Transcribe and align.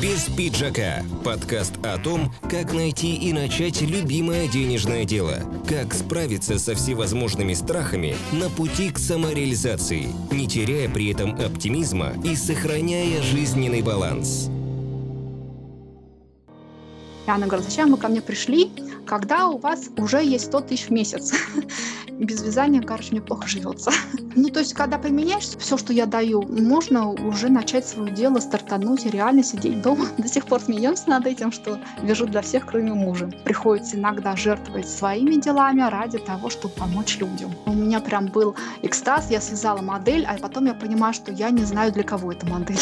Без 0.00 0.28
пиджака. 0.36 1.02
Подкаст 1.24 1.72
о 1.82 1.96
том, 1.96 2.30
как 2.50 2.74
найти 2.74 3.14
и 3.14 3.32
начать 3.32 3.80
любимое 3.80 4.46
денежное 4.46 5.06
дело. 5.06 5.38
Как 5.66 5.94
справиться 5.94 6.58
со 6.58 6.74
всевозможными 6.74 7.54
страхами 7.54 8.14
на 8.30 8.50
пути 8.50 8.90
к 8.90 8.98
самореализации, 8.98 10.08
не 10.30 10.46
теряя 10.46 10.90
при 10.90 11.10
этом 11.10 11.34
оптимизма 11.34 12.12
и 12.22 12.36
сохраняя 12.36 13.22
жизненный 13.22 13.80
баланс. 13.80 14.50
Она 17.26 17.46
говорит, 17.46 17.66
зачем 17.66 17.90
вы 17.90 17.96
ко 17.96 18.08
мне 18.08 18.20
пришли, 18.20 18.70
когда 19.06 19.48
у 19.48 19.58
вас 19.58 19.88
уже 19.96 20.22
есть 20.24 20.46
100 20.46 20.60
тысяч 20.62 20.86
в 20.86 20.90
месяц? 20.90 21.32
Без 22.18 22.42
вязания, 22.42 22.80
короче, 22.80 23.12
мне 23.12 23.20
плохо 23.20 23.46
живется. 23.46 23.90
Ну, 24.38 24.50
то 24.50 24.60
есть, 24.60 24.74
когда 24.74 24.98
применяешь 24.98 25.44
все, 25.44 25.78
что 25.78 25.94
я 25.94 26.04
даю, 26.04 26.42
можно 26.42 27.08
уже 27.08 27.48
начать 27.48 27.88
свое 27.88 28.12
дело, 28.12 28.38
стартануть 28.38 29.06
и 29.06 29.10
реально 29.10 29.42
сидеть 29.42 29.80
дома. 29.80 30.04
До 30.18 30.28
сих 30.28 30.44
пор 30.44 30.60
смеемся 30.60 31.08
над 31.08 31.24
этим, 31.26 31.50
что 31.50 31.78
вяжу 32.02 32.26
для 32.26 32.42
всех, 32.42 32.66
кроме 32.66 32.92
мужа. 32.92 33.30
Приходится 33.44 33.96
иногда 33.96 34.36
жертвовать 34.36 34.90
своими 34.90 35.40
делами 35.40 35.80
ради 35.88 36.18
того, 36.18 36.50
чтобы 36.50 36.74
помочь 36.74 37.16
людям. 37.16 37.50
У 37.64 37.72
меня 37.72 38.00
прям 38.00 38.26
был 38.26 38.54
экстаз, 38.82 39.30
я 39.30 39.40
связала 39.40 39.80
модель, 39.80 40.26
а 40.26 40.36
потом 40.36 40.66
я 40.66 40.74
понимаю, 40.74 41.14
что 41.14 41.32
я 41.32 41.48
не 41.48 41.64
знаю, 41.64 41.90
для 41.90 42.02
кого 42.02 42.30
эта 42.30 42.44
модель. 42.44 42.76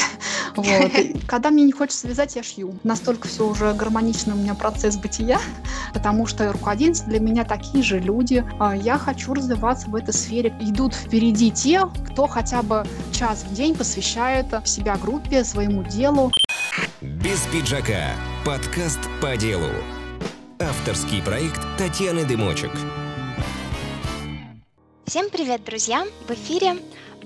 Вот. 0.56 0.93
Когда 1.27 1.51
мне 1.51 1.65
не 1.65 1.73
хочется 1.73 2.06
вязать, 2.06 2.37
я 2.37 2.43
шью. 2.43 2.74
Настолько 2.84 3.27
все 3.27 3.46
уже 3.46 3.73
гармонично 3.74 4.34
у 4.34 4.37
меня 4.37 4.54
процесс 4.54 4.96
бытия, 4.96 5.41
потому 5.93 6.13
что 6.27 6.52
руководительницы 6.52 7.04
для 7.06 7.20
меня 7.20 7.45
такие 7.45 7.82
же 7.82 7.98
люди. 7.98 8.45
А 8.60 8.77
я 8.77 8.96
хочу 8.96 9.34
развиваться 9.34 9.91
в 9.91 9.95
этой 9.96 10.14
сфере. 10.14 10.54
Идут 10.60 10.95
впереди 10.95 11.50
те, 11.50 11.82
кто 12.10 12.27
хотя 12.27 12.62
бы 12.62 12.87
час 13.12 13.45
в 13.45 13.52
день 13.54 13.74
посвящает 13.74 14.46
себя 14.64 14.96
группе, 14.96 15.45
своему 15.45 15.82
делу. 15.82 16.32
Без 17.00 17.40
пиджака. 17.52 18.12
Подкаст 18.45 19.00
по 19.20 19.37
делу. 19.37 19.68
Авторский 20.60 21.21
проект 21.21 21.60
Татьяны 21.76 22.24
Дымочек. 22.24 22.71
Всем 25.06 25.28
привет, 25.30 25.65
друзья! 25.65 26.04
В 26.26 26.30
эфире 26.30 26.76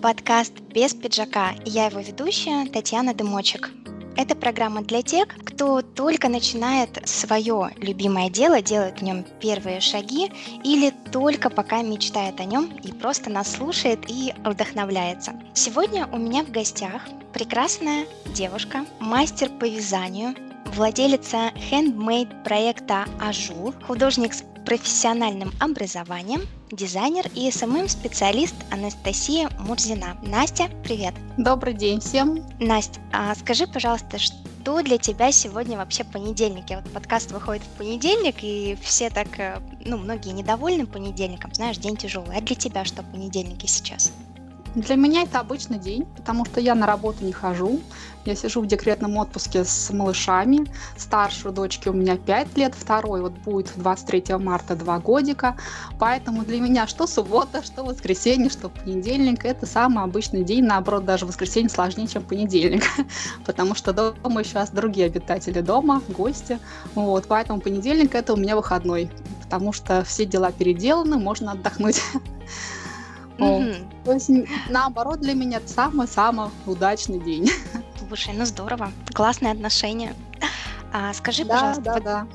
подкаст 0.03 0.53
«Без 0.75 0.95
пиджака» 0.95 1.53
и 1.65 1.71
я 1.71 1.87
его 1.87 2.01
ведущая 2.01 2.67
Татьяна 2.67 3.15
Дымочек. 3.15 3.71
Это 4.19 4.35
программа 4.35 4.83
для 4.83 5.01
тех, 5.03 5.29
кто 5.45 5.81
только 5.81 6.29
начинает 6.29 7.09
свое 7.09 7.71
любимое 7.77 8.29
дело, 8.29 8.61
делает 8.61 8.99
в 8.99 9.05
нем 9.05 9.25
первые 9.39 9.79
шаги 9.79 10.33
или 10.65 10.93
только 11.13 11.51
пока 11.51 11.83
мечтает 11.83 12.41
о 12.41 12.45
нем 12.45 12.69
и 12.83 12.91
просто 12.91 13.31
нас 13.31 13.53
слушает 13.53 14.01
и 14.09 14.35
вдохновляется. 14.45 15.35
Сегодня 15.55 16.09
у 16.09 16.17
меня 16.17 16.43
в 16.43 16.51
гостях 16.51 17.03
прекрасная 17.33 18.07
девушка, 18.35 18.87
мастер 18.99 19.51
по 19.51 19.67
вязанию, 19.67 20.35
владелица 20.75 21.53
хендмейд 21.55 22.43
проекта 22.43 23.05
Ажур, 23.21 23.73
художник 23.87 24.35
с 24.35 24.43
профессиональным 24.69 25.51
образованием, 25.61 26.43
дизайнер 26.71 27.25
и 27.35 27.51
SMM-специалист 27.51 28.55
Анастасия 28.71 29.49
Мурзина. 29.59 30.19
Настя, 30.23 30.69
привет! 30.85 31.15
Добрый 31.39 31.73
день 31.73 32.01
всем! 32.01 32.45
Настя, 32.61 33.01
а 33.11 33.35
скажи, 33.35 33.67
пожалуйста, 33.67 34.19
что 34.19 34.83
для 34.83 34.99
тебя 34.99 35.33
сегодня 35.33 35.79
вообще 35.79 36.05
понедельник? 36.05 36.69
Я 36.69 36.81
вот 36.81 36.93
подкаст 36.93 37.33
выходит 37.33 37.63
в 37.63 37.79
понедельник, 37.79 38.43
и 38.43 38.77
все 38.83 39.09
так, 39.09 39.29
э, 39.39 39.59
ну, 39.87 39.97
многие 39.97 40.33
недовольны 40.35 40.85
понедельником, 40.85 41.55
знаешь, 41.55 41.79
день 41.79 41.97
тяжелый. 41.97 42.37
А 42.37 42.43
для 42.43 42.55
тебя 42.55 42.85
что 42.85 43.03
понедельники 43.03 43.65
сейчас? 43.65 44.13
Для 44.79 44.95
меня 44.95 45.23
это 45.23 45.41
обычный 45.41 45.79
день, 45.79 46.07
потому 46.17 46.45
что 46.45 46.61
я 46.61 46.77
на 46.77 46.87
работу 46.87 47.25
не 47.25 47.33
хожу. 47.33 47.81
Я 48.25 48.37
сижу 48.37 48.61
в 48.61 48.67
декретном 48.67 49.17
отпуске 49.17 49.65
с 49.65 49.91
малышами. 49.93 50.71
Старшей 50.97 51.51
дочке 51.51 51.91
у 51.91 51.93
меня 51.93 52.17
5 52.17 52.57
лет, 52.57 52.75
второй 52.77 53.23
вот 53.23 53.33
будет 53.33 53.73
23 53.75 54.37
марта 54.37 54.77
2 54.77 54.99
годика. 55.01 55.57
Поэтому 55.99 56.45
для 56.45 56.61
меня 56.61 56.87
что 56.87 57.09
суббота, 57.09 57.65
что 57.65 57.83
воскресенье, 57.83 58.51
что 58.51 58.69
понедельник– 58.69 59.45
это 59.47 59.67
самый 59.67 60.05
обычный 60.05 60.45
день. 60.45 60.65
Наоборот, 60.65 61.05
даже 61.05 61.27
воскресенье 61.27 61.71
сложнее, 61.71 62.07
чем 62.07 62.23
понедельник. 62.23 62.85
Потому 63.45 63.75
что 63.75 63.93
дома 63.93 64.45
сейчас 64.45 64.71
другие 64.71 65.07
обитатели 65.07 65.61
дома, 65.61 66.03
гости. 66.09 66.61
Вот, 66.95 67.27
поэтому 67.27 67.61
понедельник– 67.61 68.15
это 68.17 68.35
у 68.35 68.37
меня 68.37 68.55
выходной. 68.55 69.11
Потому 69.43 69.73
что 69.73 70.05
все 70.05 70.25
дела 70.25 70.53
переделаны, 70.53 71.19
можно 71.19 71.53
отдохнуть. 71.53 72.01
Mm-hmm. 73.39 74.05
То 74.05 74.13
есть, 74.13 74.31
наоборот, 74.69 75.21
для 75.21 75.35
меня 75.35 75.59
это 75.59 75.69
самый-самый 75.69 76.51
удачный 76.67 77.21
день. 77.21 77.51
Слушай, 78.09 78.35
ну 78.35 78.45
здорово. 78.45 78.91
Классные 79.15 79.53
отношения. 79.53 80.15
А, 80.93 81.13
скажи, 81.15 81.45
да, 81.45 81.55
пожалуйста, 81.55 81.83
да, 81.83 81.93
вот... 81.95 82.03
да. 82.05 82.27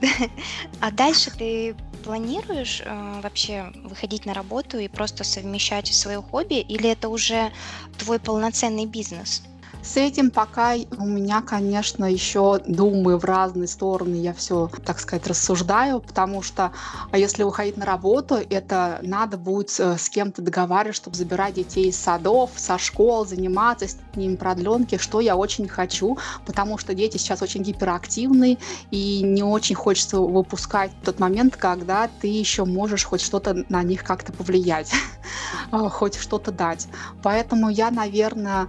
а 0.80 0.90
дальше 0.90 1.30
ты 1.30 1.74
планируешь 2.04 2.82
э, 2.84 3.20
вообще 3.22 3.72
выходить 3.82 4.26
на 4.26 4.34
работу 4.34 4.78
и 4.78 4.86
просто 4.86 5.24
совмещать 5.24 5.92
свое 5.92 6.22
хобби, 6.22 6.60
или 6.60 6.88
это 6.88 7.08
уже 7.08 7.50
твой 7.98 8.20
полноценный 8.20 8.86
бизнес? 8.86 9.42
С 9.86 9.96
этим 9.96 10.32
пока 10.32 10.74
у 10.98 11.06
меня, 11.06 11.42
конечно, 11.42 12.04
еще 12.06 12.60
думаю 12.66 13.18
в 13.18 13.24
разные 13.24 13.68
стороны, 13.68 14.16
я 14.16 14.34
все, 14.34 14.68
так 14.84 14.98
сказать, 14.98 15.28
рассуждаю, 15.28 16.00
потому 16.00 16.42
что 16.42 16.72
а 17.12 17.18
если 17.18 17.44
уходить 17.44 17.76
на 17.76 17.86
работу, 17.86 18.34
это 18.34 18.98
надо 19.02 19.38
будет 19.38 19.78
э, 19.78 19.96
с 19.96 20.08
кем-то 20.10 20.42
договариваться, 20.42 21.02
чтобы 21.02 21.16
забирать 21.16 21.54
детей 21.54 21.90
из 21.90 21.96
садов, 21.96 22.50
со 22.56 22.78
школ, 22.78 23.24
заниматься 23.26 23.86
с 23.86 23.96
ними 24.16 24.34
продленки, 24.34 24.98
что 24.98 25.20
я 25.20 25.36
очень 25.36 25.68
хочу, 25.68 26.18
потому 26.44 26.78
что 26.78 26.92
дети 26.92 27.16
сейчас 27.16 27.40
очень 27.40 27.62
гиперактивны, 27.62 28.58
и 28.90 29.22
не 29.22 29.44
очень 29.44 29.76
хочется 29.76 30.18
выпускать 30.18 30.90
тот 31.04 31.20
момент, 31.20 31.56
когда 31.56 32.10
ты 32.20 32.26
еще 32.26 32.64
можешь 32.64 33.04
хоть 33.04 33.20
что-то 33.20 33.64
на 33.68 33.84
них 33.84 34.02
как-то 34.02 34.32
повлиять, 34.32 34.90
хоть 35.70 36.16
что-то 36.16 36.50
дать. 36.50 36.88
Поэтому 37.22 37.68
я, 37.68 37.92
наверное, 37.92 38.66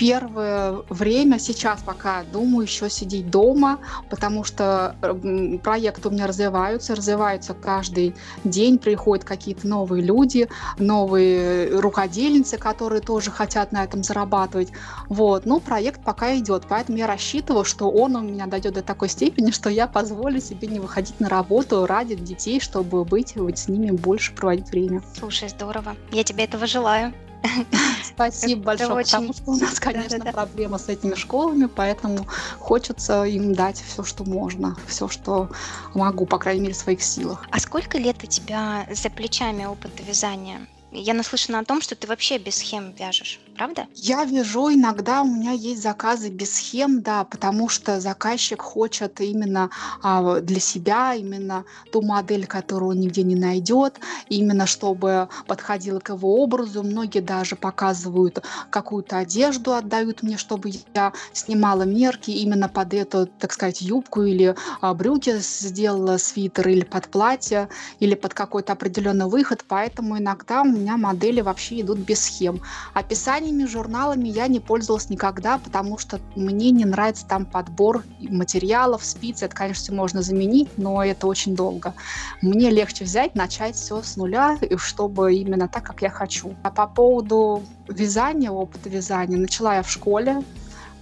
первое 0.00 0.82
время, 0.88 1.38
сейчас 1.38 1.82
пока 1.82 2.22
думаю 2.32 2.62
еще 2.62 2.88
сидеть 2.88 3.28
дома, 3.28 3.78
потому 4.08 4.44
что 4.44 4.96
проекты 5.62 6.08
у 6.08 6.10
меня 6.10 6.26
развиваются, 6.26 6.94
развиваются 6.94 7.52
каждый 7.52 8.14
день, 8.42 8.78
приходят 8.78 9.26
какие-то 9.26 9.68
новые 9.68 10.02
люди, 10.02 10.48
новые 10.78 11.78
рукодельницы, 11.78 12.56
которые 12.56 13.02
тоже 13.02 13.30
хотят 13.30 13.72
на 13.72 13.84
этом 13.84 14.02
зарабатывать. 14.02 14.72
Вот, 15.10 15.44
ну, 15.44 15.60
проект 15.60 16.02
пока 16.02 16.34
идет, 16.38 16.64
поэтому 16.66 16.96
я 16.96 17.06
рассчитываю, 17.06 17.66
что 17.66 17.90
он 17.90 18.16
у 18.16 18.22
меня 18.22 18.46
дойдет 18.46 18.72
до 18.72 18.82
такой 18.82 19.10
степени, 19.10 19.50
что 19.50 19.68
я 19.68 19.86
позволю 19.86 20.40
себе 20.40 20.66
не 20.68 20.80
выходить 20.80 21.20
на 21.20 21.28
работу 21.28 21.84
ради 21.84 22.14
детей, 22.14 22.58
чтобы 22.58 23.04
быть 23.04 23.36
вот 23.36 23.58
с 23.58 23.68
ними 23.68 23.90
больше 23.90 24.32
проводить 24.32 24.70
время. 24.70 25.02
Слушай, 25.14 25.50
здорово. 25.50 25.94
Я 26.10 26.24
тебе 26.24 26.44
этого 26.44 26.66
желаю. 26.66 27.12
Спасибо 28.04 28.62
большое, 28.62 28.92
очень... 28.92 29.10
потому 29.10 29.32
что 29.32 29.50
у 29.50 29.56
нас, 29.56 29.80
конечно, 29.80 30.18
да, 30.18 30.24
да, 30.24 30.32
проблема 30.32 30.78
с 30.78 30.88
этими 30.88 31.14
школами, 31.14 31.66
поэтому 31.66 32.26
хочется 32.58 33.24
им 33.24 33.54
дать 33.54 33.82
все, 33.82 34.04
что 34.04 34.24
можно, 34.24 34.76
все, 34.86 35.08
что 35.08 35.48
могу, 35.94 36.26
по 36.26 36.38
крайней 36.38 36.62
мере, 36.62 36.74
в 36.74 36.76
своих 36.76 37.02
силах. 37.02 37.46
А 37.50 37.58
сколько 37.60 37.98
лет 37.98 38.22
у 38.22 38.26
тебя 38.26 38.86
за 38.90 39.10
плечами 39.10 39.64
опыта 39.64 40.02
вязания? 40.02 40.66
Я 40.92 41.14
наслышана 41.14 41.60
о 41.60 41.64
том, 41.64 41.80
что 41.80 41.94
ты 41.94 42.08
вообще 42.08 42.38
без 42.38 42.56
схем 42.56 42.92
вяжешь, 42.92 43.38
правда? 43.54 43.86
Я 43.94 44.24
вяжу 44.24 44.72
иногда, 44.72 45.22
у 45.22 45.26
меня 45.26 45.52
есть 45.52 45.82
заказы 45.82 46.30
без 46.30 46.54
схем, 46.54 47.02
да, 47.02 47.24
потому 47.24 47.68
что 47.68 48.00
заказчик 48.00 48.62
хочет 48.62 49.20
именно 49.20 49.70
а, 50.02 50.40
для 50.40 50.60
себя, 50.60 51.14
именно 51.14 51.64
ту 51.92 52.02
модель, 52.02 52.46
которую 52.46 52.90
он 52.90 53.00
нигде 53.00 53.22
не 53.22 53.36
найдет, 53.36 54.00
именно 54.28 54.66
чтобы 54.66 55.28
подходила 55.46 56.00
к 56.00 56.10
его 56.10 56.42
образу. 56.42 56.82
Многие 56.82 57.20
даже 57.20 57.56
показывают 57.56 58.42
какую-то 58.70 59.18
одежду, 59.18 59.74
отдают 59.74 60.22
мне, 60.22 60.36
чтобы 60.36 60.70
я 60.94 61.12
снимала 61.32 61.82
мерки 61.82 62.30
именно 62.30 62.68
под 62.68 62.94
эту, 62.94 63.26
так 63.26 63.52
сказать, 63.52 63.80
юбку 63.80 64.22
или 64.22 64.54
а, 64.80 64.94
брюки 64.94 65.38
сделала 65.38 66.16
свитер 66.16 66.68
или 66.68 66.84
под 66.84 67.08
платье, 67.08 67.68
или 67.98 68.14
под 68.14 68.34
какой-то 68.34 68.72
определенный 68.72 69.26
выход, 69.26 69.64
поэтому 69.66 70.18
иногда 70.18 70.62
меня 70.62 70.96
модели 70.96 71.40
вообще 71.40 71.80
идут 71.80 71.98
без 71.98 72.20
схем. 72.24 72.60
Описаниями, 73.40 73.66
журналами 73.66 74.28
я 74.28 74.48
не 74.48 74.60
пользовалась 74.60 75.08
никогда, 75.08 75.56
потому 75.56 75.96
что 75.96 76.20
мне 76.36 76.70
не 76.72 76.84
нравится 76.84 77.26
там 77.26 77.46
подбор 77.46 78.04
материалов, 78.20 79.02
спицы. 79.02 79.46
Это, 79.46 79.56
конечно, 79.56 79.82
все 79.82 79.92
можно 79.94 80.20
заменить, 80.20 80.68
но 80.76 81.02
это 81.02 81.26
очень 81.26 81.56
долго. 81.56 81.94
Мне 82.42 82.68
легче 82.68 83.04
взять, 83.04 83.34
начать 83.34 83.76
все 83.76 84.02
с 84.02 84.16
нуля, 84.16 84.58
чтобы 84.76 85.34
именно 85.34 85.68
так, 85.68 85.84
как 85.84 86.02
я 86.02 86.10
хочу. 86.10 86.54
А 86.62 86.70
по 86.70 86.86
поводу 86.86 87.62
вязания, 87.88 88.50
опыта 88.50 88.90
вязания, 88.90 89.38
начала 89.38 89.76
я 89.76 89.82
в 89.82 89.90
школе, 89.90 90.42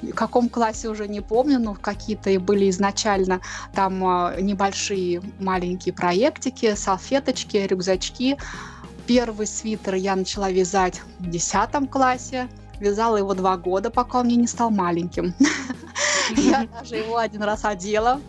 в 0.00 0.12
каком 0.12 0.48
классе 0.48 0.88
уже 0.88 1.08
не 1.08 1.20
помню, 1.20 1.58
но 1.58 1.74
какие-то 1.74 2.38
были 2.38 2.70
изначально 2.70 3.40
там 3.74 4.04
а, 4.04 4.40
небольшие 4.40 5.22
маленькие 5.40 5.92
проектики, 5.92 6.74
салфеточки, 6.76 7.56
рюкзачки. 7.56 8.36
Первый 9.08 9.46
свитер 9.46 9.94
я 9.94 10.14
начала 10.14 10.50
вязать 10.50 11.00
в 11.18 11.30
10 11.30 11.90
классе. 11.90 12.46
Вязала 12.78 13.16
его 13.16 13.32
два 13.32 13.56
года, 13.56 13.88
пока 13.90 14.20
он 14.20 14.26
мне 14.26 14.36
не 14.36 14.46
стал 14.46 14.70
маленьким. 14.70 15.34
Я 16.36 16.68
даже 16.78 16.96
его 16.96 17.16
один 17.16 17.42
раз 17.42 17.64
одела, 17.64 18.20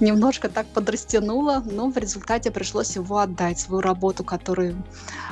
немножко 0.00 0.48
так 0.48 0.66
подрастянула, 0.68 1.62
но 1.64 1.90
в 1.90 1.98
результате 1.98 2.50
пришлось 2.50 2.96
его 2.96 3.18
отдать, 3.18 3.60
свою 3.60 3.82
работу, 3.82 4.24
которая 4.24 4.74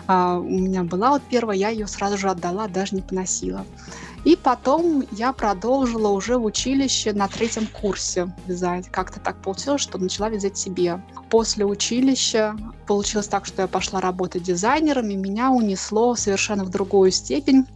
у 0.07 0.43
меня 0.43 0.85
была 0.85 1.11
вот 1.11 1.23
первая, 1.23 1.57
я 1.57 1.71
ее 1.71 1.87
сразу 1.87 2.19
же 2.19 2.29
отдала, 2.29 2.69
даже 2.69 2.95
не 2.97 3.01
поносила. 3.01 3.65
И 4.25 4.37
потом 4.37 5.05
я 5.11 5.33
продолжила 5.33 6.09
уже 6.09 6.39
в 6.39 6.45
училище 6.45 7.13
на 7.13 7.27
третьем 7.27 7.67
курсе 7.67 8.33
вязать. 8.47 8.89
Как-то 8.89 9.19
так 9.19 9.43
получилось, 9.43 9.81
что 9.81 9.99
начала 9.99 10.29
вязать 10.29 10.57
себе. 10.57 11.03
После 11.29 11.65
училища 11.65 12.57
получилось 12.87 13.27
так, 13.27 13.47
что 13.47 13.63
я 13.63 13.69
пошла 13.69 14.01
работать 14.01 14.45
дизайнером, 14.45 15.11
и 15.11 15.17
меня 15.17 15.51
унесло 15.51 16.15
совершенно 16.15 16.65
в 16.65 16.71
другую 16.71 17.11
степень. 17.11 17.67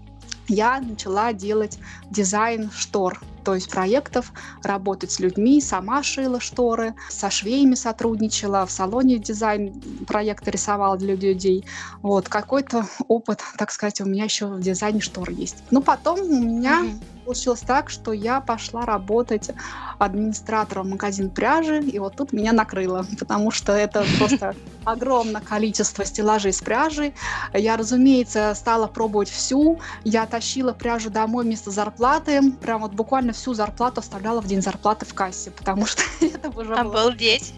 Я 0.46 0.80
начала 0.80 1.32
делать 1.32 1.78
дизайн 2.10 2.70
штор 2.70 3.20
то 3.46 3.54
есть 3.54 3.70
проектов, 3.70 4.32
работать 4.64 5.12
с 5.12 5.20
людьми, 5.20 5.60
сама 5.60 6.02
шила 6.02 6.40
шторы, 6.40 6.96
со 7.08 7.30
швеями 7.30 7.76
сотрудничала, 7.76 8.66
в 8.66 8.72
салоне 8.72 9.18
дизайн 9.18 9.72
проекты 10.08 10.50
рисовала 10.50 10.96
для 10.96 11.14
людей. 11.14 11.64
Вот, 12.02 12.28
какой-то 12.28 12.88
опыт, 13.06 13.44
так 13.56 13.70
сказать, 13.70 14.00
у 14.00 14.04
меня 14.04 14.24
еще 14.24 14.46
в 14.46 14.58
дизайне 14.58 15.00
штор 15.00 15.30
есть. 15.30 15.58
Но 15.70 15.80
потом 15.80 16.18
у 16.22 16.40
меня 16.42 16.82
mm-hmm 16.82 17.16
получилось 17.26 17.60
так, 17.66 17.90
что 17.90 18.12
я 18.12 18.40
пошла 18.40 18.86
работать 18.86 19.50
администратором 19.98 20.90
магазин 20.90 21.28
пряжи, 21.28 21.80
и 21.80 21.98
вот 21.98 22.14
тут 22.14 22.32
меня 22.32 22.52
накрыло, 22.52 23.04
потому 23.18 23.50
что 23.50 23.72
это 23.72 24.06
просто 24.18 24.54
огромное 24.84 25.40
количество 25.40 26.04
стеллажей 26.04 26.52
с 26.52 26.60
пряжей. 26.60 27.14
Я, 27.52 27.76
разумеется, 27.76 28.54
стала 28.54 28.86
пробовать 28.86 29.28
всю. 29.28 29.80
Я 30.04 30.24
тащила 30.26 30.72
пряжу 30.72 31.10
домой 31.10 31.44
вместо 31.44 31.72
зарплаты. 31.72 32.52
Прям 32.52 32.82
вот 32.82 32.92
буквально 32.92 33.32
всю 33.36 33.54
зарплату 33.54 34.00
оставляла 34.00 34.40
в 34.40 34.46
день 34.46 34.62
зарплаты 34.62 35.06
в 35.06 35.14
кассе, 35.14 35.50
потому 35.50 35.86
что 35.86 36.02
это 36.20 36.50
уже 36.50 36.74
Обалдеть! 36.74 37.54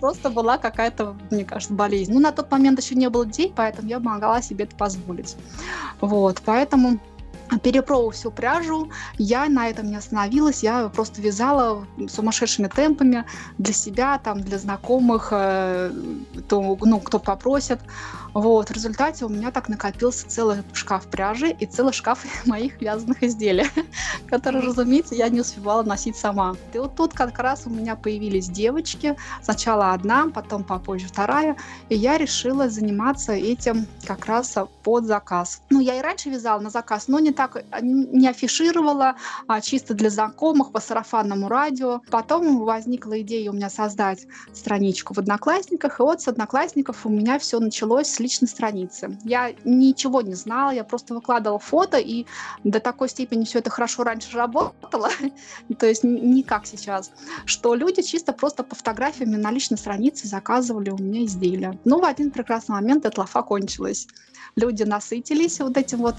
Просто 0.00 0.30
была 0.30 0.58
какая-то, 0.58 1.16
мне 1.30 1.44
кажется, 1.44 1.74
болезнь. 1.74 2.12
Ну, 2.12 2.20
на 2.20 2.32
тот 2.32 2.50
момент 2.50 2.80
еще 2.80 2.94
не 2.94 3.08
было 3.08 3.26
детей, 3.26 3.52
поэтому 3.54 3.88
я 3.88 4.00
могла 4.00 4.42
себе 4.42 4.64
это 4.64 4.74
позволить. 4.76 5.36
Вот, 6.00 6.42
поэтому 6.44 6.98
перепробовав 7.62 8.14
всю 8.14 8.30
пряжу, 8.30 8.90
я 9.16 9.48
на 9.48 9.68
этом 9.68 9.86
не 9.86 9.96
остановилась, 9.96 10.62
я 10.62 10.88
просто 10.88 11.22
вязала 11.22 11.86
сумасшедшими 12.08 12.68
темпами 12.68 13.24
для 13.58 13.72
себя, 13.72 14.18
там, 14.18 14.40
для 14.40 14.58
знакомых, 14.58 15.28
э, 15.32 15.90
то, 16.48 16.78
ну, 16.80 17.00
кто 17.00 17.18
попросит. 17.18 17.80
Вот, 18.38 18.68
в 18.68 18.72
результате 18.72 19.24
у 19.24 19.28
меня 19.28 19.50
так 19.50 19.68
накопился 19.68 20.28
целый 20.28 20.62
шкаф 20.72 21.08
пряжи 21.08 21.50
и 21.50 21.66
целый 21.66 21.92
шкаф 21.92 22.24
моих 22.46 22.80
вязаных 22.80 23.20
изделий, 23.24 23.66
которые, 24.28 24.62
разумеется, 24.62 25.16
я 25.16 25.28
не 25.28 25.40
успевала 25.40 25.82
носить 25.82 26.14
сама. 26.14 26.54
И 26.72 26.78
вот 26.78 26.94
тут 26.94 27.14
как 27.14 27.36
раз 27.40 27.66
у 27.66 27.70
меня 27.70 27.96
появились 27.96 28.48
девочки, 28.48 29.16
сначала 29.42 29.92
одна, 29.92 30.28
потом 30.32 30.62
попозже 30.62 31.08
вторая, 31.08 31.56
и 31.88 31.96
я 31.96 32.16
решила 32.16 32.68
заниматься 32.68 33.32
этим 33.32 33.88
как 34.06 34.26
раз 34.26 34.54
под 34.84 35.06
заказ. 35.06 35.60
Ну, 35.68 35.80
я 35.80 35.98
и 35.98 36.00
раньше 36.00 36.30
вязала 36.30 36.60
на 36.60 36.70
заказ, 36.70 37.08
но 37.08 37.18
не 37.18 37.32
так, 37.32 37.64
не 37.82 38.28
афишировала, 38.28 39.16
а 39.48 39.60
чисто 39.60 39.94
для 39.94 40.10
знакомых, 40.10 40.70
по 40.70 40.78
сарафанному 40.78 41.48
радио. 41.48 42.02
Потом 42.08 42.60
возникла 42.60 43.20
идея 43.22 43.50
у 43.50 43.54
меня 43.54 43.68
создать 43.68 44.28
страничку 44.54 45.12
в 45.12 45.18
Одноклассниках, 45.18 45.98
и 45.98 46.02
вот 46.04 46.22
с 46.22 46.28
Одноклассников 46.28 47.04
у 47.04 47.08
меня 47.08 47.40
все 47.40 47.58
началось 47.58 48.06
с 48.06 48.20
личной 48.28 48.48
страницы. 48.48 49.18
Я 49.24 49.54
ничего 49.64 50.20
не 50.20 50.34
знала, 50.34 50.70
я 50.70 50.84
просто 50.84 51.14
выкладывала 51.14 51.58
фото, 51.58 51.96
и 51.96 52.26
до 52.62 52.78
такой 52.78 53.08
степени 53.08 53.44
все 53.44 53.60
это 53.60 53.70
хорошо 53.70 54.04
раньше 54.04 54.36
работало, 54.36 55.08
то 55.78 55.86
есть 55.86 56.04
не 56.04 56.42
как 56.42 56.66
сейчас, 56.66 57.10
что 57.46 57.74
люди 57.74 58.02
чисто 58.02 58.34
просто 58.34 58.62
по 58.62 58.74
фотографиям 58.74 59.30
на 59.30 59.50
личной 59.50 59.78
странице 59.78 60.28
заказывали 60.28 60.90
у 60.90 60.98
меня 60.98 61.24
изделия. 61.24 61.78
Но 61.86 62.00
в 62.00 62.04
один 62.04 62.30
прекрасный 62.30 62.72
момент 62.72 63.06
эта 63.06 63.20
лафа 63.20 63.42
кончилась 63.42 64.06
люди 64.58 64.82
насытились 64.82 65.60
вот 65.60 65.76
этим 65.76 65.98
вот 65.98 66.16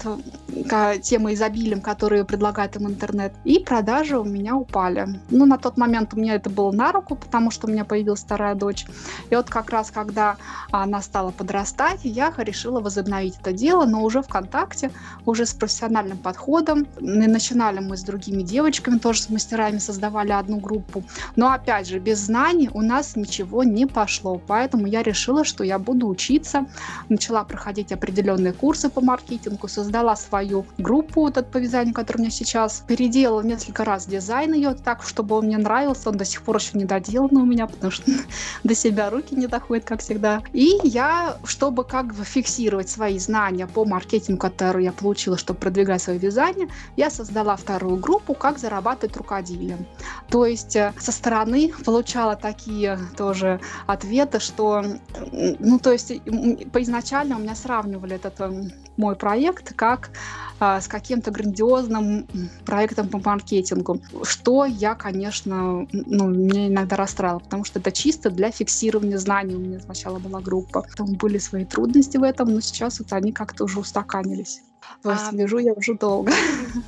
тем 1.02 1.32
изобилием, 1.32 1.80
которые 1.80 2.24
предлагает 2.24 2.76
им 2.76 2.88
интернет, 2.88 3.32
и 3.44 3.58
продажи 3.58 4.18
у 4.18 4.24
меня 4.24 4.56
упали. 4.56 5.20
Ну, 5.30 5.44
на 5.44 5.58
тот 5.58 5.76
момент 5.76 6.14
у 6.14 6.16
меня 6.16 6.34
это 6.34 6.48
было 6.48 6.72
на 6.72 6.90
руку, 6.90 7.16
потому 7.16 7.50
что 7.50 7.66
у 7.66 7.70
меня 7.70 7.84
появилась 7.84 8.20
вторая 8.20 8.54
дочь. 8.54 8.86
И 9.28 9.36
вот 9.36 9.50
как 9.50 9.70
раз, 9.70 9.90
когда 9.90 10.36
она 10.70 11.02
стала 11.02 11.30
подрастать, 11.30 12.00
я 12.04 12.32
решила 12.38 12.80
возобновить 12.80 13.36
это 13.40 13.52
дело, 13.52 13.84
но 13.84 14.02
уже 14.02 14.22
ВКонтакте, 14.22 14.90
уже 15.26 15.44
с 15.44 15.52
профессиональным 15.52 16.18
подходом. 16.18 16.86
И 16.98 17.04
начинали 17.04 17.80
мы 17.80 17.96
с 17.96 18.02
другими 18.02 18.42
девочками, 18.42 18.98
тоже 18.98 19.22
с 19.22 19.28
мастерами 19.28 19.78
создавали 19.78 20.32
одну 20.32 20.58
группу. 20.58 21.04
Но 21.36 21.52
опять 21.52 21.88
же, 21.88 21.98
без 21.98 22.20
знаний 22.20 22.70
у 22.72 22.80
нас 22.80 23.16
ничего 23.16 23.64
не 23.64 23.86
пошло. 23.86 24.40
Поэтому 24.46 24.86
я 24.86 25.02
решила, 25.02 25.44
что 25.44 25.62
я 25.62 25.78
буду 25.78 26.08
учиться. 26.08 26.66
Начала 27.08 27.44
проходить 27.44 27.92
определенные 27.92 28.29
определенные 28.30 28.52
курсы 28.52 28.88
по 28.88 29.00
маркетингу, 29.00 29.68
создала 29.68 30.16
свою 30.16 30.64
группу 30.78 31.22
вот 31.22 31.38
от 31.38 31.50
по 31.50 31.58
вязанию, 31.58 31.94
которая 31.94 32.20
у 32.20 32.22
меня 32.22 32.30
сейчас. 32.30 32.84
Переделала 32.86 33.42
несколько 33.42 33.84
раз 33.84 34.06
дизайн 34.06 34.54
ее 34.54 34.74
так, 34.74 35.02
чтобы 35.02 35.36
он 35.36 35.46
мне 35.46 35.58
нравился. 35.58 36.10
Он 36.10 36.16
до 36.16 36.24
сих 36.24 36.42
пор 36.42 36.56
еще 36.56 36.78
не 36.78 36.84
доделан 36.84 37.36
у 37.36 37.44
меня, 37.44 37.66
потому 37.66 37.90
что 37.90 38.10
до 38.64 38.74
себя 38.74 39.10
руки 39.10 39.34
не 39.34 39.46
доходят, 39.46 39.84
как 39.84 40.00
всегда. 40.00 40.42
И 40.52 40.78
я, 40.84 41.36
чтобы 41.44 41.84
как 41.84 42.14
бы 42.14 42.24
фиксировать 42.24 42.88
свои 42.88 43.18
знания 43.18 43.66
по 43.66 43.84
маркетингу, 43.84 44.40
которые 44.40 44.86
я 44.86 44.92
получила, 44.92 45.36
чтобы 45.36 45.60
продвигать 45.60 46.02
свое 46.02 46.18
вязание, 46.18 46.68
я 46.96 47.10
создала 47.10 47.56
вторую 47.56 47.96
группу 47.96 48.34
«Как 48.34 48.58
зарабатывать 48.58 49.16
рукоделием». 49.16 49.86
То 50.28 50.46
есть 50.46 50.76
э, 50.76 50.92
со 50.98 51.12
стороны 51.12 51.72
получала 51.84 52.36
такие 52.36 52.98
тоже 53.16 53.60
ответы, 53.86 54.40
что, 54.40 54.84
ну, 55.32 55.78
то 55.78 55.92
есть 55.92 56.12
изначально 56.74 57.36
у 57.36 57.38
меня 57.40 57.54
сравнивали 57.54 58.19
этот 58.20 58.40
эм, 58.40 58.70
мой 58.96 59.16
проект 59.16 59.74
как 59.74 60.10
а, 60.58 60.80
с 60.80 60.88
каким-то 60.88 61.30
грандиозным 61.30 62.26
проектом 62.64 63.08
по 63.08 63.18
маркетингу, 63.18 64.00
что 64.22 64.64
я, 64.64 64.94
конечно, 64.94 65.86
ну, 65.92 66.28
меня 66.28 66.68
иногда 66.68 66.96
расстраивало, 66.96 67.40
потому 67.40 67.64
что 67.64 67.78
это 67.78 67.90
чисто 67.92 68.30
для 68.30 68.50
фиксирования 68.50 69.18
знаний. 69.18 69.54
У 69.54 69.60
меня 69.60 69.80
сначала 69.80 70.18
была 70.18 70.40
группа, 70.40 70.82
потом 70.82 71.14
были 71.14 71.38
свои 71.38 71.64
трудности 71.64 72.18
в 72.18 72.22
этом, 72.22 72.52
но 72.52 72.60
сейчас 72.60 73.00
вот 73.00 73.12
они 73.12 73.32
как-то 73.32 73.64
уже 73.64 73.80
устаканились. 73.80 74.60
Есть 75.04 75.52
а... 75.52 75.60
я 75.60 75.72
уже 75.72 75.94
долго. 75.94 76.32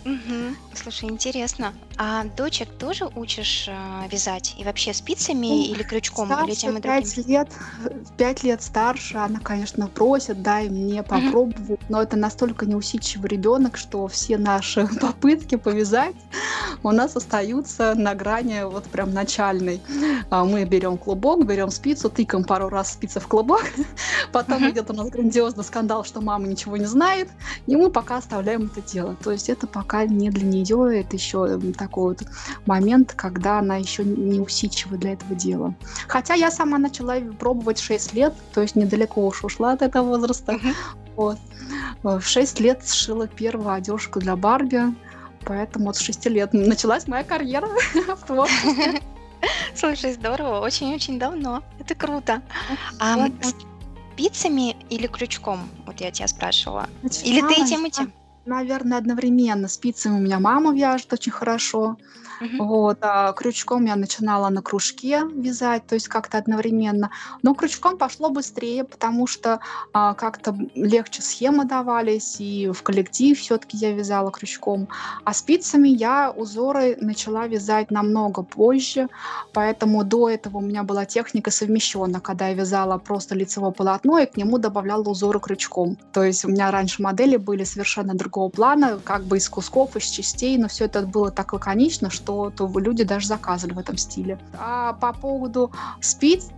Угу. 0.04 0.56
Слушай, 0.74 1.10
интересно. 1.10 1.72
А 1.96 2.24
дочек 2.36 2.68
тоже 2.78 3.08
учишь 3.16 3.66
э, 3.68 4.08
вязать? 4.10 4.54
И 4.58 4.64
вообще 4.64 4.94
спицами 4.94 5.46
ну, 5.46 5.74
или 5.74 5.82
крючком? 5.82 6.26
Старше, 6.26 6.46
или 6.46 6.54
тем 6.54 6.78
и 6.78 6.80
другим? 6.80 7.02
5 7.02 7.26
лет, 7.26 7.48
5 8.16 8.42
лет 8.44 8.62
старше. 8.62 9.18
Она, 9.18 9.40
конечно, 9.40 9.88
просит, 9.88 10.42
дай 10.42 10.68
мне 10.68 11.02
попробовать. 11.02 11.68
Угу. 11.68 11.78
Но 11.88 12.02
это 12.02 12.16
настолько 12.16 12.66
неусидчивый 12.66 13.28
ребенок, 13.28 13.76
что 13.76 14.06
все 14.08 14.38
наши 14.38 14.86
попытки 15.00 15.56
повязать 15.56 16.14
у 16.82 16.90
нас 16.90 17.16
остаются 17.16 17.94
на 17.94 18.14
грани 18.14 18.62
вот 18.64 18.84
прям 18.84 19.12
начальной. 19.12 19.80
А 20.30 20.44
мы 20.44 20.64
берем 20.64 20.96
клубок, 20.98 21.46
берем 21.46 21.70
спицу, 21.70 22.10
тыкаем 22.10 22.44
пару 22.44 22.68
раз 22.68 22.92
спицы 22.92 23.20
в 23.20 23.28
клубок. 23.28 23.64
Потом 24.32 24.68
идет 24.70 24.90
у 24.90 24.92
нас 24.92 25.08
грандиозный 25.08 25.64
скандал, 25.64 26.04
что 26.04 26.20
мама 26.20 26.46
ничего 26.46 26.76
не 26.76 26.86
знает. 26.86 27.28
И 27.66 27.76
мы 27.82 27.90
пока 27.90 28.18
оставляем 28.18 28.70
это 28.72 28.80
дело. 28.80 29.16
То 29.22 29.32
есть 29.32 29.48
это 29.48 29.66
пока 29.66 30.04
не 30.04 30.30
для 30.30 30.46
нее, 30.46 31.00
это 31.00 31.16
еще 31.16 31.58
такой 31.76 32.14
вот 32.14 32.22
момент, 32.66 33.12
когда 33.14 33.58
она 33.58 33.76
еще 33.76 34.04
не 34.04 34.40
усидчива 34.40 34.96
для 34.96 35.14
этого 35.14 35.34
дела. 35.34 35.74
Хотя 36.08 36.34
я 36.34 36.50
сама 36.50 36.78
начала 36.78 37.16
пробовать 37.38 37.78
6 37.78 38.14
лет, 38.14 38.34
то 38.54 38.62
есть 38.62 38.76
недалеко 38.76 39.26
уж 39.26 39.44
ушла 39.44 39.72
от 39.72 39.82
этого 39.82 40.06
возраста. 40.06 40.58
Вот. 41.16 41.38
В 42.02 42.20
6 42.22 42.60
лет 42.60 42.86
сшила 42.86 43.26
первую 43.26 43.70
одежку 43.70 44.20
для 44.20 44.36
Барби, 44.36 44.94
поэтому 45.44 45.86
вот 45.86 45.96
с 45.96 46.00
6 46.00 46.26
лет 46.26 46.52
началась 46.52 47.06
моя 47.06 47.24
карьера 47.24 47.68
в 48.16 48.26
творчестве. 48.26 49.00
Слушай, 49.74 50.12
здорово, 50.12 50.60
очень-очень 50.60 51.18
давно. 51.18 51.62
Это 51.78 51.94
круто. 51.94 52.42
А, 52.98 53.28
спицами 54.12 54.76
или 54.90 55.06
крючком? 55.06 55.68
Вот 55.86 56.00
я 56.00 56.10
тебя 56.10 56.28
спрашивала. 56.28 56.88
Или 57.24 57.40
ты 57.40 57.62
и 57.62 57.66
тем, 57.66 57.86
и 57.86 57.90
тем? 57.90 58.12
Наверное, 58.44 58.98
одновременно. 58.98 59.68
Спицами 59.68 60.16
у 60.16 60.20
меня 60.20 60.40
мама 60.40 60.74
вяжет 60.74 61.12
очень 61.12 61.32
хорошо. 61.32 61.96
Мгм. 62.40 62.66
Вот, 62.66 62.98
а 63.02 63.32
крючком 63.34 63.84
я 63.84 63.94
начинала 63.94 64.48
на 64.48 64.62
кружке 64.62 65.22
вязать, 65.32 65.86
то 65.86 65.94
есть 65.94 66.08
как-то 66.08 66.38
одновременно. 66.38 67.10
Но 67.42 67.54
крючком 67.54 67.96
пошло 67.96 68.30
быстрее, 68.30 68.82
потому 68.82 69.28
что 69.28 69.60
а, 69.92 70.14
как-то 70.14 70.56
легче 70.74 71.22
схемы 71.22 71.64
давались, 71.66 72.40
и 72.40 72.68
в 72.70 72.82
коллектив 72.82 73.38
все-таки 73.38 73.76
я 73.76 73.92
вязала 73.92 74.32
крючком. 74.32 74.88
А 75.24 75.32
спицами 75.34 75.88
я 75.88 76.32
узоры 76.32 76.96
начала 77.00 77.46
вязать 77.46 77.92
намного 77.92 78.42
позже, 78.42 79.08
поэтому 79.52 80.02
до 80.02 80.28
этого 80.28 80.58
у 80.58 80.62
меня 80.62 80.82
была 80.82 81.04
техника 81.04 81.52
совмещена, 81.52 82.20
когда 82.20 82.48
я 82.48 82.54
вязала 82.54 82.98
просто 82.98 83.36
лицевое 83.36 83.70
полотно 83.70 84.18
и 84.18 84.26
к 84.26 84.36
нему 84.36 84.58
добавляла 84.58 85.02
узоры 85.02 85.38
крючком. 85.38 85.96
То 86.12 86.24
есть 86.24 86.44
у 86.44 86.48
меня 86.48 86.72
раньше 86.72 87.02
модели 87.02 87.36
были 87.36 87.62
совершенно 87.62 88.14
друг 88.14 88.31
другого 88.32 88.48
плана, 88.48 88.98
как 89.04 89.24
бы 89.24 89.36
из 89.36 89.48
кусков, 89.48 89.94
из 89.96 90.04
частей, 90.04 90.56
но 90.56 90.68
все 90.68 90.86
это 90.86 91.02
было 91.02 91.30
так 91.30 91.52
лаконично, 91.52 92.08
что 92.08 92.50
то 92.50 92.70
люди 92.78 93.04
даже 93.04 93.26
заказывали 93.26 93.74
в 93.74 93.78
этом 93.78 93.98
стиле. 93.98 94.38
А 94.58 94.94
по 94.94 95.12
поводу 95.12 95.70
спиц, 96.00 96.48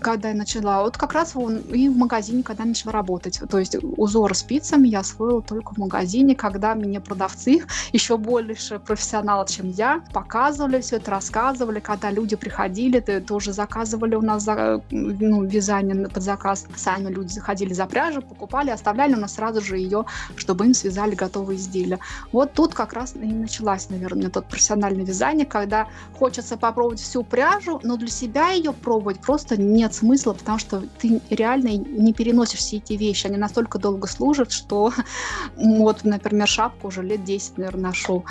когда 0.00 0.30
я 0.30 0.34
начала, 0.34 0.82
вот 0.82 0.96
как 0.96 1.12
раз 1.12 1.34
и 1.36 1.88
в 1.90 1.96
магазине, 1.96 2.42
когда 2.42 2.62
я 2.62 2.68
начала 2.68 2.92
работать. 2.92 3.40
То 3.50 3.58
есть 3.58 3.76
узор 3.82 4.34
спицами 4.34 4.88
я 4.88 5.00
освоила 5.00 5.42
только 5.42 5.74
в 5.74 5.76
магазине, 5.76 6.34
когда 6.34 6.74
мне 6.74 6.98
продавцы, 6.98 7.62
еще 7.92 8.16
больше 8.16 8.78
профессионалы, 8.78 9.46
чем 9.48 9.68
я, 9.68 10.02
показывали 10.14 10.80
все 10.80 10.96
это, 10.96 11.10
рассказывали, 11.10 11.80
когда 11.80 12.10
люди 12.10 12.36
приходили, 12.36 13.00
тоже 13.20 13.52
заказывали 13.52 14.14
у 14.14 14.22
нас 14.22 14.46
ну, 14.90 15.44
вязание 15.44 16.08
под 16.08 16.22
заказ, 16.22 16.66
сами 16.74 17.12
люди 17.12 17.32
заходили 17.32 17.74
за 17.74 17.84
пряжу, 17.84 18.22
покупали, 18.22 18.70
оставляли 18.70 19.14
у 19.14 19.18
нас 19.18 19.34
сразу 19.34 19.60
же 19.60 19.76
ее, 19.76 20.06
чтобы 20.36 20.64
им 20.64 20.72
связали 20.72 21.17
готовые 21.18 21.58
изделия. 21.58 21.98
Вот 22.32 22.52
тут 22.52 22.74
как 22.74 22.92
раз 22.92 23.14
и 23.14 23.26
началась, 23.26 23.90
наверное, 23.90 24.30
тот 24.30 24.46
профессиональное 24.46 25.04
вязание, 25.04 25.46
когда 25.46 25.88
хочется 26.18 26.56
попробовать 26.56 27.00
всю 27.00 27.22
пряжу, 27.22 27.80
но 27.82 27.96
для 27.96 28.08
себя 28.08 28.50
ее 28.50 28.72
пробовать 28.72 29.20
просто 29.20 29.60
нет 29.60 29.94
смысла, 29.94 30.32
потому 30.32 30.58
что 30.58 30.82
ты 30.98 31.20
реально 31.30 31.76
не 31.76 32.12
переносишь 32.12 32.60
все 32.60 32.76
эти 32.76 32.94
вещи, 32.94 33.26
они 33.26 33.36
настолько 33.36 33.78
долго 33.78 34.06
служат, 34.06 34.52
что 34.52 34.92
вот, 35.56 36.04
например, 36.04 36.48
шапку 36.48 36.88
уже 36.88 37.02
лет 37.02 37.24
10, 37.24 37.58
наверное, 37.58 37.88
ношу, 37.88 38.24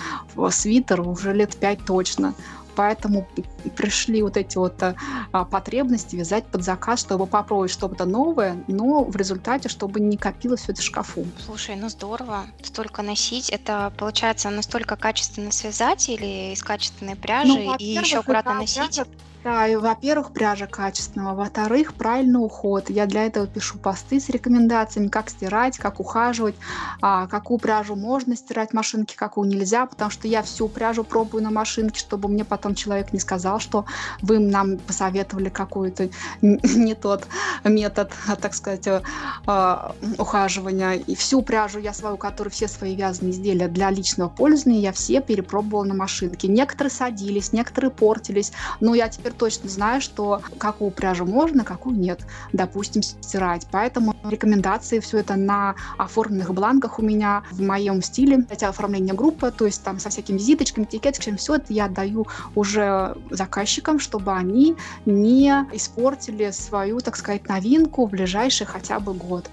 свитер 0.49 1.01
уже 1.01 1.33
лет 1.33 1.55
5 1.55 1.85
точно 1.85 2.33
поэтому 2.77 3.27
пришли 3.75 4.21
вот 4.21 4.37
эти 4.37 4.55
вот 4.57 4.81
а, 4.83 5.45
потребности 5.45 6.15
вязать 6.15 6.45
под 6.45 6.63
заказ, 6.63 6.99
чтобы 6.99 7.25
попробовать 7.25 7.71
что-то 7.71 8.05
новое, 8.05 8.63
но 8.67 9.03
в 9.03 9.15
результате, 9.15 9.67
чтобы 9.67 9.99
не 9.99 10.15
копилось 10.15 10.61
все 10.61 10.73
это 10.73 10.81
в 10.81 10.85
шкафу. 10.85 11.25
Слушай, 11.43 11.75
ну 11.75 11.89
здорово, 11.89 12.45
столько 12.61 13.01
носить. 13.01 13.49
Это 13.49 13.91
получается 13.97 14.51
настолько 14.51 14.95
качественно 14.95 15.51
связать 15.51 16.07
или 16.07 16.53
из 16.53 16.61
качественной 16.61 17.15
пряжи 17.15 17.63
ну, 17.65 17.75
и 17.77 17.85
еще 17.85 18.19
аккуратно 18.19 18.53
носить? 18.53 18.95
Пряжа 18.95 19.07
да, 19.43 19.67
и, 19.67 19.75
во-первых, 19.75 20.33
пряжа 20.33 20.67
качественного, 20.67 21.35
во-вторых, 21.35 21.93
правильный 21.93 22.43
уход. 22.43 22.89
Я 22.89 23.05
для 23.05 23.25
этого 23.25 23.47
пишу 23.47 23.77
посты 23.77 24.19
с 24.19 24.29
рекомендациями, 24.29 25.07
как 25.07 25.29
стирать, 25.29 25.77
как 25.77 25.99
ухаживать, 25.99 26.55
а, 27.01 27.27
какую 27.27 27.59
пряжу 27.59 27.95
можно 27.95 28.35
стирать 28.35 28.73
машинки, 28.73 29.15
какую 29.15 29.47
нельзя, 29.47 29.85
потому 29.85 30.11
что 30.11 30.27
я 30.27 30.41
всю 30.41 30.67
пряжу 30.67 31.03
пробую 31.03 31.43
на 31.43 31.51
машинке, 31.51 31.99
чтобы 31.99 32.27
мне 32.27 32.43
потом 32.43 32.75
человек 32.75 33.13
не 33.13 33.19
сказал, 33.19 33.59
что 33.59 33.85
вы 34.21 34.39
нам 34.39 34.79
посоветовали 34.79 35.49
какой-то 35.49 36.09
не 36.41 36.95
тот 36.95 37.25
метод, 37.63 38.11
так 38.41 38.53
сказать, 38.53 38.87
а, 39.45 39.95
ухаживания. 40.17 40.93
И 40.93 41.15
всю 41.15 41.41
пряжу 41.41 41.79
я 41.79 41.93
свою, 41.93 42.17
которую 42.17 42.51
все 42.51 42.67
свои 42.67 42.95
вязаные 42.95 43.31
изделия 43.31 43.67
для 43.67 43.91
личного 43.91 44.29
пользования, 44.29 44.81
я 44.81 44.91
все 44.91 45.21
перепробовала 45.21 45.85
на 45.85 45.93
машинке. 45.93 46.47
Некоторые 46.47 46.91
садились, 46.91 47.53
некоторые 47.53 47.91
портились, 47.91 48.51
но 48.79 48.93
я 48.93 49.07
теперь 49.07 49.26
точно 49.31 49.69
знаю, 49.69 50.01
что 50.01 50.41
какую 50.57 50.91
пряжу 50.91 51.25
можно, 51.25 51.63
какую 51.63 51.97
нет, 51.97 52.21
допустим, 52.53 53.01
стирать. 53.01 53.67
Поэтому 53.71 54.15
рекомендации, 54.23 54.99
все 54.99 55.19
это 55.19 55.35
на 55.35 55.75
оформленных 55.97 56.53
бланках 56.53 56.99
у 56.99 57.01
меня 57.01 57.43
в 57.51 57.61
моем 57.61 58.01
стиле. 58.01 58.45
Это 58.49 58.69
оформление 58.69 59.13
группы, 59.13 59.51
то 59.51 59.65
есть 59.65 59.83
там 59.83 59.99
со 59.99 60.09
всякими 60.09 60.37
визиточками, 60.37 60.85
этикеточками, 60.85 61.37
все 61.37 61.55
это 61.55 61.73
я 61.73 61.87
даю 61.87 62.27
уже 62.55 63.15
заказчикам, 63.29 63.99
чтобы 63.99 64.33
они 64.33 64.75
не 65.05 65.49
испортили 65.73 66.51
свою, 66.51 66.99
так 66.99 67.15
сказать, 67.15 67.47
новинку 67.47 68.05
в 68.05 68.11
ближайший 68.11 68.65
хотя 68.65 68.99
бы 68.99 69.13
год. 69.13 69.49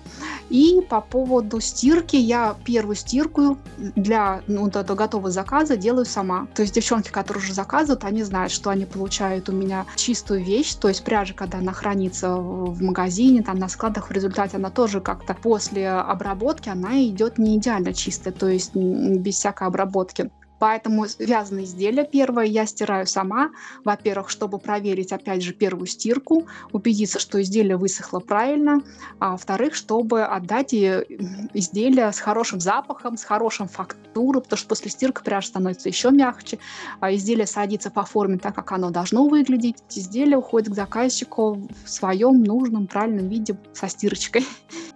И 0.51 0.81
по 0.89 1.01
поводу 1.01 1.61
стирки, 1.61 2.17
я 2.17 2.57
первую 2.65 2.97
стирку 2.97 3.59
для 3.77 4.43
ну, 4.47 4.65
вот 4.65 4.77
этого 4.77 4.97
готового 4.97 5.31
заказа 5.31 5.77
делаю 5.77 6.05
сама. 6.05 6.47
То 6.55 6.63
есть 6.63 6.75
девчонки, 6.75 7.11
которые 7.11 7.43
уже 7.43 7.55
заказывают, 7.55 8.05
они 8.05 8.23
знают, 8.23 8.53
что 8.53 8.71
они 8.71 8.85
получают 8.85 9.49
у 9.49 9.53
меня 9.53 9.64
меня 9.65 9.87
чистую 9.97 10.43
вещь, 10.43 10.75
то 10.75 10.89
есть 10.89 11.05
пряжа, 11.05 11.35
когда 11.35 11.59
она 11.59 11.73
хранится 11.73 12.37
в 12.37 12.83
магазине, 12.83 13.43
там 13.43 13.59
на 13.59 13.69
складах, 13.69 14.09
в 14.09 14.13
результате 14.13 14.57
она 14.57 14.71
тоже 14.71 15.01
как-то 15.01 15.35
после 15.35 15.89
обработки, 15.91 16.69
она 16.69 17.03
идет 17.05 17.39
не 17.39 17.57
идеально 17.57 17.93
чистая, 17.93 18.33
то 18.33 18.49
есть 18.49 18.75
без 18.75 19.37
всякой 19.37 19.69
обработки. 19.69 20.31
Поэтому 20.65 21.05
вязаные 21.19 21.67
изделия 21.67 22.05
первое 22.07 22.47
я 22.47 22.65
стираю 22.65 23.07
сама. 23.07 23.51
Во-первых, 23.85 24.31
чтобы 24.31 24.59
проверить, 24.59 25.13
опять 25.13 25.43
же, 25.43 25.53
первую 25.53 25.87
стирку, 25.87 26.47
убедиться, 26.73 27.19
что 27.19 27.43
изделие 27.43 27.77
высохло 27.77 28.19
правильно. 28.19 28.81
А 29.19 29.33
во-вторых, 29.33 29.75
чтобы 29.75 30.25
отдать 30.25 30.73
изделие 30.73 32.11
с 32.11 32.19
хорошим 32.19 32.61
запахом, 32.61 33.19
с 33.19 33.25
хорошим 33.25 33.69
фактурой, 33.69 34.41
потому 34.41 34.57
что 34.57 34.69
после 34.69 34.91
стирки 34.91 35.21
пряжа 35.23 35.49
становится 35.49 35.91
еще 35.91 36.11
мягче. 36.11 36.59
А 36.99 37.13
изделие 37.13 37.47
садится 37.47 37.91
по 37.91 38.07
форме 38.07 38.39
так, 38.39 38.55
как 38.55 38.73
оно 38.73 38.89
должно 38.89 39.29
выглядеть. 39.29 39.83
Изделие 39.95 40.39
уходит 40.39 40.71
к 40.71 40.75
заказчику 40.75 41.61
в 41.85 41.91
своем 41.91 42.43
нужном, 42.43 42.87
правильном 42.87 43.29
виде 43.29 43.55
со 43.75 43.87
стирочкой. 43.87 44.47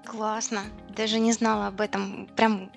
Классно. 0.07 0.63
Даже 0.97 1.21
не 1.21 1.33
знала 1.35 1.67
об 1.67 1.83
этом. 1.83 2.27
Прям 2.37 2.71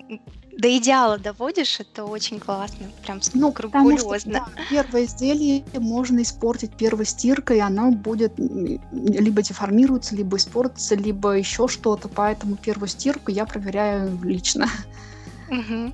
до 0.56 0.76
идеала 0.76 1.18
доводишь, 1.18 1.80
это 1.80 2.04
очень 2.04 2.38
классно, 2.38 2.90
прям 3.02 3.20
ну, 3.34 3.50
скрупулезно. 3.50 4.18
Что, 4.18 4.30
да, 4.30 4.46
первое 4.68 5.04
изделие 5.04 5.64
можно 5.74 6.22
испортить 6.22 6.76
первой 6.76 7.06
стиркой, 7.06 7.58
и 7.58 7.60
оно 7.60 7.90
будет 7.90 8.34
либо 8.36 9.42
деформируется, 9.42 10.14
либо 10.14 10.36
испортится, 10.36 10.94
либо 10.94 11.32
еще 11.32 11.68
что-то, 11.68 12.08
поэтому 12.08 12.56
первую 12.56 12.88
стирку 12.88 13.30
я 13.30 13.46
проверяю 13.46 14.18
лично. 14.22 14.68
Угу. 15.48 15.92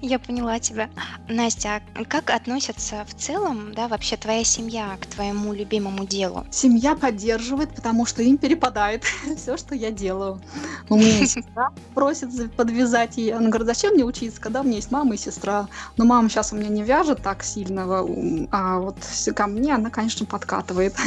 Я 0.00 0.18
поняла 0.18 0.58
тебя. 0.58 0.90
Настя, 1.28 1.80
а 1.94 2.04
как 2.04 2.30
относятся 2.30 3.04
в 3.06 3.14
целом, 3.14 3.72
да, 3.74 3.88
вообще 3.88 4.16
твоя 4.16 4.44
семья 4.44 4.96
к 5.00 5.06
твоему 5.06 5.52
любимому 5.52 6.04
делу? 6.04 6.44
Семья 6.50 6.96
поддерживает, 6.96 7.74
потому 7.74 8.04
что 8.04 8.22
им 8.22 8.38
перепадает 8.38 9.04
все, 9.36 9.56
что 9.56 9.74
я 9.74 9.90
делаю. 9.90 10.40
У 10.88 10.96
меня 10.96 11.26
сестра 11.26 11.70
просит 11.94 12.52
подвязать 12.54 13.16
ее. 13.16 13.36
Она 13.36 13.48
говорит, 13.48 13.68
зачем 13.68 13.94
мне 13.94 14.04
учиться, 14.04 14.40
когда 14.40 14.60
у 14.60 14.64
меня 14.64 14.76
есть 14.76 14.90
мама 14.90 15.14
и 15.14 15.18
сестра? 15.18 15.68
Но 15.96 16.04
мама 16.04 16.28
сейчас 16.28 16.52
у 16.52 16.56
меня 16.56 16.68
не 16.68 16.82
вяжет 16.82 17.22
так 17.22 17.42
сильно, 17.42 17.84
а 18.50 18.78
вот 18.78 18.96
ко 19.34 19.46
мне 19.46 19.74
она, 19.74 19.90
конечно, 19.90 20.26
подкатывает. 20.26 20.94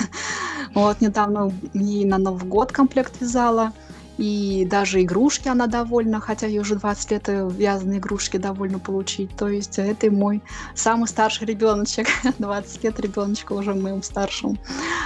Вот 0.73 0.99
недавно 0.99 1.53
ей 1.73 2.03
на 2.03 2.17
Новый 2.17 2.49
год 2.49 2.73
комплект 2.73 3.21
вязала. 3.21 3.71
И 4.17 4.65
даже 4.69 5.01
игрушки 5.01 5.49
она 5.49 5.67
довольна, 5.67 6.21
хотя 6.21 6.47
ей 6.47 6.59
уже 6.59 6.75
20 6.75 7.11
лет 7.11 7.29
э, 7.29 7.49
вязаные 7.51 7.99
игрушки 7.99 8.37
довольно 8.37 8.79
получить. 8.79 9.35
То 9.35 9.49
есть 9.49 9.77
это 9.77 10.09
мой 10.09 10.41
самый 10.73 11.07
старший 11.07 11.47
ребеночек, 11.47 12.07
20 12.39 12.83
лет 12.83 12.99
ребеночка 12.99 13.53
уже 13.53 13.73
моим 13.73 14.01
старшим, 14.03 14.57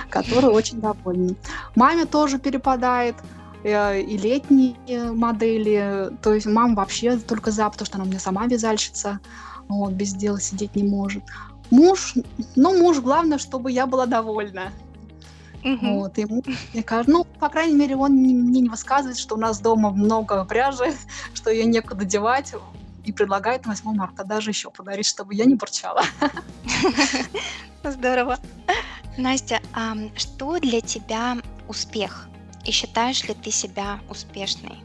который 0.09 0.49
очень 0.51 0.79
доволен. 0.79 1.35
Маме 1.75 2.05
тоже 2.05 2.37
перепадает 2.37 3.15
э, 3.63 4.01
и 4.01 4.17
летние 4.17 4.75
модели. 5.11 6.11
То 6.21 6.33
есть 6.33 6.45
мама 6.45 6.75
вообще 6.75 7.17
только 7.17 7.49
за, 7.49 7.67
потому 7.69 7.85
что 7.87 7.95
она 7.95 8.05
у 8.05 8.07
меня 8.07 8.19
сама 8.19 8.45
вязальщица. 8.45 9.19
Вот, 9.67 9.93
без 9.93 10.13
дела 10.13 10.39
сидеть 10.39 10.75
не 10.75 10.83
может. 10.83 11.23
Муж, 11.71 12.15
ну, 12.55 12.77
муж, 12.77 12.99
главное, 12.99 13.37
чтобы 13.37 13.71
я 13.71 13.85
была 13.85 14.05
довольна. 14.05 14.71
Угу. 15.63 15.99
Вот, 15.99 16.17
ему, 16.17 16.43
мне 16.73 16.83
кажется, 16.83 17.11
ну, 17.11 17.25
по 17.25 17.49
крайней 17.49 17.75
мере, 17.75 17.95
он 17.95 18.13
мне 18.13 18.61
не 18.61 18.69
высказывает, 18.69 19.17
что 19.17 19.35
у 19.35 19.37
нас 19.37 19.59
дома 19.59 19.91
много 19.91 20.45
пряжи, 20.45 20.93
что 21.33 21.51
ее 21.51 21.65
некуда 21.65 22.05
девать, 22.05 22.53
и 23.03 23.11
предлагает 23.11 23.65
8 23.65 23.93
марта 23.95 24.23
даже 24.23 24.51
еще 24.51 24.69
подарить, 24.69 25.05
чтобы 25.05 25.33
я 25.33 25.45
не 25.45 25.55
бурчала. 25.55 26.03
Здорово. 27.83 28.37
Настя, 29.17 29.61
а 29.73 29.95
что 30.15 30.59
для 30.59 30.81
тебя 30.81 31.37
успех? 31.67 32.27
И 32.65 32.71
считаешь 32.71 33.23
ли 33.23 33.33
ты 33.33 33.51
себя 33.51 33.99
успешной? 34.09 34.79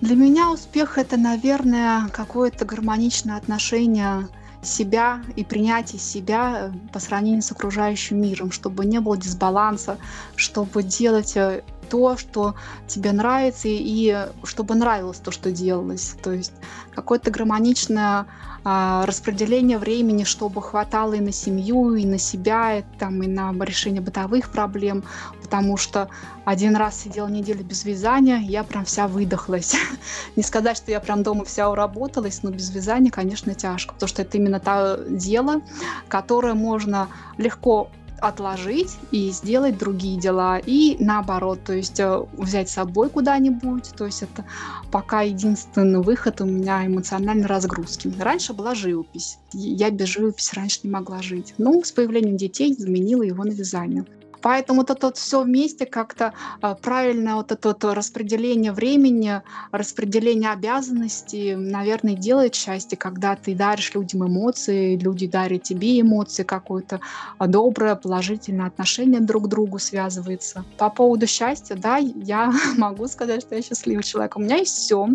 Для 0.00 0.14
меня 0.14 0.50
успех 0.50 0.96
это, 0.96 1.16
наверное, 1.16 2.08
какое-то 2.08 2.64
гармоничное 2.64 3.36
отношение 3.36 4.28
себя 4.62 5.22
и 5.36 5.44
принятие 5.44 6.00
себя 6.00 6.70
э, 6.72 6.72
по 6.92 6.98
сравнению 6.98 7.42
с 7.42 7.52
окружающим 7.52 8.20
миром, 8.20 8.50
чтобы 8.50 8.84
не 8.84 9.00
было 9.00 9.16
дисбаланса, 9.16 9.98
чтобы 10.36 10.82
делать 10.82 11.36
э, 11.36 11.62
то, 11.88 12.16
что 12.16 12.54
тебе 12.86 13.12
нравится, 13.12 13.68
и 13.68 14.28
чтобы 14.44 14.74
нравилось 14.74 15.18
то, 15.18 15.30
что 15.30 15.50
делалось. 15.50 16.16
То 16.22 16.32
есть 16.32 16.52
какое-то 16.94 17.30
гармоничное 17.30 18.26
а, 18.64 19.06
распределение 19.06 19.78
времени, 19.78 20.24
чтобы 20.24 20.60
хватало 20.60 21.14
и 21.14 21.20
на 21.20 21.32
семью, 21.32 21.94
и 21.94 22.04
на 22.04 22.18
себя, 22.18 22.78
и, 22.78 22.84
там, 22.98 23.22
и 23.22 23.26
на 23.26 23.52
решение 23.64 24.02
бытовых 24.02 24.50
проблем, 24.50 25.04
потому 25.48 25.78
что 25.78 26.10
один 26.44 26.76
раз 26.76 27.00
сидела 27.00 27.26
неделю 27.26 27.64
без 27.64 27.82
вязания, 27.86 28.38
я 28.38 28.64
прям 28.64 28.84
вся 28.84 29.08
выдохлась. 29.08 29.74
Не 30.36 30.42
сказать, 30.42 30.76
что 30.76 30.90
я 30.90 31.00
прям 31.00 31.22
дома 31.22 31.46
вся 31.46 31.70
уработалась, 31.70 32.42
но 32.42 32.50
без 32.50 32.68
вязания, 32.70 33.10
конечно, 33.10 33.54
тяжко, 33.54 33.94
потому 33.94 34.08
что 34.08 34.20
это 34.20 34.36
именно 34.36 34.60
то 34.60 35.02
дело, 35.08 35.62
которое 36.08 36.52
можно 36.52 37.08
легко 37.38 37.88
отложить 38.20 38.98
и 39.10 39.30
сделать 39.30 39.78
другие 39.78 40.20
дела. 40.20 40.58
И 40.58 40.96
наоборот, 41.00 41.60
то 41.64 41.72
есть 41.72 41.98
э, 41.98 42.26
взять 42.32 42.68
с 42.68 42.74
собой 42.74 43.08
куда-нибудь. 43.08 43.90
То 43.96 44.04
есть 44.04 44.22
это 44.22 44.44
пока 44.90 45.22
единственный 45.22 46.02
выход 46.02 46.42
у 46.42 46.44
меня 46.44 46.86
эмоциональной 46.86 47.46
разгрузки. 47.46 48.12
Раньше 48.18 48.52
была 48.52 48.74
живопись. 48.74 49.38
Я 49.52 49.90
без 49.90 50.08
живописи 50.08 50.54
раньше 50.54 50.80
не 50.82 50.90
могла 50.90 51.22
жить. 51.22 51.54
Но 51.58 51.82
с 51.82 51.92
появлением 51.92 52.36
детей 52.36 52.74
заменила 52.76 53.22
его 53.22 53.44
на 53.44 53.52
вязание. 53.52 54.04
Поэтому 54.42 54.82
это 54.82 54.96
вот 55.00 55.16
все 55.16 55.42
вместе 55.42 55.86
как-то 55.86 56.32
э, 56.62 56.74
правильно 56.80 57.36
вот 57.36 57.52
это 57.52 57.68
вот 57.68 57.84
распределение 57.84 58.72
времени, 58.72 59.42
распределение 59.72 60.50
обязанностей, 60.50 61.54
наверное, 61.56 62.14
делает 62.14 62.54
счастье, 62.54 62.96
когда 62.96 63.36
ты 63.36 63.54
даришь 63.54 63.94
людям 63.94 64.26
эмоции, 64.26 64.96
люди 64.96 65.26
дарят 65.26 65.62
тебе 65.62 66.00
эмоции, 66.00 66.42
какое-то 66.42 67.00
а, 67.38 67.46
доброе, 67.46 67.94
положительное 67.94 68.66
отношение 68.66 69.20
друг 69.20 69.44
к 69.44 69.48
другу 69.48 69.78
связывается. 69.78 70.64
По 70.76 70.90
поводу 70.90 71.26
счастья, 71.26 71.74
да, 71.74 71.96
я 71.96 72.52
могу 72.76 73.06
сказать, 73.08 73.42
что 73.42 73.54
я 73.54 73.62
счастливый 73.62 74.02
человек. 74.02 74.36
У 74.36 74.40
меня 74.40 74.56
есть 74.56 74.76
все, 74.76 75.08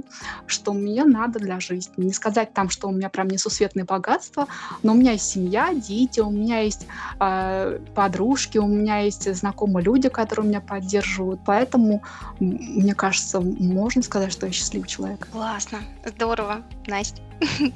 что 0.47 0.73
мне 0.73 1.03
надо 1.03 1.39
для 1.39 1.59
жизни. 1.59 1.93
Не 1.97 2.13
сказать 2.13 2.53
там, 2.53 2.69
что 2.69 2.87
у 2.87 2.91
меня 2.91 3.09
прям 3.09 3.27
несусветные 3.27 3.85
богатства, 3.85 4.47
но 4.81 4.93
у 4.93 4.95
меня 4.95 5.13
есть 5.13 5.29
семья, 5.29 5.73
дети, 5.73 6.19
у 6.19 6.29
меня 6.29 6.59
есть 6.59 6.87
э, 7.19 7.79
подружки, 7.95 8.57
у 8.57 8.67
меня 8.67 8.99
есть 8.99 9.12
есть 9.13 9.39
знакомые 9.39 9.83
люди, 9.83 10.09
которые 10.09 10.47
меня 10.47 10.61
поддерживают. 10.61 11.41
Поэтому, 11.45 12.01
мне 12.39 12.93
кажется, 12.95 13.39
можно 13.41 14.01
сказать, 14.01 14.31
что 14.31 14.45
я 14.45 14.51
счастливый 14.51 14.87
человек. 14.87 15.27
Классно, 15.31 15.79
здорово, 16.05 16.63
Настя. 16.87 17.21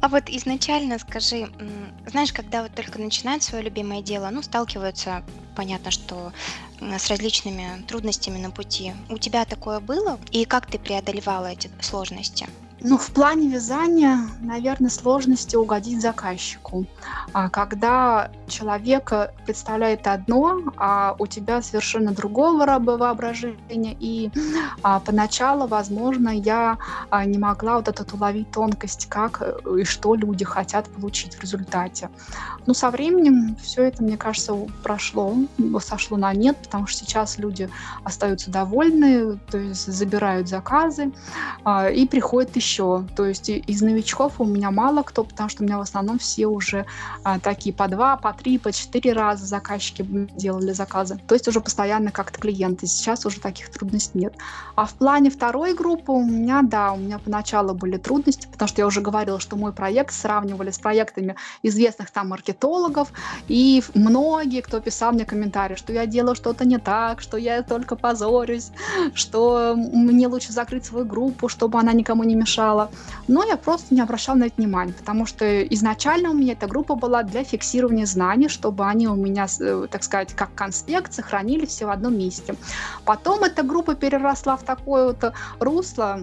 А 0.00 0.08
вот 0.08 0.28
изначально 0.28 0.98
скажи, 0.98 1.48
знаешь, 2.06 2.32
когда 2.32 2.62
вот 2.62 2.72
только 2.74 3.00
начинают 3.00 3.42
свое 3.42 3.64
любимое 3.64 4.02
дело, 4.02 4.28
ну, 4.30 4.42
сталкиваются, 4.42 5.22
понятно, 5.56 5.90
что 5.90 6.32
с 6.80 7.08
различными 7.08 7.82
трудностями 7.86 8.38
на 8.38 8.50
пути. 8.50 8.92
У 9.08 9.18
тебя 9.18 9.44
такое 9.44 9.80
было? 9.80 10.18
И 10.30 10.44
как 10.44 10.66
ты 10.66 10.78
преодолевала 10.78 11.46
эти 11.46 11.70
сложности? 11.80 12.46
Ну, 12.82 12.96
в 12.96 13.10
плане 13.10 13.48
вязания, 13.48 14.18
наверное, 14.40 14.90
сложности 14.90 15.54
угодить 15.54 16.00
заказчику. 16.00 16.86
А 17.32 17.50
когда 17.50 18.30
человек 18.48 19.12
представляет 19.44 20.06
одно, 20.06 20.60
а 20.76 21.14
у 21.18 21.26
тебя 21.26 21.60
совершенно 21.60 22.12
другого 22.12 22.64
воображения, 22.78 23.96
и 24.00 24.30
а, 24.82 25.00
поначалу, 25.00 25.66
возможно, 25.66 26.30
я 26.30 26.78
а, 27.10 27.24
не 27.26 27.36
могла 27.36 27.76
вот 27.76 27.88
этот 27.88 28.12
уловить 28.14 28.50
тонкость, 28.50 29.06
как 29.06 29.42
и 29.78 29.84
что 29.84 30.14
люди 30.14 30.44
хотят 30.44 30.88
получить 30.88 31.34
в 31.34 31.42
результате. 31.42 32.08
Но 32.66 32.72
со 32.72 32.90
временем 32.90 33.56
все 33.62 33.84
это, 33.84 34.02
мне 34.02 34.16
кажется, 34.16 34.54
прошло, 34.82 35.34
сошло 35.80 36.16
на 36.16 36.32
нет, 36.32 36.56
потому 36.62 36.86
что 36.86 37.04
сейчас 37.04 37.38
люди 37.38 37.68
остаются 38.04 38.50
довольны, 38.50 39.38
то 39.50 39.58
есть 39.58 39.86
забирают 39.86 40.48
заказы 40.48 41.12
и 41.92 42.06
приходят 42.10 42.54
еще 42.56 42.69
еще. 42.70 43.04
То 43.16 43.26
есть 43.26 43.48
из 43.48 43.82
новичков 43.82 44.40
у 44.40 44.44
меня 44.44 44.70
мало 44.70 45.02
кто, 45.02 45.24
потому 45.24 45.48
что 45.48 45.62
у 45.62 45.66
меня 45.66 45.78
в 45.78 45.82
основном 45.82 46.18
все 46.18 46.46
уже 46.46 46.86
а, 47.24 47.38
такие 47.40 47.74
по 47.74 47.88
два, 47.88 48.16
по 48.16 48.32
три, 48.32 48.58
по 48.58 48.72
четыре 48.72 49.12
раза 49.12 49.46
заказчики 49.46 50.02
делали 50.36 50.72
заказы. 50.72 51.20
То 51.26 51.34
есть 51.34 51.48
уже 51.48 51.60
постоянно 51.60 52.10
как-то 52.10 52.40
клиенты. 52.40 52.86
Сейчас 52.86 53.26
уже 53.26 53.40
таких 53.40 53.70
трудностей 53.70 54.18
нет. 54.18 54.34
А 54.76 54.86
в 54.86 54.94
плане 54.94 55.30
второй 55.30 55.74
группы 55.74 56.12
у 56.12 56.24
меня, 56.24 56.62
да, 56.62 56.92
у 56.92 56.96
меня 56.96 57.18
поначалу 57.18 57.74
были 57.74 57.96
трудности, 57.96 58.48
потому 58.50 58.68
что 58.68 58.82
я 58.82 58.86
уже 58.86 59.00
говорила, 59.00 59.40
что 59.40 59.56
мой 59.56 59.72
проект 59.72 60.14
сравнивали 60.14 60.70
с 60.70 60.78
проектами 60.78 61.34
известных 61.62 62.10
там 62.10 62.28
маркетологов, 62.28 63.12
и 63.48 63.82
многие, 63.94 64.60
кто 64.60 64.80
писал 64.80 65.12
мне 65.12 65.24
комментарии, 65.24 65.74
что 65.74 65.92
я 65.92 66.06
делаю 66.06 66.34
что-то 66.34 66.64
не 66.64 66.78
так, 66.78 67.20
что 67.20 67.36
я 67.36 67.62
только 67.62 67.96
позорюсь, 67.96 68.70
что 69.14 69.74
мне 69.76 70.28
лучше 70.28 70.52
закрыть 70.52 70.84
свою 70.84 71.04
группу, 71.04 71.48
чтобы 71.48 71.78
она 71.78 71.92
никому 71.92 72.24
не 72.24 72.34
мешала 72.34 72.59
читала, 72.60 72.90
но 73.28 73.44
я 73.44 73.56
просто 73.56 73.94
не 73.94 74.00
обращала 74.00 74.36
на 74.36 74.44
это 74.44 74.54
внимания, 74.58 74.92
потому 74.92 75.26
что 75.26 75.62
изначально 75.62 76.30
у 76.30 76.34
меня 76.34 76.52
эта 76.52 76.66
группа 76.66 76.94
была 76.94 77.22
для 77.22 77.44
фиксирования 77.44 78.06
знаний, 78.06 78.48
чтобы 78.48 78.86
они 78.86 79.08
у 79.08 79.14
меня, 79.14 79.46
э, 79.60 79.86
так 79.90 80.02
сказать, 80.02 80.34
как 80.34 80.54
конспект 80.54 81.12
сохранились 81.12 81.70
все 81.70 81.86
в 81.86 81.90
одном 81.90 82.18
месте. 82.18 82.54
Потом 83.04 83.44
эта 83.44 83.62
группа 83.62 83.94
переросла 83.94 84.56
в 84.56 84.62
такое 84.62 85.06
вот 85.06 85.32
русло, 85.60 86.20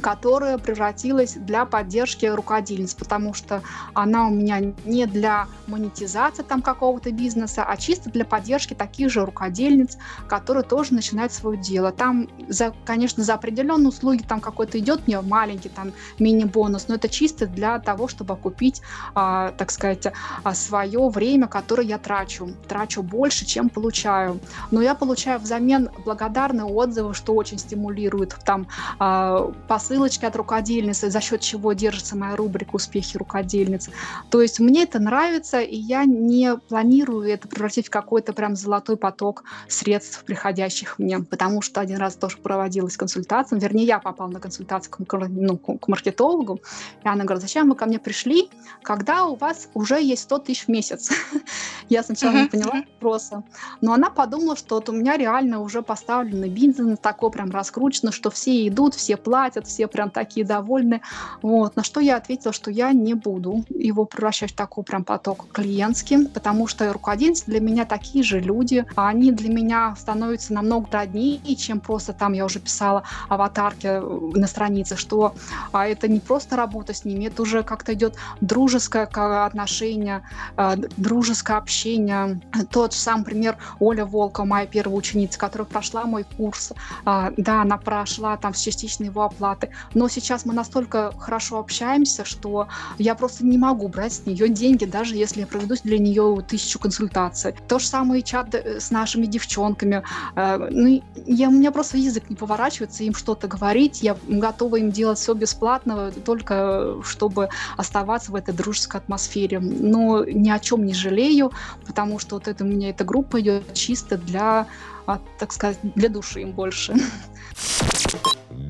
которая 0.00 0.58
превратилась 0.58 1.34
для 1.34 1.64
поддержки 1.64 2.26
рукодельниц, 2.26 2.94
потому 2.94 3.34
что 3.34 3.62
она 3.94 4.26
у 4.26 4.30
меня 4.30 4.60
не 4.84 5.06
для 5.06 5.46
монетизации 5.66 6.42
там 6.42 6.62
какого-то 6.62 7.12
бизнеса, 7.12 7.64
а 7.64 7.76
чисто 7.76 8.10
для 8.10 8.24
поддержки 8.24 8.74
таких 8.74 9.10
же 9.10 9.24
рукодельниц, 9.24 9.98
которые 10.28 10.64
тоже 10.64 10.94
начинают 10.94 11.32
свое 11.32 11.58
дело. 11.58 11.92
Там, 11.92 12.28
за, 12.48 12.74
конечно, 12.84 13.22
за 13.22 13.34
определенные 13.34 13.88
услуги 13.88 14.22
там 14.22 14.40
какой-то 14.40 14.78
идет 14.78 15.06
мне 15.06 15.20
маленький 15.20 15.68
там 15.68 15.92
мини-бонус, 16.18 16.88
но 16.88 16.94
это 16.96 17.08
чисто 17.08 17.46
для 17.46 17.78
того, 17.78 18.08
чтобы 18.08 18.36
купить, 18.36 18.82
а, 19.14 19.52
так 19.52 19.70
сказать, 19.70 20.06
а, 20.42 20.54
свое 20.54 21.08
время, 21.08 21.46
которое 21.46 21.86
я 21.86 21.98
трачу. 21.98 22.50
Трачу 22.68 23.02
больше, 23.02 23.44
чем 23.44 23.68
получаю. 23.68 24.40
Но 24.70 24.82
я 24.82 24.94
получаю 24.94 25.38
взамен 25.40 25.90
благодарные 26.04 26.64
отзывы, 26.64 27.14
что 27.14 27.34
очень 27.34 27.58
стимулирует 27.58 28.36
там 28.44 28.66
а, 28.98 29.52
ссылочки 29.90 30.24
от 30.24 30.36
рукодельницы, 30.36 31.10
за 31.10 31.20
счет 31.20 31.40
чего 31.40 31.72
держится 31.72 32.16
моя 32.16 32.36
рубрика 32.36 32.76
«Успехи 32.76 33.16
рукодельниц». 33.16 33.90
То 34.30 34.40
есть 34.40 34.60
мне 34.60 34.84
это 34.84 35.00
нравится, 35.00 35.60
и 35.60 35.74
я 35.74 36.04
не 36.04 36.56
планирую 36.68 37.28
это 37.28 37.48
превратить 37.48 37.88
в 37.88 37.90
какой-то 37.90 38.32
прям 38.32 38.54
золотой 38.54 38.96
поток 38.96 39.42
средств, 39.66 40.22
приходящих 40.24 41.00
мне, 41.00 41.18
потому 41.18 41.60
что 41.60 41.80
один 41.80 41.96
раз 41.96 42.14
тоже 42.14 42.36
проводилась 42.36 42.96
консультация, 42.96 43.58
вернее, 43.58 43.84
я 43.84 43.98
попала 43.98 44.28
на 44.28 44.38
консультацию 44.38 44.92
к, 44.92 45.28
ну, 45.28 45.58
к 45.58 45.88
маркетологу, 45.88 46.60
и 47.02 47.08
она 47.08 47.24
говорит, 47.24 47.42
зачем 47.42 47.68
вы 47.68 47.74
ко 47.74 47.86
мне 47.86 47.98
пришли, 47.98 48.48
когда 48.82 49.24
у 49.24 49.34
вас 49.34 49.68
уже 49.74 50.00
есть 50.00 50.22
100 50.22 50.38
тысяч 50.38 50.66
в 50.66 50.68
месяц? 50.68 51.10
Я 51.88 52.04
сначала 52.04 52.34
не 52.34 52.46
поняла 52.46 52.84
вопроса, 52.86 53.42
но 53.80 53.92
она 53.92 54.10
подумала, 54.10 54.54
что 54.54 54.76
вот 54.76 54.88
у 54.88 54.92
меня 54.92 55.16
реально 55.16 55.60
уже 55.60 55.82
поставленный 55.82 56.48
бизнес 56.48 56.96
такой 57.00 57.32
прям 57.32 57.50
раскручено, 57.50 58.12
что 58.12 58.30
все 58.30 58.68
идут, 58.68 58.94
все 58.94 59.16
платят, 59.16 59.66
все 59.70 59.86
прям 59.86 60.10
такие 60.10 60.44
довольны. 60.44 61.00
Вот. 61.42 61.76
На 61.76 61.84
что 61.84 62.00
я 62.00 62.16
ответила, 62.16 62.52
что 62.52 62.70
я 62.70 62.92
не 62.92 63.14
буду 63.14 63.64
его 63.68 64.04
превращать 64.04 64.52
в 64.52 64.56
такой 64.56 64.84
прям 64.84 65.04
поток 65.04 65.46
клиентский, 65.52 66.26
потому 66.28 66.66
что 66.66 66.92
руководители 66.92 67.50
для 67.50 67.60
меня 67.60 67.84
такие 67.84 68.24
же 68.24 68.40
люди, 68.40 68.84
они 68.96 69.32
для 69.32 69.48
меня 69.48 69.94
становятся 69.98 70.52
намного 70.52 70.88
роднее, 70.90 71.56
чем 71.56 71.80
просто 71.80 72.12
там 72.12 72.32
я 72.32 72.44
уже 72.44 72.58
писала 72.58 73.04
аватарки 73.28 73.86
э, 73.86 74.30
на 74.34 74.46
странице, 74.46 74.96
что 74.96 75.34
а 75.72 75.86
это 75.86 76.08
не 76.08 76.20
просто 76.20 76.56
работа 76.56 76.94
с 76.94 77.04
ними, 77.04 77.26
это 77.26 77.42
уже 77.42 77.62
как-то 77.62 77.94
идет 77.94 78.16
дружеское 78.40 79.04
отношение, 79.04 80.22
э, 80.56 80.76
дружеское 80.96 81.58
общение. 81.58 82.40
Тот 82.70 82.92
же 82.92 82.98
сам 82.98 83.24
пример 83.24 83.56
Оля 83.78 84.04
Волка, 84.04 84.44
моя 84.44 84.66
первая 84.66 84.96
ученица, 84.96 85.38
которая 85.38 85.66
прошла 85.66 86.04
мой 86.04 86.24
курс, 86.36 86.72
а, 87.04 87.32
да, 87.36 87.62
она 87.62 87.76
прошла 87.76 88.36
там 88.36 88.54
с 88.54 88.60
частичной 88.60 89.06
его 89.06 89.22
оплаты, 89.22 89.59
но 89.94 90.08
сейчас 90.08 90.44
мы 90.44 90.54
настолько 90.54 91.12
хорошо 91.18 91.58
общаемся, 91.58 92.24
что 92.24 92.68
я 92.98 93.14
просто 93.14 93.44
не 93.44 93.58
могу 93.58 93.88
брать 93.88 94.12
с 94.12 94.26
нее 94.26 94.48
деньги, 94.48 94.84
даже 94.84 95.16
если 95.16 95.40
я 95.40 95.46
проведу 95.46 95.74
для 95.84 95.98
нее 95.98 96.44
тысячу 96.46 96.78
консультаций. 96.78 97.54
То 97.68 97.78
же 97.78 97.86
самое 97.86 98.22
и 98.22 98.24
чат 98.24 98.54
э, 98.54 98.80
с 98.80 98.90
нашими 98.90 99.26
девчонками. 99.26 100.02
Э, 100.36 100.56
ну, 100.70 101.02
я, 101.26 101.48
у 101.48 101.52
меня 101.52 101.70
просто 101.70 101.98
язык 101.98 102.28
не 102.30 102.36
поворачивается 102.36 103.04
им 103.04 103.14
что-то 103.14 103.48
говорить. 103.48 104.02
Я 104.02 104.16
готова 104.28 104.76
им 104.76 104.90
делать 104.90 105.18
все 105.18 105.34
бесплатно, 105.34 106.12
только 106.24 106.96
чтобы 107.02 107.48
оставаться 107.76 108.32
в 108.32 108.34
этой 108.34 108.54
дружеской 108.54 109.00
атмосфере. 109.00 109.60
Но 109.60 110.24
ни 110.24 110.50
о 110.50 110.58
чем 110.58 110.84
не 110.86 110.94
жалею, 110.94 111.52
потому 111.86 112.18
что 112.18 112.36
вот 112.36 112.48
это 112.48 112.64
у 112.64 112.66
меня 112.66 112.90
эта 112.90 113.04
группа 113.04 113.40
идет 113.40 113.74
чисто 113.74 114.16
для, 114.16 114.66
а, 115.06 115.20
так 115.38 115.52
сказать, 115.52 115.78
для 115.82 116.08
души 116.08 116.42
им 116.42 116.52
больше. 116.52 116.94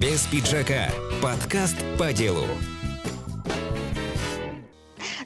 Без 0.00 0.22
пиджака. 0.22 0.90
Подкаст 1.20 1.76
по 1.98 2.10
делу. 2.10 2.46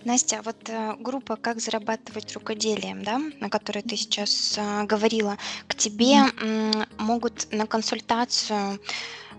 Настя, 0.04 0.40
вот 0.44 0.68
э, 0.68 0.96
группа 0.98 1.36
«Как 1.36 1.60
зарабатывать 1.60 2.32
рукоделием», 2.32 3.04
да, 3.04 3.20
на 3.38 3.48
которой 3.48 3.84
ты 3.84 3.96
сейчас 3.96 4.58
э, 4.58 4.82
говорила, 4.82 5.38
к 5.68 5.76
тебе 5.76 6.24
могут 6.98 7.46
на 7.52 7.68
консультацию 7.68 8.80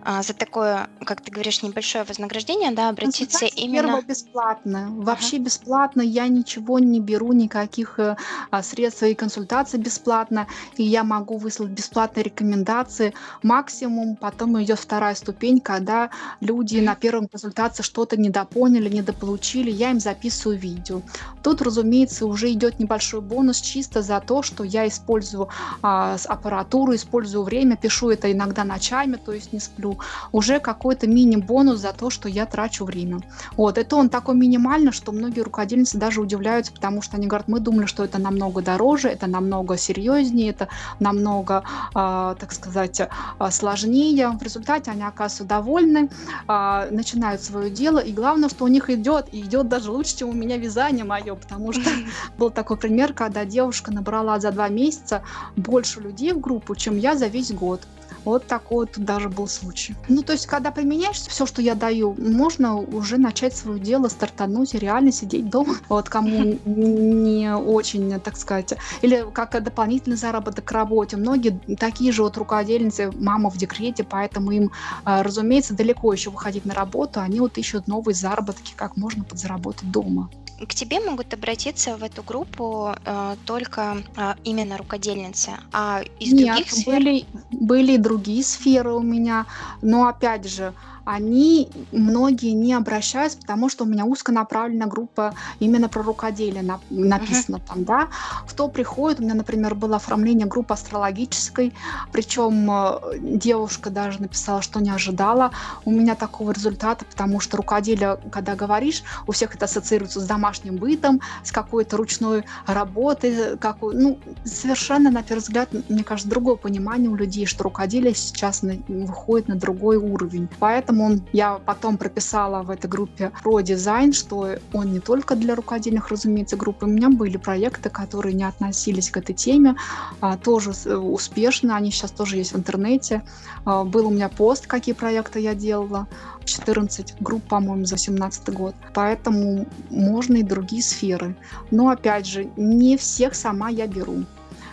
за 0.06 0.34
такое, 0.36 0.88
как 1.04 1.22
ты 1.22 1.32
говоришь, 1.32 1.64
небольшое 1.64 2.04
вознаграждение, 2.04 2.72
да, 2.72 2.90
обратиться 2.90 3.46
именно... 3.46 3.82
первая 3.82 4.02
бесплатная. 4.04 4.88
Вообще 4.90 5.40
бесплатно. 5.40 6.02
Я 6.02 6.28
ничего 6.28 6.78
не 6.78 7.00
беру, 7.00 7.34
никаких 7.34 7.98
э, 7.98 8.16
а, 8.52 8.62
средств 8.62 9.02
и 9.02 9.16
консультаций 9.16 9.80
бесплатно. 9.80 10.46
И 10.78 10.84
я 10.84 11.04
могу 11.04 11.38
выслать 11.38 11.72
бесплатные 11.72 12.24
рекомендации. 12.24 13.16
Максимум 13.42 14.16
потом 14.16 14.62
идет 14.62 14.78
вторая 14.78 15.16
ступень, 15.16 15.60
когда 15.60 16.12
люди 16.40 16.78
на 16.78 16.94
первом 16.94 17.28
консультации 17.28 17.82
что-то 17.82 18.16
недопоняли, 18.16 18.90
недополучили, 18.90 19.72
я 19.72 19.90
им 19.90 20.00
записываю 20.00 20.60
видео. 20.60 21.02
Тут, 21.42 21.64
разумеется, 21.64 22.28
уже 22.28 22.52
идет 22.52 22.80
небольшой 22.80 23.22
бонус 23.22 23.60
чисто 23.60 24.04
за 24.04 24.20
то, 24.20 24.44
что 24.44 24.64
я 24.64 24.88
использую 24.88 25.50
а, 25.82 26.18
аппаратуру, 26.28 26.94
использую 26.94 27.44
время, 27.44 27.76
пишу 27.76 28.12
это 28.12 28.32
иногда 28.32 28.64
ночами, 28.64 29.16
то 29.16 29.32
есть 29.32 29.52
не 29.52 29.60
сплю. 29.60 29.95
Уже 30.32 30.60
какой-то 30.60 31.08
мини-бонус 31.08 31.80
за 31.80 31.94
то, 31.94 32.10
что 32.10 32.30
я 32.30 32.46
трачу 32.46 32.86
время. 32.86 33.20
Вот, 33.58 33.78
это 33.78 33.96
он 33.96 34.10
такой 34.10 34.36
минимально, 34.36 34.92
что 34.92 35.12
многие 35.12 35.42
руководительницы 35.42 35.98
даже 35.98 36.22
удивляются, 36.22 36.72
потому 36.72 37.02
что 37.02 37.18
они 37.18 37.28
говорят, 37.28 37.48
мы 37.48 37.60
думали, 37.60 37.86
что 37.86 38.04
это 38.04 38.18
намного 38.18 38.62
дороже, 38.62 39.10
это 39.10 39.28
намного 39.28 39.78
серьезнее, 39.78 40.50
это 40.50 40.68
намного, 41.00 41.64
э, 41.94 42.36
так 42.40 42.52
сказать, 42.52 43.00
э, 43.00 43.10
сложнее. 43.52 44.30
В 44.30 44.42
результате 44.42 44.92
они 44.92 45.04
оказываются 45.04 45.44
довольны, 45.44 46.10
э, 46.48 46.88
начинают 46.92 47.42
свое 47.42 47.70
дело, 47.70 48.00
и 48.00 48.12
главное, 48.12 48.50
что 48.50 48.66
у 48.66 48.68
них 48.68 48.90
идет, 48.90 49.28
и 49.32 49.42
идет 49.42 49.68
даже 49.68 49.92
лучше, 49.92 50.18
чем 50.18 50.30
у 50.30 50.34
меня 50.34 50.58
вязание 50.58 51.06
мое, 51.06 51.36
потому 51.36 51.74
что 51.74 51.90
был 52.38 52.50
такой 52.50 52.78
пример, 52.78 53.14
когда 53.14 53.46
девушка 53.46 53.92
набрала 53.92 54.40
за 54.40 54.52
два 54.52 54.70
месяца 54.70 55.24
больше 55.56 56.00
людей 56.00 56.34
в 56.34 56.40
группу, 56.40 56.76
чем 56.76 56.98
я 56.98 57.16
за 57.16 57.28
весь 57.28 57.52
год. 57.52 57.82
Вот 58.26 58.48
такой 58.48 58.88
вот 58.88 58.98
даже 58.98 59.30
был 59.30 59.48
случай. 59.48 59.96
Ну, 60.10 60.24
то 60.24 60.34
есть, 60.34 60.48
когда 60.48 60.72
применяешь 60.72 61.18
все, 61.18 61.46
что 61.46 61.62
я 61.62 61.76
даю, 61.76 62.16
можно 62.18 62.76
уже 62.76 63.18
начать 63.18 63.56
свое 63.56 63.80
дело, 63.80 64.08
стартануть 64.08 64.74
реально 64.74 65.12
сидеть 65.12 65.50
дома. 65.50 65.76
Вот 65.90 66.10
кому 66.10 66.58
не 66.66 67.56
очень, 67.56 68.20
так 68.20 68.38
сказать, 68.38 68.74
или 69.02 69.26
как 69.34 69.64
дополнительный 69.64 70.18
заработок 70.18 70.66
к 70.66 70.72
работе. 70.72 71.16
Многие 71.16 71.60
такие 71.78 72.12
же 72.12 72.24
вот 72.24 72.36
руководительницы, 72.38 73.12
мама 73.14 73.50
в 73.50 73.58
декрете, 73.58 74.04
поэтому 74.04 74.52
им, 74.52 74.72
а, 75.04 75.24
разумеется, 75.24 75.74
далеко 75.74 76.12
еще 76.12 76.32
выходить 76.32 76.66
на 76.66 76.74
работу, 76.74 77.20
они 77.22 77.40
вот 77.40 77.58
ищут 77.58 77.88
новые 77.88 78.16
заработки, 78.16 78.74
как 78.76 78.98
можно 78.98 79.24
подзаработать 79.24 79.92
дома 79.92 80.30
к 80.60 80.74
тебе 80.74 81.00
могут 81.02 81.34
обратиться 81.34 81.98
в 81.98 82.04
эту 82.04 82.24
группу 82.24 82.94
э, 83.06 83.36
только 83.46 84.04
э, 84.16 84.34
именно 84.44 84.78
рукодельницы, 84.78 85.52
а 85.72 86.02
из 86.20 86.32
Нет, 86.32 86.48
других 86.48 86.72
сфер... 86.72 86.94
были, 86.94 87.26
были 87.52 87.98
другие 87.98 88.44
сферы 88.44 88.94
у 88.94 89.02
меня, 89.02 89.46
но 89.82 90.08
опять 90.08 90.48
же, 90.48 90.74
они 91.06 91.70
многие 91.92 92.52
не 92.52 92.74
обращаются, 92.74 93.38
потому 93.38 93.70
что 93.70 93.86
у 93.86 93.88
меня 93.88 94.06
узконаправленная 94.06 94.88
группа 94.88 95.36
именно 95.60 95.88
про 95.88 96.02
рукоделие 96.02 96.64
на, 96.64 96.80
написано 96.90 97.58
uh-huh. 97.58 97.68
там, 97.68 97.84
да. 97.84 98.08
Кто 98.50 98.68
приходит, 98.68 99.20
у 99.20 99.24
меня, 99.24 99.36
например, 99.36 99.76
было 99.76 99.98
оформление 99.98 100.48
группы 100.48 100.74
астрологической, 100.74 101.74
причем 102.12 102.70
э, 102.72 103.20
девушка 103.20 103.92
даже 103.92 104.22
написала, 104.22 104.62
что 104.62 104.80
не 104.80 104.90
ожидала 104.90 105.52
у 105.86 105.92
меня 105.92 106.16
такого 106.16 106.52
результата, 106.52 107.06
потому 107.06 107.40
что 107.40 107.58
рукоделие, 107.58 108.18
когда 108.32 108.56
говоришь, 108.56 109.04
у 109.28 109.32
всех 109.32 109.56
это 109.56 109.66
ассоциируется 109.66 110.20
с 110.20 110.26
домашним 110.26 110.78
бытом, 110.78 111.22
с 111.44 111.52
какой-то 111.52 111.98
ручной 111.98 112.46
работой, 112.66 113.58
как, 113.58 113.78
ну, 113.82 114.18
совершенно, 114.44 115.12
на 115.12 115.22
первый 115.22 115.42
взгляд, 115.42 115.70
мне 115.88 116.04
кажется, 116.04 116.30
другое 116.30 116.56
понимание 116.56 117.10
у 117.10 117.16
людей, 117.16 117.46
что 117.46 117.64
рукоделие 117.64 118.16
сейчас 118.16 118.64
на, 118.64 118.76
выходит 118.88 119.48
на 119.48 119.56
другой 119.56 119.98
уровень. 119.98 120.50
Поэтому 120.60 120.95
Поэтому 120.96 121.22
я 121.34 121.60
потом 121.66 121.98
прописала 121.98 122.64
в 122.64 122.70
этой 122.70 122.88
группе 122.88 123.32
про 123.44 123.60
дизайн, 123.60 124.14
что 124.14 124.56
он 124.72 124.94
не 124.94 125.00
только 125.00 125.36
для 125.36 125.56
рукодельных, 125.56 126.08
разумеется, 126.08 126.56
группы. 126.56 126.86
У 126.86 126.90
меня 126.90 127.10
были 127.10 127.36
проекты, 127.36 127.90
которые 127.90 128.34
не 128.34 128.46
относились 128.46 129.10
к 129.10 129.18
этой 129.18 129.36
теме, 129.36 129.76
а, 130.22 130.38
тоже 130.38 130.72
успешно, 130.96 131.76
они 131.76 131.92
сейчас 131.92 132.12
тоже 132.12 132.38
есть 132.38 132.54
в 132.54 132.58
интернете. 132.58 133.24
А, 133.66 133.84
был 133.84 134.08
у 134.08 134.10
меня 134.10 134.30
пост, 134.30 134.68
какие 134.68 134.96
проекты 134.96 135.40
я 135.40 135.54
делала. 135.54 136.08
14 136.46 137.16
групп, 137.20 137.44
по-моему, 137.44 137.86
за 137.86 137.96
2017 137.96 138.50
год. 138.54 138.76
Поэтому 138.94 139.66
можно 139.90 140.38
и 140.38 140.44
другие 140.44 140.82
сферы. 140.82 141.36
Но, 141.72 141.90
опять 141.90 142.26
же, 142.26 142.50
не 142.56 142.96
всех 142.96 143.36
сама 143.36 143.70
я 143.70 143.88
беру. 143.88 144.24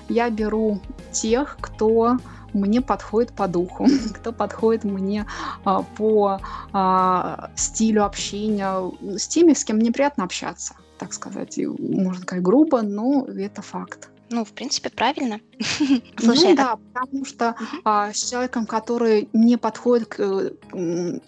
Я 0.08 0.30
беру 0.30 0.80
тех, 1.10 1.56
кто 1.60 2.18
мне 2.52 2.80
подходит 2.80 3.32
по 3.32 3.48
духу, 3.48 3.86
кто 4.14 4.32
подходит 4.32 4.84
мне 4.84 5.26
а, 5.64 5.82
по 5.82 6.40
а, 6.72 7.50
стилю 7.54 8.04
общения, 8.04 8.90
с 9.18 9.28
теми, 9.28 9.52
с 9.52 9.64
кем 9.64 9.76
мне 9.76 9.92
приятно 9.92 10.24
общаться, 10.24 10.74
так 10.98 11.12
сказать. 11.12 11.58
Можно 11.58 12.22
сказать 12.22 12.44
грубо, 12.44 12.82
но 12.82 13.26
это 13.26 13.62
факт. 13.62 14.11
Ну, 14.32 14.46
в 14.46 14.52
принципе, 14.52 14.88
правильно. 14.88 15.40
Слушай, 16.18 16.50
ну, 16.50 16.56
да, 16.56 16.78
потому 16.94 17.24
что 17.26 17.54
а, 17.84 18.12
с 18.14 18.30
человеком, 18.30 18.64
который 18.64 19.28
не 19.34 19.58
подходит, 19.58 20.08
к, 20.08 20.52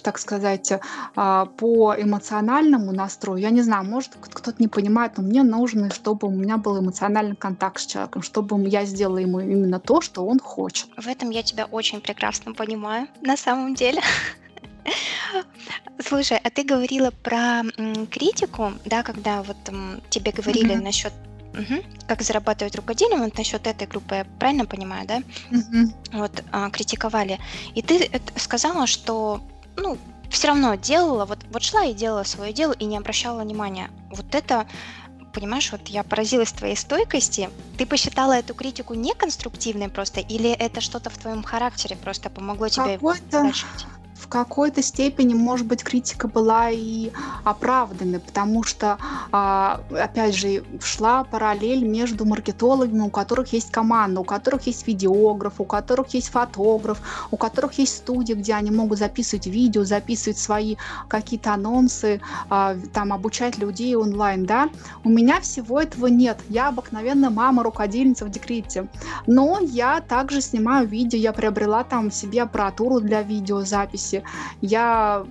так 0.02 0.18
сказать, 0.18 0.72
а, 1.14 1.44
по 1.44 1.94
эмоциональному 1.94 2.92
настрою, 2.92 3.38
я 3.40 3.50
не 3.50 3.60
знаю, 3.60 3.84
может, 3.84 4.16
кто-то 4.18 4.54
не 4.58 4.68
понимает, 4.68 5.18
но 5.18 5.22
мне 5.22 5.42
нужно, 5.42 5.90
чтобы 5.90 6.28
у 6.28 6.30
меня 6.30 6.56
был 6.56 6.80
эмоциональный 6.80 7.36
контакт 7.36 7.80
с 7.80 7.86
человеком, 7.86 8.22
чтобы 8.22 8.58
я 8.68 8.86
сделала 8.86 9.18
ему 9.18 9.38
именно 9.40 9.78
то, 9.78 10.00
что 10.00 10.26
он 10.26 10.38
хочет. 10.38 10.88
В 10.96 11.06
этом 11.06 11.28
я 11.28 11.42
тебя 11.42 11.66
очень 11.66 12.00
прекрасно 12.00 12.54
понимаю, 12.54 13.06
на 13.20 13.36
самом 13.36 13.74
деле. 13.74 14.00
Слушай, 15.98 16.40
а 16.42 16.50
ты 16.50 16.64
говорила 16.64 17.10
про 17.10 17.64
м, 17.76 18.06
критику, 18.06 18.72
да, 18.86 19.02
когда 19.02 19.42
вот 19.42 19.56
м, 19.68 20.00
тебе 20.08 20.32
говорили 20.32 20.74
mm-hmm. 20.74 20.82
насчет 20.82 21.12
Угу. 21.54 21.82
Как 22.06 22.22
зарабатывать 22.22 22.74
рукоделием, 22.76 23.22
вот 23.22 23.38
насчет 23.38 23.66
этой 23.66 23.86
группы, 23.86 24.16
я 24.16 24.26
правильно 24.38 24.66
понимаю, 24.66 25.06
да? 25.06 25.22
Угу. 25.50 26.20
Вот 26.20 26.44
а, 26.52 26.70
критиковали. 26.70 27.38
И 27.74 27.82
ты 27.82 28.10
сказала, 28.36 28.86
что 28.86 29.40
ну, 29.76 29.98
все 30.30 30.48
равно 30.48 30.74
делала, 30.74 31.24
вот, 31.24 31.38
вот 31.50 31.62
шла 31.62 31.84
и 31.84 31.94
делала 31.94 32.24
свое 32.24 32.52
дело 32.52 32.72
и 32.72 32.84
не 32.84 32.96
обращала 32.96 33.42
внимания. 33.42 33.90
Вот 34.10 34.34
это 34.34 34.66
понимаешь, 35.32 35.72
вот 35.72 35.88
я 35.88 36.04
поразилась 36.04 36.52
твоей 36.52 36.76
стойкости. 36.76 37.50
Ты 37.76 37.86
посчитала 37.86 38.34
эту 38.34 38.54
критику 38.54 38.94
неконструктивной 38.94 39.88
просто, 39.88 40.20
или 40.20 40.50
это 40.50 40.80
что-то 40.80 41.10
в 41.10 41.18
твоем 41.18 41.42
характере 41.42 41.96
просто 41.96 42.30
помогло 42.30 42.68
тебе 42.68 42.94
Какой-то 42.94 43.52
в 44.14 44.28
какой-то 44.28 44.82
степени, 44.82 45.34
может 45.34 45.66
быть, 45.66 45.82
критика 45.82 46.28
была 46.28 46.70
и 46.70 47.10
оправданной, 47.42 48.20
потому 48.20 48.62
что, 48.62 48.98
а, 49.32 49.80
опять 49.90 50.34
же, 50.34 50.64
шла 50.80 51.24
параллель 51.24 51.84
между 51.84 52.24
маркетологами, 52.24 53.00
у 53.00 53.10
которых 53.10 53.52
есть 53.52 53.70
команда, 53.70 54.20
у 54.20 54.24
которых 54.24 54.66
есть 54.66 54.86
видеограф, 54.86 55.54
у 55.58 55.64
которых 55.64 56.14
есть 56.14 56.28
фотограф, 56.28 57.00
у 57.30 57.36
которых 57.36 57.78
есть 57.78 57.96
студия, 57.96 58.36
где 58.36 58.54
они 58.54 58.70
могут 58.70 58.98
записывать 58.98 59.46
видео, 59.46 59.84
записывать 59.84 60.38
свои 60.38 60.76
какие-то 61.08 61.54
анонсы, 61.54 62.20
а, 62.48 62.76
там, 62.92 63.12
обучать 63.12 63.58
людей 63.58 63.96
онлайн, 63.96 64.46
да. 64.46 64.70
У 65.02 65.08
меня 65.08 65.40
всего 65.40 65.80
этого 65.80 66.06
нет. 66.06 66.38
Я 66.48 66.68
обыкновенная 66.68 67.30
мама, 67.30 67.62
рукодельница 67.62 68.24
в 68.24 68.30
декрете. 68.30 68.86
Но 69.26 69.58
я 69.60 70.00
также 70.00 70.40
снимаю 70.40 70.86
видео, 70.86 71.18
я 71.18 71.32
приобрела 71.32 71.84
там 71.84 72.10
себе 72.10 72.42
аппаратуру 72.42 73.00
для 73.00 73.22
видеозаписи, 73.22 74.03
записи. 74.04 74.22
Я 74.60 75.24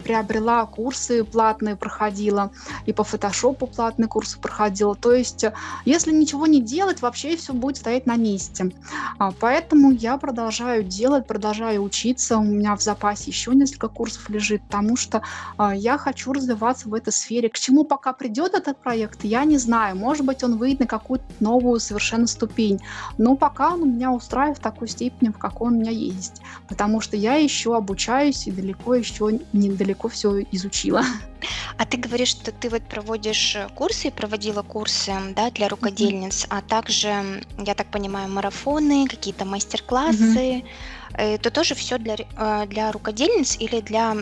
приобрела 0.00 0.66
курсы 0.66 1.24
платные, 1.24 1.76
проходила, 1.76 2.50
и 2.86 2.92
по 2.92 3.04
фотошопу 3.04 3.66
платные 3.66 4.08
курсы 4.08 4.38
проходила. 4.38 4.94
То 4.94 5.12
есть, 5.12 5.44
если 5.84 6.12
ничего 6.12 6.46
не 6.46 6.60
делать, 6.60 7.02
вообще 7.02 7.36
все 7.36 7.52
будет 7.52 7.76
стоять 7.76 8.06
на 8.06 8.16
месте. 8.16 8.72
А, 9.18 9.32
поэтому 9.38 9.92
я 9.92 10.16
продолжаю 10.16 10.82
делать, 10.82 11.26
продолжаю 11.26 11.82
учиться. 11.82 12.38
У 12.38 12.42
меня 12.42 12.76
в 12.76 12.82
запасе 12.82 13.30
еще 13.30 13.54
несколько 13.54 13.88
курсов 13.88 14.28
лежит, 14.30 14.62
потому 14.62 14.96
что 14.96 15.22
а, 15.56 15.74
я 15.74 15.98
хочу 15.98 16.32
развиваться 16.32 16.88
в 16.88 16.94
этой 16.94 17.12
сфере. 17.12 17.48
К 17.48 17.58
чему 17.58 17.84
пока 17.84 18.12
придет 18.12 18.54
этот 18.54 18.78
проект, 18.78 19.24
я 19.24 19.44
не 19.44 19.58
знаю. 19.58 19.96
Может 19.96 20.24
быть, 20.24 20.42
он 20.42 20.56
выйдет 20.56 20.80
на 20.80 20.86
какую-то 20.86 21.24
новую 21.40 21.80
совершенно 21.80 22.26
ступень. 22.26 22.80
Но 23.18 23.36
пока 23.36 23.74
он 23.74 23.94
меня 23.94 24.12
устраивает 24.12 24.58
в 24.58 24.62
такой 24.62 24.88
степени, 24.88 25.28
в 25.28 25.38
какой 25.38 25.68
он 25.68 25.74
у 25.76 25.80
меня 25.80 25.90
есть. 25.90 26.40
Потому 26.68 27.00
что 27.00 27.16
я 27.16 27.34
еще 27.34 27.76
обучаюсь 27.76 28.46
и 28.46 28.50
далеко 28.50 28.94
еще 28.94 29.40
недалеко 29.52 29.89
далеко 29.89 29.89
все 30.08 30.40
изучила. 30.52 31.04
А 31.76 31.84
ты 31.86 31.96
говоришь, 31.96 32.28
что 32.28 32.52
ты 32.52 32.68
вот 32.68 32.82
проводишь 32.82 33.56
э, 33.56 33.68
курсы 33.74 34.08
и 34.08 34.10
проводила 34.10 34.62
курсы, 34.62 35.12
да, 35.34 35.50
для 35.50 35.68
рукодельниц, 35.68 36.46
а 36.48 36.60
также, 36.60 37.42
я 37.58 37.74
так 37.74 37.86
понимаю, 37.90 38.28
марафоны, 38.30 39.06
какие-то 39.08 39.44
мастер-классы. 39.44 40.64
Это 41.12 41.50
тоже 41.50 41.74
все 41.74 41.98
для, 41.98 42.14
э, 42.16 42.66
для 42.66 42.92
рукодельниц 42.92 43.56
или 43.58 43.80
для, 43.80 44.16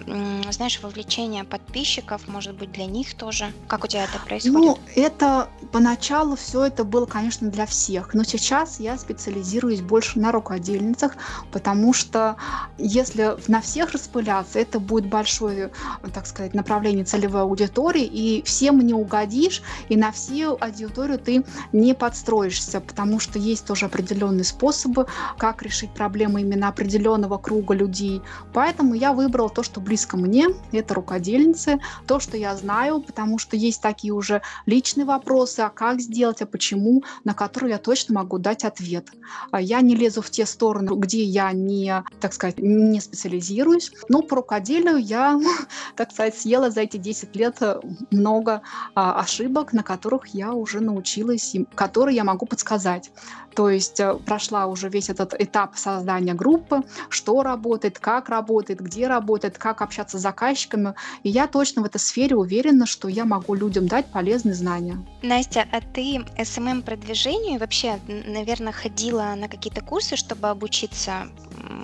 знаешь, 0.50 0.80
вовлечения 0.80 1.44
подписчиков, 1.44 2.26
может 2.28 2.54
быть, 2.54 2.72
для 2.72 2.86
них 2.86 3.14
тоже? 3.14 3.52
Как 3.66 3.84
у 3.84 3.86
тебя 3.86 4.04
это 4.04 4.18
происходит? 4.18 4.58
Ну, 4.58 4.78
это 4.96 5.48
поначалу 5.70 6.34
все 6.36 6.64
это 6.64 6.84
было, 6.84 7.04
конечно, 7.04 7.50
для 7.50 7.66
всех, 7.66 8.14
но 8.14 8.24
сейчас 8.24 8.80
я 8.80 8.96
специализируюсь 8.96 9.82
больше 9.82 10.18
на 10.18 10.32
рукодельницах, 10.32 11.16
потому 11.52 11.92
что 11.92 12.36
если 12.78 13.36
на 13.48 13.60
всех 13.60 13.92
распыляться, 13.92 14.58
это 14.58 14.80
будет 14.80 15.06
большое, 15.06 15.70
так 16.14 16.26
сказать, 16.26 16.54
направление 16.54 17.04
целевой 17.08 17.42
аудитории, 17.42 18.04
и 18.04 18.42
всем 18.44 18.80
не 18.80 18.94
угодишь, 18.94 19.62
и 19.88 19.96
на 19.96 20.12
всю 20.12 20.56
аудиторию 20.60 21.18
ты 21.18 21.44
не 21.72 21.94
подстроишься, 21.94 22.80
потому 22.80 23.18
что 23.18 23.38
есть 23.38 23.64
тоже 23.66 23.86
определенные 23.86 24.44
способы, 24.44 25.06
как 25.38 25.62
решить 25.62 25.90
проблемы 25.90 26.42
именно 26.42 26.68
определенного 26.68 27.38
круга 27.38 27.74
людей. 27.74 28.20
Поэтому 28.52 28.94
я 28.94 29.12
выбрала 29.12 29.48
то, 29.48 29.62
что 29.62 29.80
близко 29.80 30.16
мне, 30.16 30.48
это 30.72 30.94
рукодельницы, 30.94 31.80
то, 32.06 32.20
что 32.20 32.36
я 32.36 32.54
знаю, 32.56 33.00
потому 33.00 33.38
что 33.38 33.56
есть 33.56 33.80
такие 33.80 34.12
уже 34.12 34.42
личные 34.66 35.04
вопросы, 35.04 35.60
а 35.60 35.70
как 35.70 36.00
сделать, 36.00 36.42
а 36.42 36.46
почему, 36.46 37.02
на 37.24 37.34
которые 37.34 37.72
я 37.72 37.78
точно 37.78 38.14
могу 38.16 38.38
дать 38.38 38.64
ответ. 38.64 39.08
А 39.50 39.60
я 39.60 39.80
не 39.80 39.96
лезу 39.96 40.22
в 40.22 40.30
те 40.30 40.44
стороны, 40.46 40.94
где 40.94 41.22
я 41.22 41.52
не, 41.52 42.04
так 42.20 42.32
сказать, 42.32 42.58
не 42.58 43.00
специализируюсь, 43.00 43.92
но 44.08 44.22
по 44.22 44.36
рукоделию 44.36 44.98
я, 44.98 45.40
так 45.96 46.12
сказать, 46.12 46.38
съела 46.38 46.70
за 46.70 46.82
эти 46.82 46.97
10 46.98 47.36
лет 47.36 47.56
э, 47.60 47.80
много 48.10 48.62
а, 48.94 49.20
ошибок, 49.20 49.72
на 49.72 49.82
которых 49.82 50.28
я 50.28 50.52
уже 50.52 50.80
научилась, 50.80 51.54
которые 51.74 52.16
я 52.16 52.24
могу 52.24 52.46
подсказать. 52.46 53.10
То 53.54 53.70
есть 53.70 53.98
э, 53.98 54.14
прошла 54.14 54.66
уже 54.66 54.88
весь 54.88 55.10
этот 55.10 55.34
этап 55.34 55.76
создания 55.76 56.34
группы, 56.34 56.82
что 57.08 57.42
работает, 57.42 57.98
как 57.98 58.28
работает, 58.28 58.80
где 58.80 59.08
работает, 59.08 59.58
как 59.58 59.82
общаться 59.82 60.18
с 60.18 60.22
заказчиками. 60.22 60.94
И 61.22 61.30
я 61.30 61.46
точно 61.46 61.82
в 61.82 61.84
этой 61.86 61.98
сфере 61.98 62.36
уверена, 62.36 62.86
что 62.86 63.08
я 63.08 63.24
могу 63.24 63.54
людям 63.54 63.88
дать 63.88 64.06
полезные 64.06 64.54
знания. 64.54 65.04
Настя, 65.22 65.66
а 65.72 65.80
ты 65.80 66.18
SMM-продвижению 66.38 67.58
вообще, 67.58 67.98
наверное, 68.06 68.72
ходила 68.72 69.34
на 69.36 69.48
какие-то 69.48 69.80
курсы, 69.80 70.16
чтобы 70.16 70.48
обучиться 70.48 71.28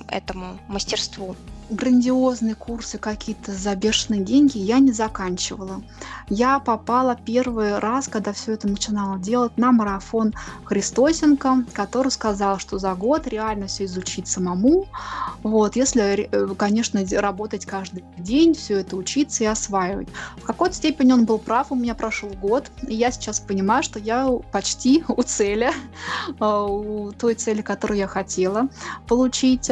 этому 0.09 0.59
мастерству? 0.69 1.35
Грандиозные 1.71 2.55
курсы 2.55 2.99
какие-то 2.99 3.53
за 3.53 3.75
бешеные 3.75 4.23
деньги 4.23 4.59
я 4.59 4.79
не 4.79 4.93
заканчивала. 4.93 5.83
Я 6.29 6.59
попала 6.59 7.19
первый 7.23 7.79
раз, 7.79 8.09
когда 8.09 8.33
все 8.33 8.53
это 8.53 8.69
начинала 8.69 9.19
делать, 9.19 9.57
на 9.59 9.73
марафон 9.73 10.33
Христосенко, 10.65 11.65
который 11.73 12.11
сказал, 12.11 12.59
что 12.59 12.79
за 12.79 12.95
год 12.95 13.27
реально 13.27 13.67
все 13.67 13.85
изучить 13.85 14.29
самому. 14.29 14.87
Вот, 15.43 15.77
если, 15.77 16.29
э, 16.31 16.55
конечно, 16.57 17.05
работать 17.21 17.67
каждый 17.67 18.05
день, 18.17 18.55
все 18.55 18.81
это 18.81 18.97
учиться 18.97 19.45
и 19.45 19.47
осваивать. 19.47 20.09
В 20.37 20.45
какой-то 20.45 20.75
степени 20.75 21.13
он 21.13 21.25
был 21.25 21.39
прав, 21.39 21.73
у 21.73 21.75
меня 21.75 21.95
прошел 21.95 22.31
год, 22.31 22.71
и 22.87 22.95
я 22.95 23.11
сейчас 23.11 23.41
понимаю, 23.41 23.83
что 23.83 23.99
я 23.99 24.29
почти 24.53 25.05
у 25.09 25.23
цели, 25.23 25.71
э, 26.41 26.45
у 26.45 27.13
той 27.13 27.35
цели, 27.35 27.63
которую 27.63 27.99
я 27.99 28.07
хотела 28.07 28.69
получить. 29.07 29.71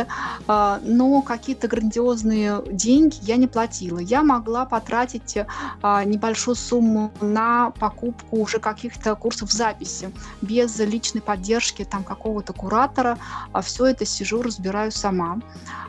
Э, 0.48 0.78
но 0.83 1.22
какие-то 1.22 1.68
грандиозные 1.68 1.91
деньги 1.92 3.16
я 3.22 3.37
не 3.37 3.46
платила. 3.46 3.98
Я 3.98 4.22
могла 4.22 4.64
потратить 4.64 5.38
а, 5.83 6.05
небольшую 6.05 6.55
сумму 6.55 7.12
на 7.20 7.70
покупку 7.70 8.38
уже 8.38 8.59
каких-то 8.59 9.14
курсов 9.16 9.52
записи 9.52 10.11
без 10.40 10.78
личной 10.78 11.20
поддержки 11.20 11.85
там 11.85 12.05
какого-то 12.05 12.52
куратора. 12.52 13.18
А 13.52 13.62
все 13.62 13.87
это 13.87 14.05
сижу, 14.05 14.42
разбираю 14.42 14.92
сама. 14.92 15.40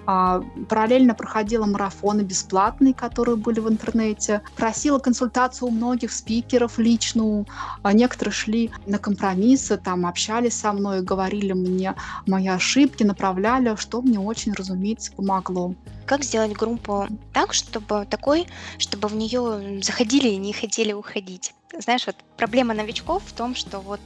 А, 0.06 0.44
параллельно 0.68 1.16
проходила 1.16 1.66
марафоны 1.66 2.22
бесплатные, 2.22 2.94
которые 2.94 3.38
были 3.38 3.60
в 3.60 3.70
интернете. 3.70 4.42
Просила 4.56 5.00
консультацию 5.00 5.70
у 5.70 5.72
многих 5.72 6.12
спикеров 6.12 6.78
личную. 6.78 7.46
А, 7.82 7.94
некоторые 7.94 8.34
шли 8.34 8.72
на 8.86 8.98
компромиссы, 8.98 9.78
там 9.78 10.06
общались 10.06 10.60
со 10.60 10.74
мной, 10.74 11.02
говорили 11.02 11.54
мне 11.54 11.96
мои 12.28 12.48
ошибки, 12.48 13.04
направляли, 13.04 13.76
что 13.78 14.02
мне 14.02 14.20
очень, 14.20 14.54
разумеется, 14.54 15.12
помогло. 15.13 15.76
Как 16.06 16.24
сделать 16.24 16.54
группу 16.54 17.08
так, 17.34 17.54
чтобы 17.54 18.06
такой, 18.10 18.48
чтобы 18.78 19.08
в 19.08 19.15
нее 19.15 19.82
заходили 19.82 20.30
и 20.30 20.38
не 20.38 20.54
хотели 20.54 20.93
уходить? 20.93 21.54
Знаешь, 21.80 22.06
вот 22.06 22.16
проблема 22.38 22.74
новичков 22.74 23.24
в 23.26 23.34
том, 23.34 23.56
что 23.56 23.80
вот 23.80 24.00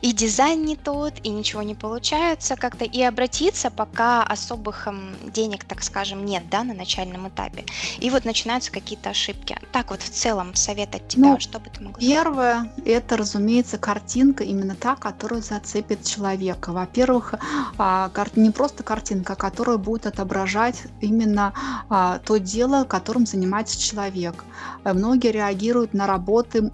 и 0.00 0.12
дизайн 0.12 0.64
не 0.64 0.76
тот, 0.76 1.14
и 1.22 1.28
ничего 1.28 1.62
не 1.62 1.74
получается 1.74 2.56
как-то, 2.56 2.84
и 2.84 3.02
обратиться, 3.02 3.70
пока 3.70 4.22
особых 4.22 4.86
эм, 4.86 5.14
денег, 5.32 5.64
так 5.64 5.82
скажем, 5.82 6.24
нет, 6.24 6.48
да, 6.50 6.64
на 6.64 6.74
начальном 6.74 7.28
этапе. 7.28 7.64
И 7.98 8.10
вот 8.10 8.24
начинаются 8.24 8.70
какие-то 8.72 9.10
ошибки. 9.10 9.58
Так 9.72 9.90
вот 9.90 10.02
в 10.02 10.10
целом 10.10 10.54
совет 10.54 10.94
от 10.94 11.08
тебя, 11.08 11.30
ну, 11.30 11.40
что 11.40 11.58
бы 11.58 11.70
ты 11.70 11.82
могла 11.82 12.00
Первое, 12.00 12.72
это, 12.84 13.16
разумеется, 13.16 13.78
картинка, 13.78 14.44
именно 14.44 14.74
та, 14.74 14.96
которая 14.96 15.42
зацепит 15.42 16.04
человека. 16.04 16.72
Во-первых, 16.72 17.34
а, 17.78 18.10
не 18.36 18.50
просто 18.50 18.82
картинка, 18.82 19.34
а 19.34 19.36
которая 19.36 19.76
будет 19.76 20.06
отображать 20.06 20.82
именно 21.00 21.52
а, 21.88 22.18
то 22.18 22.38
дело, 22.38 22.84
которым 22.84 23.26
занимается 23.26 23.80
человек. 23.80 24.44
Многие 24.84 25.32
реагируют 25.32 25.92
на 25.92 26.06
работы 26.06 26.70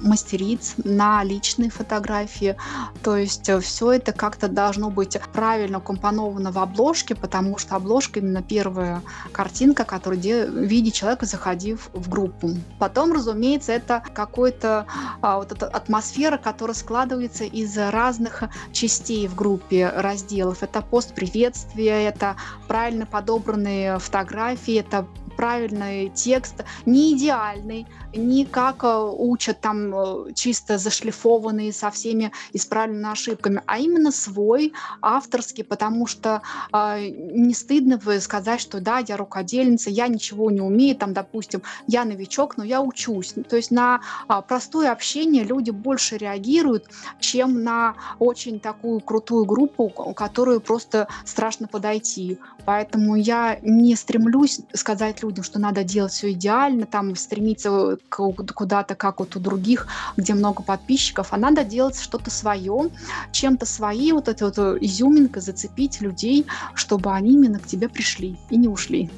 мастериц, 0.00 0.74
на 0.84 1.24
личные 1.24 1.70
фотографии. 1.70 2.56
То 3.02 3.16
есть 3.16 3.48
э, 3.48 3.60
все 3.60 3.92
это 3.92 4.12
как-то 4.12 4.48
должно 4.48 4.90
быть 4.90 5.18
правильно 5.32 5.80
компоновано 5.80 6.52
в 6.52 6.58
обложке, 6.58 7.14
потому 7.14 7.58
что 7.58 7.76
обложка 7.76 8.20
именно 8.20 8.42
первая 8.42 9.02
картинка, 9.32 9.84
которую 9.84 10.20
видит 10.20 10.94
человек, 10.94 11.22
заходив 11.22 11.88
в 11.92 12.08
группу. 12.08 12.50
Потом, 12.78 13.12
разумеется, 13.12 13.72
это 13.72 14.02
какой-то 14.14 14.86
а, 15.20 15.38
вот 15.38 15.52
эта 15.52 15.66
атмосфера, 15.66 16.36
которая 16.36 16.74
складывается 16.74 17.44
из 17.44 17.76
разных 17.76 18.44
частей 18.72 19.26
в 19.26 19.34
группе 19.34 19.88
разделов. 19.88 20.62
Это 20.62 20.82
пост 20.82 21.14
приветствия, 21.14 22.08
это 22.08 22.36
правильно 22.68 23.06
подобранные 23.06 23.98
фотографии, 23.98 24.78
это 24.78 25.06
правильный 25.36 26.10
текст, 26.10 26.64
не 26.86 27.14
идеальный, 27.14 27.86
не 28.14 28.44
как 28.44 28.84
э, 28.84 29.10
учат 29.18 29.60
там 29.60 29.94
э, 29.94 30.32
чисто 30.34 30.78
зашлифованные 30.78 31.72
со 31.72 31.90
всеми 31.90 32.32
исправленными 32.52 33.10
ошибками, 33.10 33.62
а 33.66 33.78
именно 33.78 34.12
свой, 34.12 34.72
авторский, 35.00 35.64
потому 35.64 36.06
что 36.06 36.42
э, 36.72 37.08
не 37.08 37.54
стыдно 37.54 38.00
сказать, 38.20 38.60
что 38.60 38.80
да, 38.80 38.98
я 38.98 39.16
рукодельница, 39.16 39.90
я 39.90 40.08
ничего 40.08 40.50
не 40.50 40.60
умею, 40.60 40.96
там, 40.96 41.12
допустим, 41.12 41.62
я 41.86 42.04
новичок, 42.04 42.56
но 42.56 42.64
я 42.64 42.80
учусь. 42.82 43.34
То 43.48 43.56
есть 43.56 43.70
на 43.70 44.00
э, 44.28 44.42
простое 44.46 44.92
общение 44.92 45.44
люди 45.44 45.70
больше 45.70 46.16
реагируют, 46.16 46.88
чем 47.20 47.62
на 47.62 47.94
очень 48.18 48.60
такую 48.60 49.00
крутую 49.00 49.44
группу, 49.44 49.84
у 49.84 50.14
которой 50.14 50.60
просто 50.60 51.08
страшно 51.24 51.68
подойти. 51.68 52.38
Поэтому 52.64 53.16
я 53.16 53.58
не 53.62 53.96
стремлюсь 53.96 54.60
сказать 54.72 55.21
людям, 55.22 55.44
что 55.44 55.58
надо 55.58 55.84
делать 55.84 56.12
все 56.12 56.32
идеально, 56.32 56.86
там 56.86 57.14
стремиться 57.16 57.98
куда-то, 58.08 58.94
как 58.94 59.20
вот 59.20 59.36
у 59.36 59.40
других, 59.40 59.86
где 60.16 60.34
много 60.34 60.62
подписчиков, 60.62 61.28
а 61.30 61.36
надо 61.36 61.64
делать 61.64 61.98
что-то 61.98 62.30
свое, 62.30 62.90
чем-то 63.32 63.66
свои, 63.66 64.12
вот 64.12 64.28
этой 64.28 64.44
вот 64.44 64.58
изюминкой 64.82 65.42
зацепить 65.42 66.00
людей, 66.00 66.46
чтобы 66.74 67.12
они 67.12 67.32
именно 67.32 67.58
к 67.58 67.66
тебе 67.66 67.88
пришли 67.88 68.36
и 68.50 68.56
не 68.56 68.68
ушли. 68.68 69.10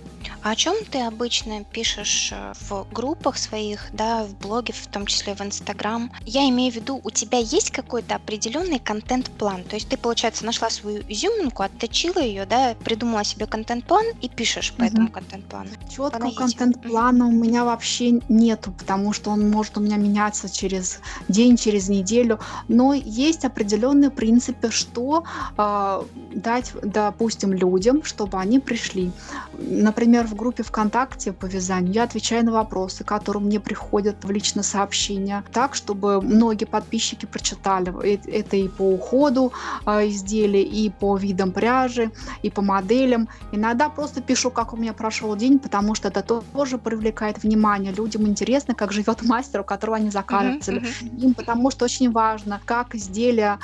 А 0.44 0.50
о 0.50 0.56
чем 0.56 0.74
ты 0.90 1.00
обычно 1.00 1.64
пишешь 1.64 2.28
э, 2.30 2.52
в 2.68 2.86
группах 2.92 3.38
своих, 3.38 3.88
да, 3.94 4.24
в 4.24 4.36
блоге, 4.36 4.74
в 4.74 4.86
том 4.88 5.06
числе 5.06 5.34
в 5.34 5.40
Инстаграм? 5.40 6.12
Я 6.26 6.46
имею 6.50 6.70
в 6.70 6.76
виду, 6.76 7.00
у 7.02 7.10
тебя 7.10 7.38
есть 7.38 7.70
какой-то 7.70 8.16
определенный 8.16 8.78
контент-план? 8.78 9.64
То 9.64 9.76
есть 9.76 9.88
ты, 9.88 9.96
получается, 9.96 10.44
нашла 10.44 10.68
свою 10.68 11.02
изюминку, 11.08 11.62
отточила 11.62 12.18
ее, 12.18 12.44
да, 12.44 12.76
придумала 12.84 13.24
себе 13.24 13.46
контент-план 13.46 14.04
и 14.20 14.28
пишешь 14.28 14.74
по 14.74 14.82
угу. 14.82 14.90
этому 14.90 15.08
контент-плану. 15.10 15.70
Четкого 15.88 16.30
контент-плана 16.32 17.26
у 17.26 17.32
меня 17.32 17.64
вообще 17.64 18.20
нету, 18.28 18.70
потому 18.72 19.14
что 19.14 19.30
он 19.30 19.50
может 19.50 19.78
у 19.78 19.80
меня 19.80 19.96
меняться 19.96 20.54
через 20.54 21.00
день, 21.26 21.56
через 21.56 21.88
неделю. 21.88 22.38
Но 22.68 22.92
есть 22.92 23.46
определенные 23.46 24.10
принципы, 24.10 24.70
что 24.70 25.24
э, 25.56 26.02
дать, 26.34 26.72
допустим, 26.82 27.54
людям, 27.54 28.04
чтобы 28.04 28.38
они 28.38 28.58
пришли. 28.58 29.10
Например, 29.56 30.26
в 30.34 30.36
группе 30.36 30.64
ВКонтакте 30.64 31.32
по 31.32 31.46
вязанию 31.46 31.94
я 31.94 32.02
отвечаю 32.02 32.44
на 32.44 32.52
вопросы, 32.52 33.04
которые 33.04 33.42
мне 33.42 33.60
приходят 33.60 34.24
в 34.24 34.30
личное 34.30 34.64
сообщение, 34.64 35.44
так, 35.52 35.74
чтобы 35.74 36.20
многие 36.20 36.64
подписчики 36.64 37.26
прочитали. 37.26 37.92
Это 38.28 38.56
и 38.56 38.68
по 38.68 38.82
уходу 38.82 39.52
э, 39.86 40.08
изделий, 40.08 40.62
и 40.62 40.90
по 40.90 41.16
видам 41.16 41.52
пряжи, 41.52 42.10
и 42.42 42.50
по 42.50 42.62
моделям. 42.62 43.28
Иногда 43.52 43.88
просто 43.88 44.20
пишу, 44.20 44.50
как 44.50 44.72
у 44.72 44.76
меня 44.76 44.92
прошел 44.92 45.36
день, 45.36 45.58
потому 45.58 45.94
что 45.94 46.08
это 46.08 46.22
тоже 46.22 46.78
привлекает 46.78 47.42
внимание. 47.42 47.92
Людям 47.92 48.26
интересно, 48.26 48.74
как 48.74 48.92
живет 48.92 49.22
мастер, 49.22 49.60
у 49.60 49.64
которого 49.64 49.96
они 49.96 50.10
заказывали. 50.10 50.80
Uh-huh, 50.80 51.24
Им 51.24 51.34
потому 51.34 51.70
что 51.70 51.84
очень 51.84 52.10
важно, 52.10 52.60
как 52.64 52.94
изделие, 52.96 53.58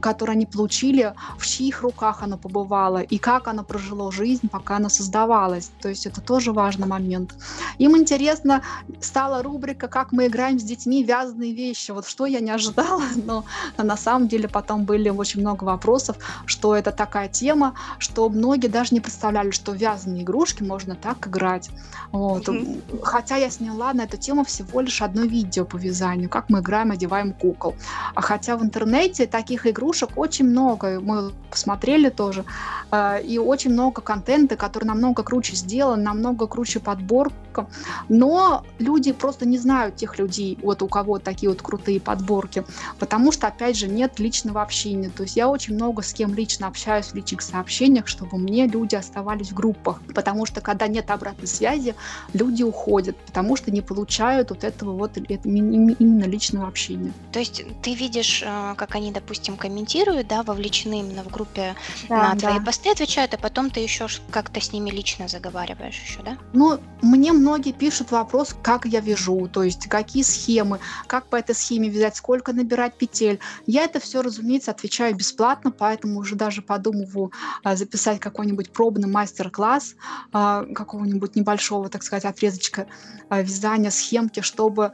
которое 0.00 0.32
они 0.32 0.46
получили, 0.46 1.14
в 1.36 1.46
чьих 1.46 1.82
руках 1.82 2.22
оно 2.22 2.38
побывало, 2.38 2.98
и 2.98 3.18
как 3.18 3.48
оно 3.48 3.64
прожило 3.64 4.12
жизнь, 4.12 4.48
пока 4.48 4.76
оно 4.76 4.88
создавалось. 4.88 5.70
То 5.80 5.88
есть 5.88 6.11
это 6.12 6.20
тоже 6.20 6.52
важный 6.52 6.86
момент. 6.86 7.34
Им 7.78 7.96
интересно 7.96 8.62
стала 9.00 9.42
рубрика 9.42 9.88
«Как 9.88 10.12
мы 10.12 10.26
играем 10.26 10.58
с 10.58 10.62
детьми 10.62 11.02
вязаные 11.02 11.52
вещи». 11.52 11.90
Вот 11.90 12.06
что 12.06 12.26
я 12.26 12.40
не 12.40 12.50
ожидала, 12.50 13.02
но 13.24 13.44
на 13.76 13.96
самом 13.96 14.28
деле 14.28 14.48
потом 14.48 14.84
были 14.84 15.08
очень 15.08 15.40
много 15.40 15.64
вопросов, 15.64 16.16
что 16.46 16.76
это 16.76 16.92
такая 16.92 17.28
тема, 17.28 17.74
что 17.98 18.28
многие 18.28 18.68
даже 18.68 18.94
не 18.94 19.00
представляли, 19.00 19.50
что 19.50 19.72
вязаные 19.72 20.22
игрушки 20.22 20.62
можно 20.62 20.94
так 20.94 21.26
играть. 21.26 21.70
Вот. 22.12 22.48
Mm-hmm. 22.48 23.02
Хотя 23.02 23.36
я 23.36 23.50
сняла 23.50 23.92
на 23.94 24.02
эту 24.02 24.16
тему 24.16 24.44
всего 24.44 24.80
лишь 24.80 25.00
одно 25.02 25.22
видео 25.22 25.64
по 25.64 25.76
вязанию, 25.76 26.28
как 26.28 26.50
мы 26.50 26.60
играем, 26.60 26.90
одеваем 26.90 27.32
кукол. 27.32 27.74
А 28.14 28.20
хотя 28.20 28.56
в 28.56 28.62
интернете 28.62 29.26
таких 29.26 29.66
игрушек 29.66 30.10
очень 30.16 30.46
много, 30.46 31.00
мы 31.00 31.32
посмотрели 31.50 32.10
тоже, 32.10 32.44
э, 32.90 33.22
и 33.22 33.38
очень 33.38 33.72
много 33.72 34.02
контента, 34.02 34.56
который 34.56 34.84
намного 34.84 35.22
круче 35.22 35.56
сделан, 35.56 36.01
намного 36.02 36.46
круче 36.46 36.80
подборка, 36.80 37.66
но 38.08 38.64
люди 38.78 39.12
просто 39.12 39.46
не 39.46 39.58
знают 39.58 39.96
тех 39.96 40.18
людей, 40.18 40.58
вот 40.62 40.82
у 40.82 40.88
кого 40.88 41.18
такие 41.18 41.50
вот 41.50 41.62
крутые 41.62 42.00
подборки, 42.00 42.64
потому 42.98 43.32
что, 43.32 43.46
опять 43.46 43.76
же, 43.76 43.88
нет 43.88 44.18
личного 44.18 44.62
общения. 44.62 45.10
То 45.10 45.22
есть 45.22 45.36
я 45.36 45.48
очень 45.48 45.74
много 45.74 46.02
с 46.02 46.12
кем 46.12 46.34
лично 46.34 46.66
общаюсь 46.66 47.06
в 47.06 47.14
личных 47.14 47.42
сообщениях, 47.42 48.06
чтобы 48.06 48.38
мне 48.38 48.66
люди 48.66 48.94
оставались 48.94 49.50
в 49.50 49.54
группах, 49.54 50.00
потому 50.14 50.46
что 50.46 50.60
когда 50.60 50.88
нет 50.88 51.10
обратной 51.10 51.46
связи, 51.46 51.94
люди 52.32 52.62
уходят, 52.62 53.16
потому 53.16 53.56
что 53.56 53.70
не 53.70 53.80
получают 53.80 54.50
вот 54.50 54.64
этого 54.64 54.92
вот 54.92 55.16
именно 55.16 56.24
личного 56.24 56.68
общения. 56.68 57.12
То 57.32 57.38
есть 57.38 57.62
ты 57.82 57.94
видишь, 57.94 58.42
э, 58.44 58.74
как 58.76 58.94
они, 58.94 59.12
допустим, 59.12 59.56
комментируют, 59.56 60.28
да, 60.28 60.42
вовлечены 60.42 61.00
именно 61.00 61.22
в 61.22 61.28
группе 61.28 61.74
да, 62.08 62.32
на 62.32 62.38
твои 62.38 62.58
да. 62.58 62.64
посты 62.64 62.90
отвечают, 62.90 63.34
а 63.34 63.38
потом 63.38 63.70
ты 63.70 63.80
еще 63.80 64.06
как-то 64.30 64.60
с 64.60 64.72
ними 64.72 64.90
лично 64.90 65.28
заговариваешь 65.28 65.91
еще, 66.00 66.22
да? 66.22 66.38
Ну, 66.52 66.80
мне 67.02 67.32
многие 67.32 67.72
пишут 67.72 68.10
вопрос, 68.12 68.54
как 68.62 68.86
я 68.86 69.00
вяжу, 69.00 69.48
то 69.48 69.62
есть 69.62 69.88
какие 69.88 70.22
схемы, 70.22 70.78
как 71.06 71.26
по 71.26 71.36
этой 71.36 71.54
схеме 71.54 71.88
вязать, 71.88 72.16
сколько 72.16 72.52
набирать 72.52 72.96
петель. 72.96 73.40
Я 73.66 73.84
это 73.84 73.98
все, 73.98 74.22
разумеется, 74.22 74.70
отвечаю 74.70 75.14
бесплатно, 75.16 75.72
поэтому 75.72 76.20
уже 76.20 76.36
даже 76.36 76.62
подумываю 76.62 77.32
а, 77.64 77.74
записать 77.76 78.20
какой-нибудь 78.20 78.70
пробный 78.72 79.08
мастер-класс 79.08 79.96
а, 80.32 80.64
какого-нибудь 80.72 81.34
небольшого, 81.34 81.88
так 81.88 82.02
сказать, 82.02 82.24
отрезочка 82.24 82.86
а, 83.28 83.42
вязания 83.42 83.90
схемки, 83.90 84.40
чтобы 84.40 84.92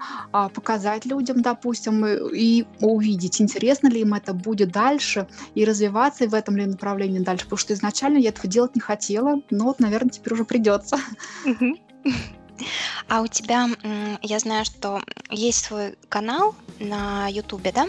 показать 0.54 1.04
людям, 1.04 1.42
допустим, 1.42 2.04
и 2.06 2.64
увидеть, 2.80 3.40
интересно 3.40 3.88
ли 3.88 4.00
им 4.00 4.14
это 4.14 4.32
будет 4.32 4.72
дальше 4.72 5.26
и 5.54 5.64
развиваться 5.64 6.26
в 6.26 6.34
этом 6.34 6.56
ли 6.56 6.66
направлении 6.66 7.18
дальше, 7.18 7.44
потому 7.44 7.58
что 7.58 7.74
изначально 7.74 8.18
я 8.18 8.30
этого 8.30 8.48
делать 8.48 8.74
не 8.74 8.80
хотела, 8.80 9.40
но 9.50 9.64
вот, 9.64 9.80
наверное, 9.80 10.11
теперь 10.11 10.34
уже 10.34 10.44
придется. 10.44 10.78
А 13.09 13.23
у 13.23 13.27
тебя, 13.27 13.69
я 14.23 14.38
знаю, 14.38 14.64
что 14.64 15.01
есть 15.31 15.64
свой 15.64 15.97
канал 16.09 16.55
на 16.81 17.29
Ютубе, 17.29 17.73
да? 17.73 17.87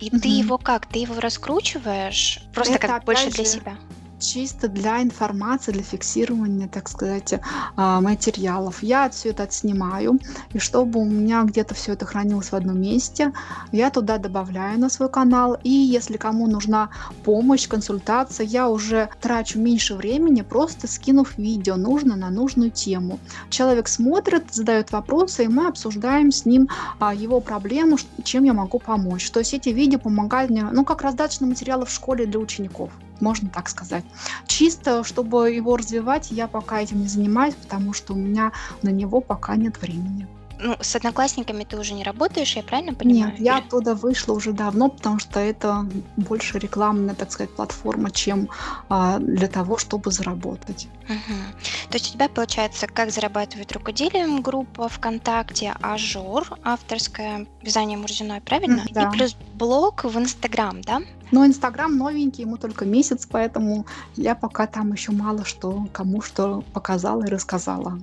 И 0.00 0.10
ты 0.10 0.28
его 0.28 0.58
как? 0.58 0.86
Ты 0.86 0.98
его 1.00 1.20
раскручиваешь 1.20 2.40
просто 2.52 2.74
Это 2.74 2.86
как 2.86 3.04
больше 3.04 3.30
для 3.30 3.44
себя? 3.44 3.76
Чисто 4.20 4.68
для 4.68 5.02
информации, 5.02 5.72
для 5.72 5.82
фиксирования, 5.82 6.68
так 6.68 6.88
сказать, 6.88 7.34
а, 7.76 8.00
материалов. 8.00 8.82
Я 8.82 9.10
все 9.10 9.30
это 9.30 9.42
отснимаю, 9.42 10.20
и 10.52 10.58
чтобы 10.58 11.00
у 11.00 11.04
меня 11.04 11.42
где-то 11.42 11.74
все 11.74 11.94
это 11.94 12.06
хранилось 12.06 12.52
в 12.52 12.54
одном 12.54 12.80
месте, 12.80 13.32
я 13.72 13.90
туда 13.90 14.18
добавляю 14.18 14.78
на 14.78 14.88
свой 14.88 15.08
канал, 15.08 15.58
и 15.64 15.70
если 15.70 16.16
кому 16.16 16.46
нужна 16.46 16.90
помощь, 17.24 17.66
консультация, 17.66 18.46
я 18.46 18.68
уже 18.68 19.08
трачу 19.20 19.58
меньше 19.58 19.94
времени, 19.94 20.42
просто 20.42 20.86
скинув 20.86 21.36
видео 21.38 21.76
нужно 21.76 22.16
на 22.16 22.30
нужную 22.30 22.70
тему. 22.70 23.18
Человек 23.48 23.88
смотрит, 23.88 24.54
задает 24.54 24.92
вопросы, 24.92 25.44
и 25.44 25.48
мы 25.48 25.66
обсуждаем 25.66 26.30
с 26.30 26.44
ним 26.44 26.68
а, 26.98 27.14
его 27.14 27.40
проблему, 27.40 27.96
чем 28.22 28.44
я 28.44 28.52
могу 28.52 28.78
помочь. 28.78 29.30
То 29.30 29.40
есть 29.40 29.54
эти 29.54 29.70
видео 29.70 29.98
помогают 29.98 30.50
мне, 30.50 30.64
ну, 30.64 30.84
как 30.84 31.02
раздаточные 31.02 31.48
материалы 31.48 31.86
в 31.86 31.90
школе 31.90 32.26
для 32.26 32.38
учеников 32.38 32.90
можно 33.20 33.48
так 33.48 33.68
сказать. 33.68 34.04
Чисто, 34.46 35.04
чтобы 35.04 35.50
его 35.50 35.76
развивать, 35.76 36.30
я 36.30 36.46
пока 36.46 36.80
этим 36.80 37.00
не 37.00 37.08
занимаюсь, 37.08 37.54
потому 37.54 37.92
что 37.92 38.14
у 38.14 38.16
меня 38.16 38.52
на 38.82 38.90
него 38.90 39.20
пока 39.20 39.56
нет 39.56 39.80
времени. 39.80 40.26
Ну, 40.62 40.76
с 40.80 40.94
одноклассниками 40.96 41.64
ты 41.64 41.78
уже 41.78 41.94
не 41.94 42.04
работаешь, 42.04 42.56
я 42.56 42.62
правильно 42.62 42.94
понимаю? 42.94 43.32
Нет, 43.32 43.40
я 43.40 43.58
оттуда 43.58 43.94
вышла 43.94 44.34
уже 44.34 44.52
давно, 44.52 44.88
потому 44.88 45.18
что 45.18 45.40
это 45.40 45.86
больше 46.16 46.58
рекламная, 46.58 47.14
так 47.14 47.32
сказать, 47.32 47.50
платформа, 47.54 48.10
чем 48.10 48.48
а, 48.88 49.18
для 49.18 49.48
того, 49.48 49.78
чтобы 49.78 50.12
заработать. 50.12 50.88
Угу. 51.08 51.90
То 51.90 51.94
есть 51.94 52.10
у 52.10 52.12
тебя 52.12 52.28
получается, 52.28 52.86
как 52.86 53.10
зарабатывать 53.10 53.72
рукоделием 53.72 54.42
группа 54.42 54.88
ВКонтакте, 54.88 55.74
Ажор, 55.80 56.46
авторское 56.62 57.46
вязание 57.62 57.98
Мурзиной, 57.98 58.40
правильно? 58.40 58.84
Да. 58.90 59.08
И 59.08 59.10
плюс 59.12 59.36
блог 59.54 60.04
в 60.04 60.18
Инстаграм, 60.18 60.80
да? 60.82 61.00
Но 61.30 61.46
Инстаграм 61.46 61.96
новенький, 61.96 62.44
ему 62.44 62.56
только 62.56 62.84
месяц, 62.84 63.26
поэтому 63.30 63.86
я 64.16 64.34
пока 64.34 64.66
там 64.66 64.92
еще 64.92 65.12
мало 65.12 65.44
что 65.44 65.86
кому 65.92 66.22
что 66.22 66.62
показала 66.72 67.24
и 67.24 67.28
рассказала. 67.28 67.98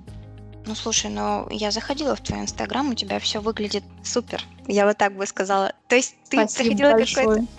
Ну 0.67 0.75
слушай, 0.75 1.09
ну 1.09 1.47
я 1.49 1.71
заходила 1.71 2.15
в 2.15 2.19
твой 2.19 2.41
инстаграм, 2.41 2.89
у 2.89 2.93
тебя 2.93 3.19
все 3.19 3.39
выглядит 3.39 3.83
супер. 4.03 4.43
Я 4.67 4.85
вот 4.85 4.97
так 4.97 5.15
бы 5.15 5.25
сказала. 5.25 5.71
То 5.87 5.95
есть 5.95 6.15
ты 6.29 6.45
Спасибо 6.45 6.77
проходила 6.77 7.05
какое-то. 7.05 7.45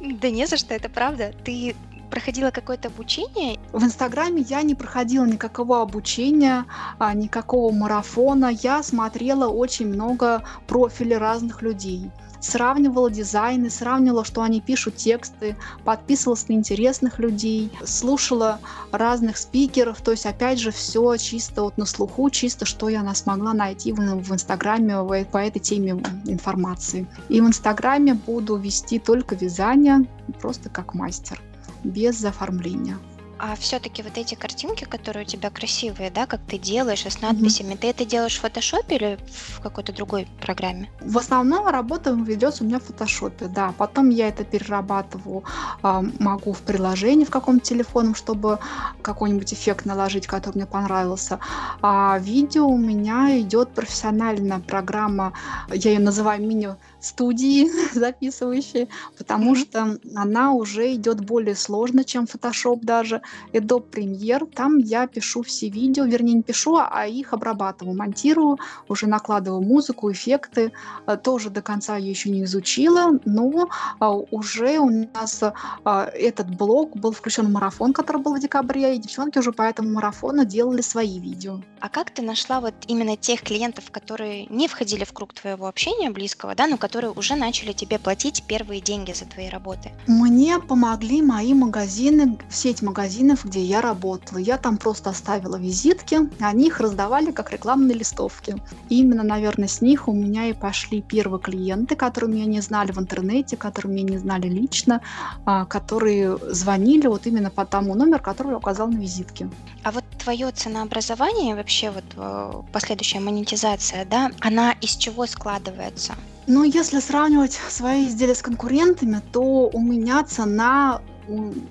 Да 0.00 0.30
не 0.30 0.46
за 0.46 0.56
что, 0.56 0.74
это 0.74 0.88
правда. 0.88 1.34
Ты 1.44 1.74
проходила 2.08 2.50
какое-то 2.50 2.88
обучение? 2.88 3.58
В 3.72 3.82
Инстаграме 3.82 4.42
я 4.48 4.62
не 4.62 4.74
проходила 4.74 5.26
никакого 5.26 5.82
обучения, 5.82 6.64
а, 6.98 7.12
никакого 7.14 7.72
марафона. 7.72 8.46
Я 8.46 8.82
смотрела 8.82 9.48
очень 9.48 9.88
много 9.88 10.44
профилей 10.66 11.18
разных 11.18 11.62
людей 11.62 12.10
сравнивала 12.40 13.10
дизайны, 13.10 13.70
сравнивала, 13.70 14.24
что 14.24 14.42
они 14.42 14.60
пишут 14.60 14.96
тексты, 14.96 15.56
подписывалась 15.84 16.48
на 16.48 16.54
интересных 16.54 17.18
людей, 17.18 17.72
слушала 17.84 18.60
разных 18.92 19.36
спикеров, 19.36 20.00
то 20.00 20.10
есть 20.12 20.26
опять 20.26 20.58
же 20.58 20.70
все 20.70 21.16
чисто 21.16 21.62
вот 21.62 21.78
на 21.78 21.86
слуху, 21.86 22.30
чисто 22.30 22.64
что 22.64 22.88
я 22.88 23.08
смогла 23.14 23.54
найти 23.54 23.92
в, 23.92 23.96
в 23.96 24.32
Инстаграме 24.32 25.02
по 25.24 25.38
этой 25.38 25.60
теме 25.60 26.02
информации. 26.26 27.06
И 27.28 27.40
в 27.40 27.46
Инстаграме 27.46 28.14
буду 28.14 28.56
вести 28.56 28.98
только 28.98 29.34
вязание, 29.34 30.06
просто 30.40 30.68
как 30.68 30.94
мастер, 30.94 31.40
без 31.84 32.24
оформления. 32.24 32.98
А 33.38 33.54
все-таки 33.54 34.02
вот 34.02 34.18
эти 34.18 34.34
картинки, 34.34 34.84
которые 34.84 35.24
у 35.24 35.28
тебя 35.28 35.50
красивые, 35.50 36.10
да, 36.10 36.26
как 36.26 36.40
ты 36.40 36.58
делаешь, 36.58 37.06
с 37.06 37.20
надписями, 37.20 37.74
mm-hmm. 37.74 37.78
ты 37.78 37.86
это 37.88 38.04
делаешь 38.04 38.36
в 38.36 38.40
фотошопе 38.40 38.96
или 38.96 39.18
в 39.28 39.60
какой-то 39.60 39.92
другой 39.92 40.26
программе? 40.40 40.90
В 41.00 41.16
основном 41.18 41.68
работа 41.68 42.10
ведется 42.10 42.64
у 42.64 42.66
меня 42.66 42.80
в 42.80 42.84
фотошопе, 42.84 43.46
да. 43.46 43.72
Потом 43.78 44.10
я 44.10 44.28
это 44.28 44.44
перерабатываю, 44.44 45.44
э, 45.82 46.02
могу 46.18 46.52
в 46.52 46.62
приложении 46.62 47.24
в 47.24 47.30
каком-то 47.30 47.64
телефоне, 47.64 48.14
чтобы 48.14 48.58
какой-нибудь 49.02 49.52
эффект 49.52 49.84
наложить, 49.84 50.26
который 50.26 50.56
мне 50.56 50.66
понравился. 50.66 51.38
А 51.80 52.18
видео 52.18 52.66
у 52.66 52.76
меня 52.76 53.38
идет 53.38 53.70
профессиональная 53.70 54.58
программа, 54.58 55.32
я 55.70 55.92
ее 55.92 56.00
называю 56.00 56.42
мини 56.42 56.74
студии 57.00 57.68
записывающие, 57.94 58.88
потому 59.16 59.54
что 59.54 59.98
она 60.14 60.52
уже 60.52 60.94
идет 60.94 61.20
более 61.24 61.54
сложно, 61.54 62.04
чем 62.04 62.24
Photoshop 62.24 62.80
даже. 62.82 63.22
Adobe 63.52 63.90
Premiere, 63.90 64.46
там 64.46 64.78
я 64.78 65.06
пишу 65.06 65.42
все 65.42 65.68
видео, 65.68 66.04
вернее 66.04 66.34
не 66.34 66.42
пишу, 66.42 66.76
а 66.78 67.06
их 67.06 67.32
обрабатываю, 67.32 67.96
монтирую, 67.96 68.58
уже 68.88 69.06
накладываю 69.06 69.62
музыку, 69.62 70.10
эффекты. 70.10 70.72
Э, 71.06 71.16
тоже 71.16 71.50
до 71.50 71.62
конца 71.62 71.96
я 71.96 72.10
еще 72.10 72.30
не 72.30 72.44
изучила, 72.44 73.18
но 73.24 73.68
а, 73.98 74.10
уже 74.12 74.78
у 74.78 74.90
нас 74.90 75.42
а, 75.84 76.04
этот 76.14 76.48
блог 76.48 76.96
был 76.96 77.12
включен 77.12 77.46
в 77.46 77.50
марафон, 77.50 77.92
который 77.92 78.22
был 78.22 78.34
в 78.34 78.40
декабре, 78.40 78.96
и 78.96 78.98
девчонки 78.98 79.38
уже 79.38 79.52
по 79.52 79.62
этому 79.62 79.90
марафону 79.90 80.44
делали 80.44 80.80
свои 80.80 81.18
видео. 81.18 81.60
А 81.80 81.88
как 81.88 82.10
ты 82.10 82.22
нашла 82.22 82.60
вот 82.60 82.74
именно 82.86 83.16
тех 83.16 83.42
клиентов, 83.42 83.90
которые 83.90 84.46
не 84.46 84.68
входили 84.68 85.04
в 85.04 85.12
круг 85.12 85.32
твоего 85.34 85.66
общения 85.66 86.10
близкого, 86.10 86.54
да, 86.54 86.66
но 86.66 86.76
которые 86.88 87.10
уже 87.10 87.36
начали 87.36 87.72
тебе 87.74 87.98
платить 87.98 88.44
первые 88.44 88.80
деньги 88.80 89.12
за 89.12 89.26
твои 89.26 89.50
работы? 89.50 89.90
Мне 90.06 90.58
помогли 90.58 91.20
мои 91.20 91.52
магазины, 91.52 92.38
сеть 92.48 92.80
магазинов, 92.80 93.44
где 93.44 93.60
я 93.60 93.82
работала. 93.82 94.38
Я 94.38 94.56
там 94.56 94.78
просто 94.78 95.10
оставила 95.10 95.56
визитки, 95.56 96.30
они 96.40 96.68
их 96.68 96.80
раздавали 96.80 97.30
как 97.30 97.52
рекламные 97.52 97.94
листовки. 97.94 98.56
И 98.88 99.00
именно, 99.00 99.22
наверное, 99.22 99.68
с 99.68 99.82
них 99.82 100.08
у 100.08 100.14
меня 100.14 100.46
и 100.46 100.54
пошли 100.54 101.02
первые 101.02 101.42
клиенты, 101.42 101.94
которые 101.94 102.32
меня 102.32 102.46
не 102.46 102.62
знали 102.62 102.90
в 102.90 102.98
интернете, 102.98 103.58
которые 103.58 103.92
меня 103.92 104.12
не 104.12 104.18
знали 104.18 104.48
лично, 104.48 105.02
а, 105.44 105.66
которые 105.66 106.38
звонили 106.38 107.06
вот 107.06 107.26
именно 107.26 107.50
по 107.50 107.66
тому 107.66 107.94
номеру, 107.94 108.22
который 108.22 108.52
я 108.52 108.56
указал 108.56 108.88
на 108.88 108.96
визитке. 108.96 109.50
А 109.84 109.90
вот 109.90 110.04
твое 110.24 110.50
ценообразование, 110.52 111.54
вообще 111.54 111.90
вот 111.90 112.04
э, 112.16 112.62
последующая 112.72 113.20
монетизация, 113.20 114.06
да, 114.06 114.30
она 114.40 114.72
из 114.80 114.96
чего 114.96 115.26
складывается? 115.26 116.14
Ну, 116.50 116.64
если 116.64 116.98
сравнивать 116.98 117.52
свои 117.52 118.06
изделия 118.06 118.34
с 118.34 118.40
конкурентами, 118.40 119.20
то 119.32 119.68
у 119.68 119.80
меня 119.80 120.24
цена 120.24 121.02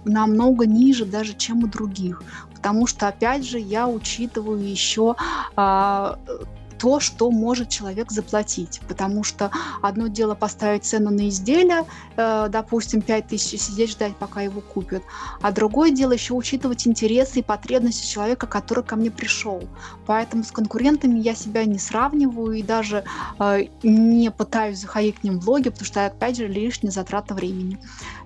намного 0.05 0.67
ниже 0.67 1.03
даже, 1.03 1.33
чем 1.33 1.63
у 1.63 1.67
других. 1.67 2.21
Потому 2.53 2.85
что, 2.85 3.07
опять 3.07 3.43
же, 3.43 3.57
я 3.57 3.87
учитываю 3.87 4.63
еще 4.63 5.15
а, 5.55 6.19
то, 6.77 6.99
что 6.99 7.31
может 7.31 7.69
человек 7.69 8.11
заплатить. 8.11 8.81
Потому 8.87 9.23
что 9.23 9.51
одно 9.81 10.07
дело 10.07 10.35
поставить 10.35 10.85
цену 10.85 11.09
на 11.11 11.29
изделие, 11.29 11.85
э, 12.15 12.47
допустим, 12.49 13.01
5000 13.01 13.53
и 13.53 13.57
сидеть 13.57 13.91
ждать, 13.91 14.15
пока 14.15 14.41
его 14.41 14.61
купят. 14.61 15.03
А 15.41 15.51
другое 15.51 15.91
дело 15.91 16.13
еще 16.13 16.33
учитывать 16.33 16.87
интересы 16.87 17.39
и 17.39 17.43
потребности 17.43 18.05
человека, 18.05 18.47
который 18.47 18.83
ко 18.83 18.95
мне 18.95 19.11
пришел. 19.11 19.63
Поэтому 20.05 20.43
с 20.43 20.51
конкурентами 20.51 21.19
я 21.19 21.35
себя 21.35 21.65
не 21.65 21.79
сравниваю 21.79 22.53
и 22.53 22.63
даже 22.63 23.03
э, 23.39 23.65
не 23.83 24.31
пытаюсь 24.31 24.79
заходить 24.79 25.19
к 25.19 25.23
ним 25.23 25.39
в 25.39 25.45
блоги, 25.45 25.69
потому 25.69 25.85
что, 25.85 26.05
опять 26.05 26.37
же, 26.37 26.47
лишняя 26.47 26.91
затрата 26.91 27.33
времени. 27.33 27.79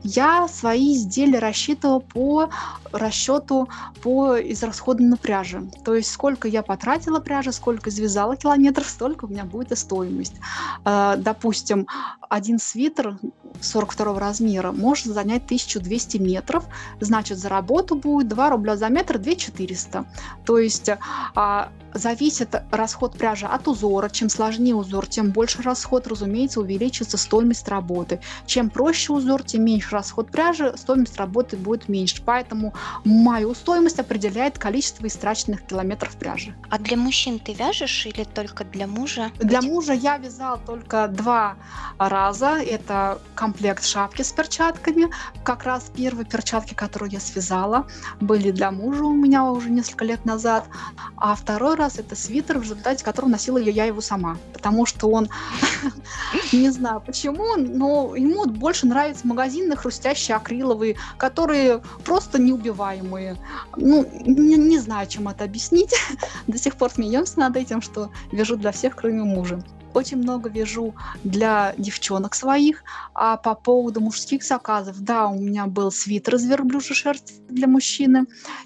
Я 0.03 0.47
свои 0.47 0.95
изделия 0.95 1.39
рассчитывала 1.39 1.99
по 1.99 2.49
расчету 2.91 3.69
по 4.01 4.37
израсходованной 4.37 5.17
пряже. 5.17 5.63
То 5.85 5.95
есть 5.95 6.11
сколько 6.11 6.47
я 6.47 6.63
потратила 6.63 7.19
пряжи, 7.19 7.51
сколько 7.51 7.91
связала 7.91 8.35
километров, 8.35 8.89
столько 8.89 9.25
у 9.25 9.27
меня 9.27 9.45
будет 9.45 9.71
и 9.71 9.75
стоимость. 9.75 10.35
Э, 10.85 11.15
допустим, 11.17 11.87
один 12.32 12.59
свитер 12.59 13.17
42 13.59 14.17
размера 14.17 14.71
может 14.71 15.07
занять 15.07 15.43
1200 15.43 16.17
метров, 16.17 16.63
значит, 17.01 17.38
за 17.38 17.49
работу 17.49 17.95
будет 17.95 18.29
2 18.29 18.49
рубля 18.51 18.77
за 18.77 18.88
метр, 18.88 19.17
2400. 19.17 20.05
То 20.45 20.57
есть 20.57 20.89
а, 21.36 21.69
зависит 21.93 22.55
расход 22.71 23.17
пряжи 23.17 23.45
от 23.45 23.67
узора. 23.67 24.07
Чем 24.09 24.29
сложнее 24.29 24.75
узор, 24.75 25.07
тем 25.07 25.32
больше 25.32 25.61
расход, 25.61 26.07
разумеется, 26.07 26.61
увеличится 26.61 27.17
стоимость 27.17 27.67
работы. 27.67 28.21
Чем 28.45 28.69
проще 28.69 29.11
узор, 29.11 29.43
тем 29.43 29.65
меньше 29.65 29.89
расход 29.91 30.32
пряжи, 30.32 30.73
стоимость 30.77 31.17
работы 31.17 31.57
будет 31.57 31.89
меньше. 31.89 32.23
Поэтому 32.25 32.73
мою 33.03 33.53
стоимость 33.53 33.99
определяет 33.99 34.57
количество 34.57 35.05
истраченных 35.05 35.65
километров 35.65 36.15
пряжи. 36.15 36.55
А 36.69 36.79
для 36.79 36.95
мужчин 36.95 37.39
ты 37.39 37.53
вяжешь 37.53 38.05
или 38.05 38.23
только 38.23 38.63
для 38.63 38.88
мужа? 38.88 39.32
Для 39.39 39.61
мужа 39.61 39.91
я 39.91 40.17
вязала 40.17 40.57
только 40.57 41.09
два 41.09 41.57
раза. 41.97 42.20
Это 42.30 43.19
комплект 43.34 43.84
шапки 43.84 44.22
с 44.22 44.32
перчатками. 44.32 45.09
Как 45.43 45.63
раз 45.63 45.91
первые 45.95 46.26
перчатки, 46.26 46.76
которые 46.76 47.13
я 47.13 47.19
связала, 47.19 47.88
были 48.19 48.51
для 48.51 48.69
мужа 48.69 49.05
у 49.05 49.13
меня 49.13 49.43
уже 49.45 49.72
несколько 49.72 50.05
лет 50.05 50.24
назад. 50.24 50.65
А 51.17 51.34
второй 51.34 51.76
раз 51.76 51.97
это 51.97 52.15
свитер, 52.15 52.59
в 52.59 52.61
результате 52.61 53.03
которого 53.03 53.32
носила 53.32 53.57
я 53.57 53.86
его 53.86 54.01
сама. 54.01 54.38
Потому 54.53 54.86
что 54.86 55.09
он, 55.09 55.30
не 56.51 56.69
знаю 56.69 57.01
почему, 57.01 57.55
но 57.57 58.15
ему 58.15 58.45
больше 58.45 58.86
нравятся 58.86 59.26
магазинные 59.26 59.76
хрустящие 59.76 60.38
акриловые, 60.38 60.97
которые 61.17 61.82
просто 62.05 62.39
неубиваемые. 62.39 63.38
Ну, 63.76 64.07
не 64.26 64.78
знаю, 64.78 65.07
чем 65.07 65.28
это 65.28 65.43
объяснить. 65.43 65.95
До 66.47 66.59
сих 66.59 66.76
пор 66.76 66.91
смеемся 66.91 67.39
над 67.39 67.57
этим, 67.57 67.82
что 67.82 68.11
вяжу 68.32 68.57
для 68.57 68.72
всех, 68.72 68.95
кроме 68.95 69.24
мужа 69.24 69.63
очень 69.93 70.17
много 70.17 70.49
вяжу 70.49 70.93
для 71.23 71.73
девчонок 71.77 72.35
своих. 72.35 72.83
А 73.13 73.37
по 73.37 73.55
поводу 73.55 74.01
мужских 74.01 74.43
заказов, 74.43 74.99
да, 75.01 75.27
у 75.27 75.39
меня 75.39 75.67
был 75.67 75.91
свитер 75.91 76.35
из 76.35 76.45
верблюжьей 76.45 76.95
шерсти 76.95 77.33
для 77.49 77.67
мужчины, 77.67 78.25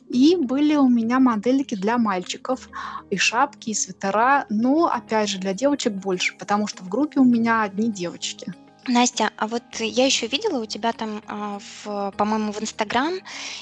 и 0.09 0.35
были 0.35 0.75
у 0.75 0.89
меня 0.89 1.19
модельки 1.19 1.75
для 1.75 1.97
мальчиков, 1.97 2.69
и 3.09 3.17
шапки, 3.17 3.71
и 3.71 3.73
свитера, 3.73 4.45
но, 4.49 4.87
опять 4.87 5.29
же, 5.29 5.39
для 5.39 5.53
девочек 5.53 5.93
больше, 5.93 6.35
потому 6.37 6.67
что 6.67 6.83
в 6.83 6.89
группе 6.89 7.19
у 7.19 7.25
меня 7.25 7.63
одни 7.63 7.91
девочки. 7.91 8.53
Настя, 8.87 9.31
а 9.37 9.47
вот 9.47 9.63
я 9.79 10.05
еще 10.05 10.27
видела 10.27 10.61
у 10.61 10.65
тебя 10.65 10.93
там, 10.93 11.23
а, 11.27 11.59
в, 11.59 12.13
по-моему, 12.17 12.51
в 12.51 12.61
Инстаграм 12.61 13.13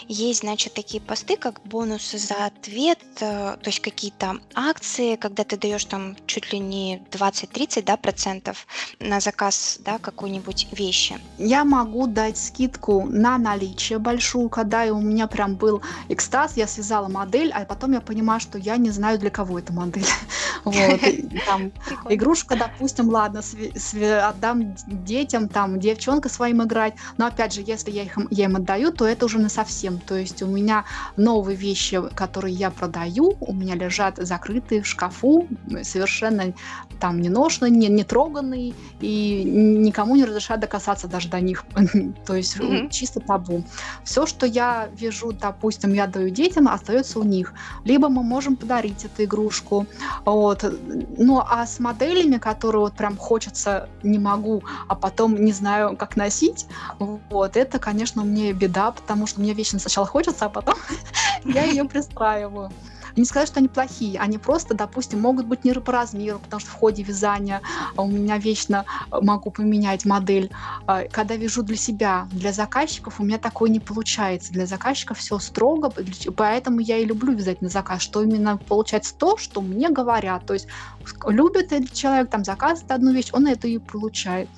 есть, 0.08 0.42
значит, 0.42 0.74
такие 0.74 1.02
посты, 1.02 1.38
как 1.38 1.62
бонусы 1.64 2.18
за 2.18 2.46
ответ, 2.46 3.00
э, 3.22 3.56
то 3.62 3.68
есть 3.68 3.80
какие-то 3.80 4.38
акции, 4.54 5.16
когда 5.16 5.46
ты 5.46 5.58
даешь 5.58 5.86
там 5.86 6.18
чуть 6.28 6.52
ли 6.52 6.60
не 6.60 7.02
20-30 7.12 7.84
да, 7.84 7.96
процентов 7.96 8.68
на 9.00 9.22
заказ 9.22 9.80
да, 9.80 9.98
какой-нибудь 9.98 10.68
вещи. 10.74 11.18
Я 11.38 11.64
могу 11.64 12.08
дать 12.08 12.38
скидку 12.38 13.06
на 13.06 13.38
наличие 13.38 14.00
большую, 14.00 14.50
когда 14.50 14.84
у 14.86 15.00
меня 15.00 15.28
прям 15.28 15.56
был 15.56 15.82
экстаз, 16.10 16.58
я 16.58 16.68
связала 16.68 17.08
модель, 17.08 17.52
а 17.54 17.64
потом 17.64 17.94
я 17.94 18.02
понимаю, 18.02 18.42
что 18.42 18.58
я 18.58 18.76
не 18.76 18.90
знаю, 18.90 19.20
для 19.20 19.30
кого 19.30 19.60
эта 19.60 19.72
модель. 19.72 20.06
Вот, 20.66 21.02
там, 21.46 21.74
игрушка, 22.10 22.56
допустим, 22.56 23.10
ладно, 23.10 23.42
отдам 24.30 24.76
детям, 25.14 25.48
там, 25.48 25.80
девчонка 25.80 26.30
своим 26.30 26.64
играть. 26.64 26.94
Но 27.18 27.26
опять 27.28 27.54
же, 27.54 27.62
если 27.66 27.92
я, 27.92 28.04
их, 28.04 28.18
я 28.32 28.46
им 28.46 28.56
отдаю, 28.56 28.92
то 28.92 29.06
это 29.06 29.26
уже 29.26 29.40
на 29.40 29.50
совсем. 29.50 30.00
То 30.00 30.16
есть 30.16 30.42
у 30.42 30.48
меня 30.48 30.86
новые 31.18 31.56
вещи, 31.56 32.02
которые 32.16 32.54
я 32.56 32.72
продаю, 32.72 33.36
у 33.40 33.54
меня 33.54 33.76
лежат 33.76 34.18
закрытые 34.18 34.82
в 34.82 34.88
шкафу, 34.88 35.48
совершенно 35.84 36.54
там 37.00 37.22
не 37.22 37.30
ношенные, 37.30 37.72
не, 37.72 37.90
не 37.90 38.04
троганные, 38.04 38.74
и 39.02 39.44
никому 39.90 40.16
не 40.16 40.26
разрешают 40.26 40.62
докасаться 40.62 41.08
даже 41.08 41.30
до 41.30 41.40
них. 41.40 41.66
то 42.26 42.36
есть 42.36 42.58
mm-hmm. 42.58 42.90
чисто 42.90 43.20
табу. 43.20 43.64
Все, 44.04 44.26
что 44.26 44.46
я 44.46 44.90
вижу, 44.96 45.32
допустим, 45.34 45.94
я 45.94 46.08
даю 46.08 46.30
детям, 46.30 46.68
остается 46.68 47.20
у 47.20 47.24
них. 47.24 47.54
Либо 47.86 48.10
мы 48.10 48.24
можем 48.24 48.56
подарить 48.56 49.06
эту 49.06 49.26
игрушку. 49.26 49.86
Вот. 50.26 50.64
Ну, 51.18 51.40
а 51.40 51.66
с 51.66 51.80
моделями, 51.80 52.38
которые 52.38 52.82
вот 52.82 52.94
прям 52.94 53.18
хочется, 53.18 53.90
не 54.04 54.20
могу, 54.20 54.64
а 54.88 54.96
потом 55.04 55.36
не 55.36 55.52
знаю, 55.52 55.98
как 55.98 56.16
носить, 56.16 56.66
вот, 56.98 57.58
это, 57.58 57.78
конечно, 57.78 58.24
мне 58.24 58.54
беда, 58.54 58.92
потому 58.92 59.28
что 59.28 59.42
мне 59.42 59.54
вечно 59.54 59.78
сначала 59.78 60.08
хочется, 60.08 60.46
а 60.46 60.50
потом 60.50 60.76
я 61.44 61.66
ее 61.66 61.84
пристраиваю. 61.84 62.72
Не 63.18 63.26
сказать, 63.26 63.50
что 63.50 63.60
они 63.60 63.68
плохие, 63.68 64.18
они 64.18 64.38
просто, 64.38 64.74
допустим, 64.74 65.20
могут 65.20 65.46
быть 65.46 65.66
не 65.66 65.74
по 65.74 65.92
размеру, 65.92 66.40
потому 66.40 66.62
что 66.62 66.70
в 66.70 66.74
ходе 66.74 67.04
вязания 67.04 67.62
у 67.98 68.08
меня 68.08 68.38
вечно 68.38 68.86
э, 69.12 69.20
могу 69.22 69.52
поменять 69.52 70.06
модель. 70.06 70.50
А, 70.88 71.04
когда 71.12 71.36
вяжу 71.36 71.64
для 71.64 71.76
себя, 71.76 72.28
для 72.32 72.54
заказчиков 72.54 73.20
у 73.20 73.24
меня 73.24 73.38
такое 73.38 73.70
не 73.70 73.82
получается. 73.82 74.54
Для 74.54 74.66
заказчиков 74.66 75.20
все 75.20 75.38
строго, 75.38 75.92
поэтому 76.36 76.80
я 76.80 76.98
и 76.98 77.06
люблю 77.06 77.34
вязать 77.34 77.62
на 77.62 77.70
заказ, 77.70 78.02
что 78.02 78.24
именно 78.24 78.58
получается 78.58 79.14
то, 79.16 79.38
что 79.38 79.62
мне 79.62 79.90
говорят. 79.90 80.46
То 80.46 80.54
есть 80.54 80.68
любит 81.28 81.72
этот 81.72 81.94
человек, 81.94 82.30
там 82.30 82.44
заказывает 82.46 82.92
одну 82.92 83.12
вещь, 83.12 83.30
он 83.34 83.48
это 83.48 83.68
и 83.68 83.78
получает. 83.78 84.50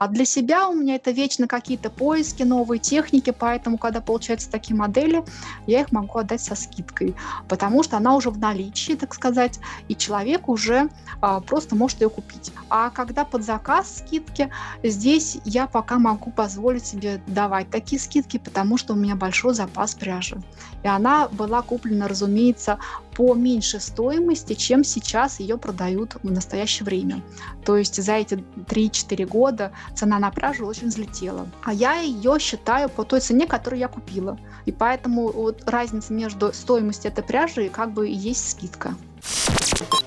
А 0.00 0.08
для 0.08 0.24
себя 0.24 0.66
у 0.66 0.72
меня 0.72 0.94
это 0.94 1.10
вечно 1.10 1.46
какие-то 1.46 1.90
поиски, 1.90 2.42
новые 2.42 2.78
техники, 2.78 3.34
поэтому, 3.38 3.76
когда 3.76 4.00
получаются 4.00 4.50
такие 4.50 4.74
модели, 4.74 5.22
я 5.66 5.82
их 5.82 5.92
могу 5.92 6.18
отдать 6.18 6.40
со 6.40 6.54
скидкой, 6.54 7.14
потому 7.50 7.82
что 7.82 7.98
она 7.98 8.16
уже 8.16 8.30
в 8.30 8.38
наличии, 8.38 8.94
так 8.94 9.12
сказать, 9.12 9.60
и 9.88 9.94
человек 9.94 10.48
уже 10.48 10.88
а, 11.20 11.40
просто 11.40 11.76
может 11.76 12.00
ее 12.00 12.08
купить. 12.08 12.50
А 12.70 12.88
когда 12.88 13.26
под 13.26 13.44
заказ 13.44 13.98
скидки, 13.98 14.50
здесь 14.82 15.36
я 15.44 15.66
пока 15.66 15.98
могу 15.98 16.30
позволить 16.30 16.86
себе 16.86 17.20
давать 17.26 17.68
такие 17.68 18.00
скидки, 18.00 18.38
потому 18.38 18.78
что 18.78 18.94
у 18.94 18.96
меня 18.96 19.16
большой 19.16 19.52
запас 19.52 19.94
пряжи. 19.94 20.40
И 20.82 20.88
она 20.88 21.28
была 21.28 21.60
куплена, 21.60 22.08
разумеется, 22.08 22.78
по 23.20 23.34
меньшей 23.34 23.80
стоимости, 23.82 24.54
чем 24.54 24.82
сейчас 24.82 25.40
ее 25.40 25.58
продают 25.58 26.14
в 26.22 26.32
настоящее 26.32 26.86
время. 26.86 27.22
То 27.66 27.76
есть 27.76 28.02
за 28.02 28.14
эти 28.14 28.42
3-4 28.56 29.26
года 29.26 29.72
цена 29.94 30.18
на 30.18 30.30
пряжу 30.30 30.64
очень 30.64 30.88
взлетела. 30.88 31.46
А 31.62 31.74
я 31.74 31.96
ее 31.96 32.38
считаю 32.40 32.88
по 32.88 33.04
той 33.04 33.20
цене, 33.20 33.46
которую 33.46 33.78
я 33.78 33.88
купила. 33.88 34.38
И 34.64 34.72
поэтому 34.72 35.30
вот 35.30 35.68
разница 35.68 36.14
между 36.14 36.50
стоимостью 36.54 37.10
этой 37.10 37.22
пряжи 37.22 37.68
как 37.68 37.92
бы 37.92 38.08
и 38.08 38.14
есть 38.14 38.52
скидка. 38.52 38.94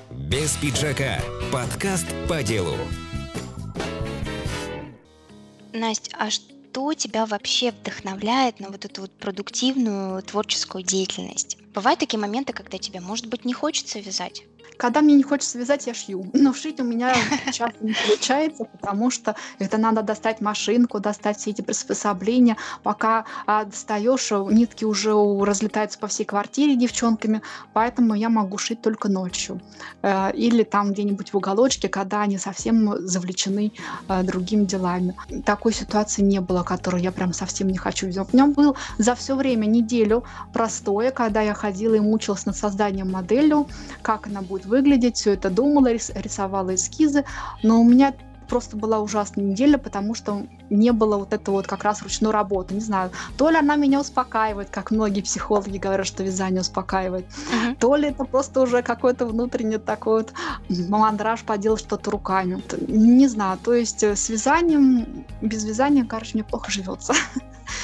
Без 0.10 0.54
пиджака. 0.56 1.20
Подкаст 1.52 2.08
по 2.28 2.42
делу. 2.42 2.74
Настя, 5.72 6.16
а 6.18 6.32
что 6.32 6.96
тебя 6.96 7.28
вообще 7.28 7.70
вдохновляет 7.70 8.60
на 8.60 8.70
вот 8.70 8.86
эту 8.86 9.02
вот 9.02 9.12
продуктивную 9.12 10.24
творческую 10.24 10.84
деятельность? 10.84 11.60
Бывают 11.74 12.00
такие 12.00 12.20
моменты, 12.20 12.54
когда 12.54 12.78
тебе, 12.78 13.00
может 13.00 13.26
быть, 13.28 13.46
не 13.46 13.54
хочется 13.54 14.00
вязать? 14.00 14.44
Когда 14.78 15.02
мне 15.02 15.16
не 15.16 15.24
хочется 15.24 15.52
связать, 15.52 15.88
я 15.88 15.94
шью. 15.94 16.26
Но 16.34 16.54
шить 16.54 16.80
у 16.80 16.84
меня 16.84 17.14
часто 17.52 17.78
не 17.82 17.94
получается, 17.94 18.66
потому 18.66 19.10
что 19.12 19.36
это 19.60 19.78
надо 19.78 20.02
достать 20.02 20.42
машинку, 20.42 21.00
достать 21.00 21.38
все 21.38 21.52
эти 21.52 21.62
приспособления. 21.62 22.58
Пока 22.84 23.26
а, 23.46 23.66
достаешь, 23.66 24.32
нитки 24.32 24.86
уже 24.86 25.14
разлетаются 25.14 26.00
по 26.00 26.08
всей 26.08 26.26
квартире 26.26 26.76
девчонками, 26.76 27.42
поэтому 27.74 28.14
я 28.14 28.30
могу 28.30 28.58
шить 28.58 28.82
только 28.82 29.10
ночью. 29.10 29.62
Э, 30.02 30.32
или 30.34 30.64
там 30.64 30.94
где-нибудь 30.94 31.34
в 31.34 31.38
уголочке, 31.38 31.90
когда 31.90 32.22
они 32.22 32.38
совсем 32.38 33.08
завлечены 33.08 33.72
э, 34.08 34.24
другими 34.24 34.66
делами. 34.66 35.16
Такой 35.46 35.74
ситуации 35.74 36.22
не 36.22 36.42
было, 36.42 36.64
которую 36.64 37.02
я 37.02 37.12
прям 37.12 37.34
совсем 37.34 37.68
не 37.68 37.78
хочу 37.78 38.08
взять. 38.08 38.28
У 38.34 38.36
меня 38.36 38.48
был 38.48 38.76
за 38.98 39.16
все 39.16 39.36
время 39.36 39.66
неделю 39.66 40.24
простое, 40.54 41.12
когда 41.12 41.42
я 41.42 41.54
ходила 41.54 41.96
и 41.96 42.00
мучилась 42.00 42.46
над 42.46 42.56
созданием 42.56 43.12
модели, 43.12 43.54
как 44.02 44.28
она 44.28 44.42
будет 44.42 44.63
выглядеть, 44.66 45.18
все 45.18 45.34
это 45.34 45.50
думала, 45.50 45.94
рисовала 45.94 46.76
эскизы, 46.76 47.26
но 47.62 47.82
у 47.82 47.84
меня 47.84 48.14
просто 48.54 48.78
была 48.78 49.00
ужасная 49.00 49.44
неделя, 49.44 49.78
потому 49.78 50.14
что 50.14 50.46
не 50.70 50.92
было 50.92 51.18
вот 51.18 51.34
этого 51.34 51.56
вот 51.56 51.68
как 51.68 51.84
раз 51.84 52.02
ручной 52.02 52.32
работы. 52.32 52.76
Не 52.76 52.82
знаю, 52.82 53.12
то 53.38 53.50
ли 53.50 53.58
она 53.58 53.76
меня 53.76 54.00
успокаивает, 54.00 54.70
как 54.70 54.92
многие 54.92 55.22
психологи 55.22 55.78
говорят, 55.78 56.06
что 56.06 56.24
вязание 56.24 56.62
успокаивает, 56.62 57.26
uh-huh. 57.26 57.76
то 57.80 57.96
ли 57.96 58.10
это 58.10 58.26
просто 58.26 58.62
уже 58.62 58.82
какой-то 58.82 59.26
внутренний 59.26 59.78
такой 59.78 60.22
вот 60.22 60.34
мандраж 60.70 61.42
поделать 61.42 61.80
что-то 61.80 62.12
руками. 62.12 62.64
Не 62.88 63.28
знаю, 63.28 63.58
то 63.64 63.74
есть 63.74 64.04
э, 64.04 64.16
с 64.16 64.30
вязанием, 64.30 65.26
без 65.42 65.64
вязания, 65.64 66.06
короче, 66.06 66.32
мне 66.36 66.44
плохо 66.44 66.72
живется. 66.72 67.14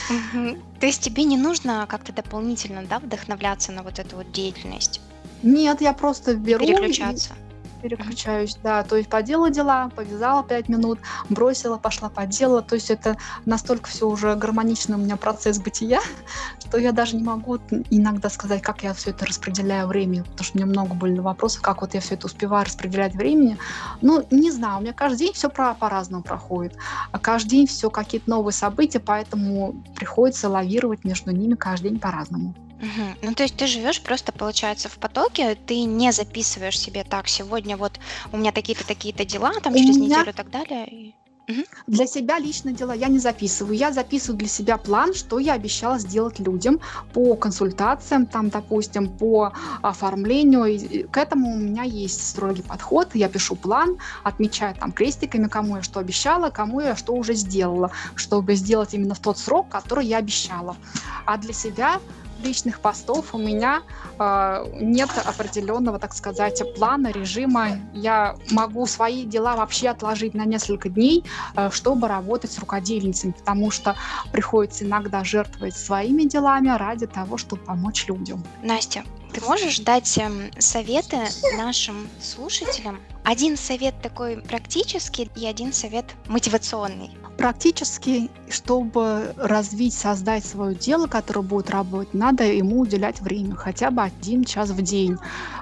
Uh-huh. 0.09 0.61
То 0.79 0.85
есть 0.85 1.01
тебе 1.01 1.23
не 1.23 1.37
нужно 1.37 1.85
как-то 1.87 2.13
дополнительно, 2.13 2.83
да, 2.83 2.99
вдохновляться 2.99 3.71
на 3.71 3.83
вот 3.83 3.99
эту 3.99 4.17
вот 4.17 4.31
деятельность? 4.31 5.01
Нет, 5.43 5.81
я 5.81 5.93
просто 5.93 6.35
беру... 6.35 6.65
Переключаться. 6.65 7.33
И 7.33 7.49
переключаюсь, 7.81 8.57
да, 8.61 8.83
то 8.83 8.97
есть 8.97 9.09
поделала 9.09 9.49
дела, 9.49 9.89
повязала 9.95 10.43
пять 10.43 10.69
минут, 10.69 10.99
бросила, 11.29 11.77
пошла 11.77 12.09
поделала, 12.09 12.61
то 12.61 12.75
есть 12.75 12.89
это 12.89 13.17
настолько 13.45 13.89
все 13.89 14.07
уже 14.07 14.35
гармонично 14.35 14.97
у 14.97 14.99
меня 14.99 15.15
процесс 15.15 15.59
бытия, 15.59 16.01
что 16.59 16.77
я 16.77 16.91
даже 16.91 17.15
не 17.15 17.23
могу 17.23 17.57
иногда 17.89 18.29
сказать, 18.29 18.61
как 18.61 18.83
я 18.83 18.93
все 18.93 19.11
это 19.11 19.25
распределяю 19.25 19.87
время, 19.87 20.23
потому 20.23 20.43
что 20.43 20.57
у 20.57 20.61
меня 20.61 20.69
много 20.69 20.93
были 20.93 21.19
вопросов, 21.19 21.61
как 21.61 21.81
вот 21.81 21.93
я 21.93 22.01
все 22.01 22.15
это 22.15 22.27
успеваю 22.27 22.65
распределять 22.65 23.15
времени. 23.15 23.57
Ну, 24.01 24.25
не 24.29 24.51
знаю, 24.51 24.79
у 24.79 24.81
меня 24.81 24.93
каждый 24.93 25.19
день 25.19 25.33
все 25.33 25.49
про, 25.49 25.73
по-разному 25.73 26.23
проходит, 26.23 26.75
а 27.11 27.19
каждый 27.19 27.49
день 27.49 27.67
все 27.67 27.89
какие-то 27.89 28.29
новые 28.29 28.53
события, 28.53 28.99
поэтому 28.99 29.83
приходится 29.95 30.49
лавировать 30.49 31.03
между 31.03 31.31
ними 31.31 31.55
каждый 31.55 31.91
день 31.91 31.99
по-разному. 31.99 32.53
Мгм. 32.79 33.17
Ну, 33.21 33.33
то 33.33 33.43
есть 33.43 33.55
ты 33.57 33.67
живешь 33.67 34.01
просто, 34.01 34.31
получается, 34.31 34.87
в 34.89 34.97
потоке, 34.97 35.55
ты 35.55 35.83
не 35.83 36.11
записываешь 36.11 36.79
себе 36.79 37.03
так, 37.03 37.27
сегодня 37.27 37.75
вот 37.77 37.99
у 38.31 38.37
меня 38.37 38.51
такие-то, 38.51 38.85
такие-то 38.87 39.25
дела, 39.25 39.51
там 39.61 39.73
У 39.73 39.77
через 39.77 39.97
меня 39.97 40.19
неделю 40.19 40.29
и 40.29 40.33
так 40.33 40.49
далее. 40.49 40.87
и- 40.87 41.15
Мгм. 41.47 41.65
Для 41.87 42.05
себя 42.05 42.37
лично 42.37 42.71
дела 42.73 42.93
я 42.93 43.07
не 43.07 43.17
записываю. 43.17 43.75
Я 43.75 43.91
записываю 43.91 44.37
для 44.37 44.47
себя 44.47 44.77
план, 44.77 45.15
что 45.15 45.39
я 45.39 45.53
обещала 45.53 45.97
сделать 45.97 46.37
людям 46.39 46.79
по 47.11 47.35
консультациям, 47.35 48.27
там, 48.27 48.49
допустим, 48.49 49.09
по 49.09 49.51
оформлению. 49.81 50.65
И 50.65 51.03
к 51.07 51.17
этому 51.17 51.51
у 51.55 51.57
меня 51.57 51.81
есть 51.81 52.27
строгий 52.27 52.61
подход. 52.61 53.15
Я 53.15 53.29
пишу 53.29 53.55
план, 53.55 53.97
отмечаю 54.23 54.75
там 54.75 54.91
крестиками, 54.91 55.47
кому 55.47 55.77
я 55.77 55.81
что 55.81 55.99
обещала, 55.99 56.51
кому 56.51 56.81
я 56.81 56.95
что 56.95 57.13
уже 57.15 57.33
сделала, 57.33 57.89
чтобы 58.13 58.53
сделать 58.53 58.93
именно 58.93 59.15
в 59.15 59.19
тот 59.19 59.39
срок, 59.39 59.69
который 59.69 60.05
я 60.05 60.17
обещала. 60.17 60.77
А 61.25 61.37
для 61.37 61.53
себя 61.53 61.99
личных 62.39 62.79
постов 62.79 63.33
у 63.33 63.37
меня 63.37 63.83
э, 64.17 64.65
нет 64.79 65.09
определенного, 65.25 65.99
так 65.99 66.13
сказать, 66.13 66.61
плана, 66.75 67.11
режима. 67.11 67.79
Я 67.93 68.35
могу 68.51 68.85
свои 68.85 69.23
дела 69.25 69.55
вообще 69.55 69.89
отложить 69.89 70.33
на 70.33 70.45
несколько 70.45 70.89
дней, 70.89 71.25
э, 71.55 71.69
чтобы 71.71 72.07
работать 72.07 72.51
с 72.51 72.59
рукодельницами, 72.59 73.31
потому 73.31 73.71
что 73.71 73.95
приходится 74.31 74.85
иногда 74.85 75.23
жертвовать 75.23 75.75
своими 75.75 76.23
делами 76.23 76.69
ради 76.69 77.07
того, 77.07 77.37
чтобы 77.37 77.63
помочь 77.63 78.07
людям. 78.07 78.43
Настя, 78.63 79.03
ты 79.33 79.41
можешь 79.41 79.79
дать 79.79 80.17
эм, 80.17 80.51
советы 80.57 81.19
нашим 81.55 82.09
слушателям? 82.21 82.99
Один 83.29 83.57
совет 83.57 83.93
такой 84.01 84.37
практический 84.37 85.29
и 85.35 85.45
один 85.45 85.71
совет 85.71 86.15
мотивационный. 86.27 87.11
Практически, 87.37 88.27
чтобы 88.49 89.35
развить, 89.37 89.93
создать 89.93 90.43
свое 90.43 90.73
дело, 90.73 91.05
которое 91.05 91.43
будет 91.43 91.69
работать, 91.69 92.15
надо 92.15 92.43
ему 92.43 92.79
уделять 92.79 93.21
время, 93.21 93.53
хотя 93.53 93.91
бы 93.91 94.01
один 94.01 94.45
час 94.45 94.71
в 94.71 94.81
день. 94.81 95.15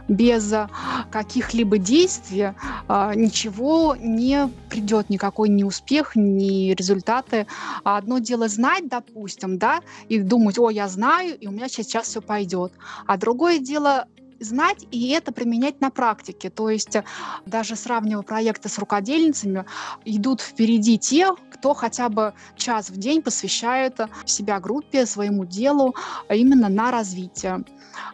Без 0.08 0.54
а, 0.54 0.70
каких-либо 1.12 1.78
действий 1.78 2.54
а, 2.88 3.14
ничего 3.14 3.98
не 4.00 4.50
придет, 4.70 5.10
никакой 5.10 5.50
ни 5.50 5.64
успех, 5.64 6.16
ни 6.16 6.72
результаты. 6.72 7.48
Одно 7.84 8.20
дело 8.20 8.48
знать, 8.48 8.88
допустим, 8.88 9.58
да, 9.58 9.82
и 10.08 10.20
думать, 10.20 10.58
о, 10.58 10.70
я 10.70 10.88
знаю, 10.88 11.38
и 11.38 11.48
у 11.48 11.52
меня 11.52 11.68
сейчас 11.68 12.08
все 12.08 12.22
пойдет. 12.22 12.72
А 13.08 13.18
другое 13.18 13.60
дело 13.60 14.08
знать 14.40 14.86
и 14.92 15.10
это 15.10 15.32
применять 15.32 15.82
на 15.82 15.90
практике. 15.90 16.50
То 16.50 16.70
есть 16.70 16.96
э, 16.96 17.04
даже 17.46 17.76
сравнивая 17.76 18.24
проекты 18.24 18.70
с 18.70 18.78
рукодельницами, 18.78 19.66
идут 20.06 20.42
впереди 20.42 20.98
те, 20.98 21.32
кто 21.52 21.74
хотя 21.74 22.10
бы 22.10 22.34
час 22.56 22.90
в 22.90 22.98
день 22.98 23.22
посвящает 23.22 24.00
себя 24.26 24.60
группе, 24.60 25.06
своему 25.06 25.46
делу 25.46 25.96
а 26.28 26.36
именно 26.36 26.70
на 26.70 26.92
развитие. 26.92 27.64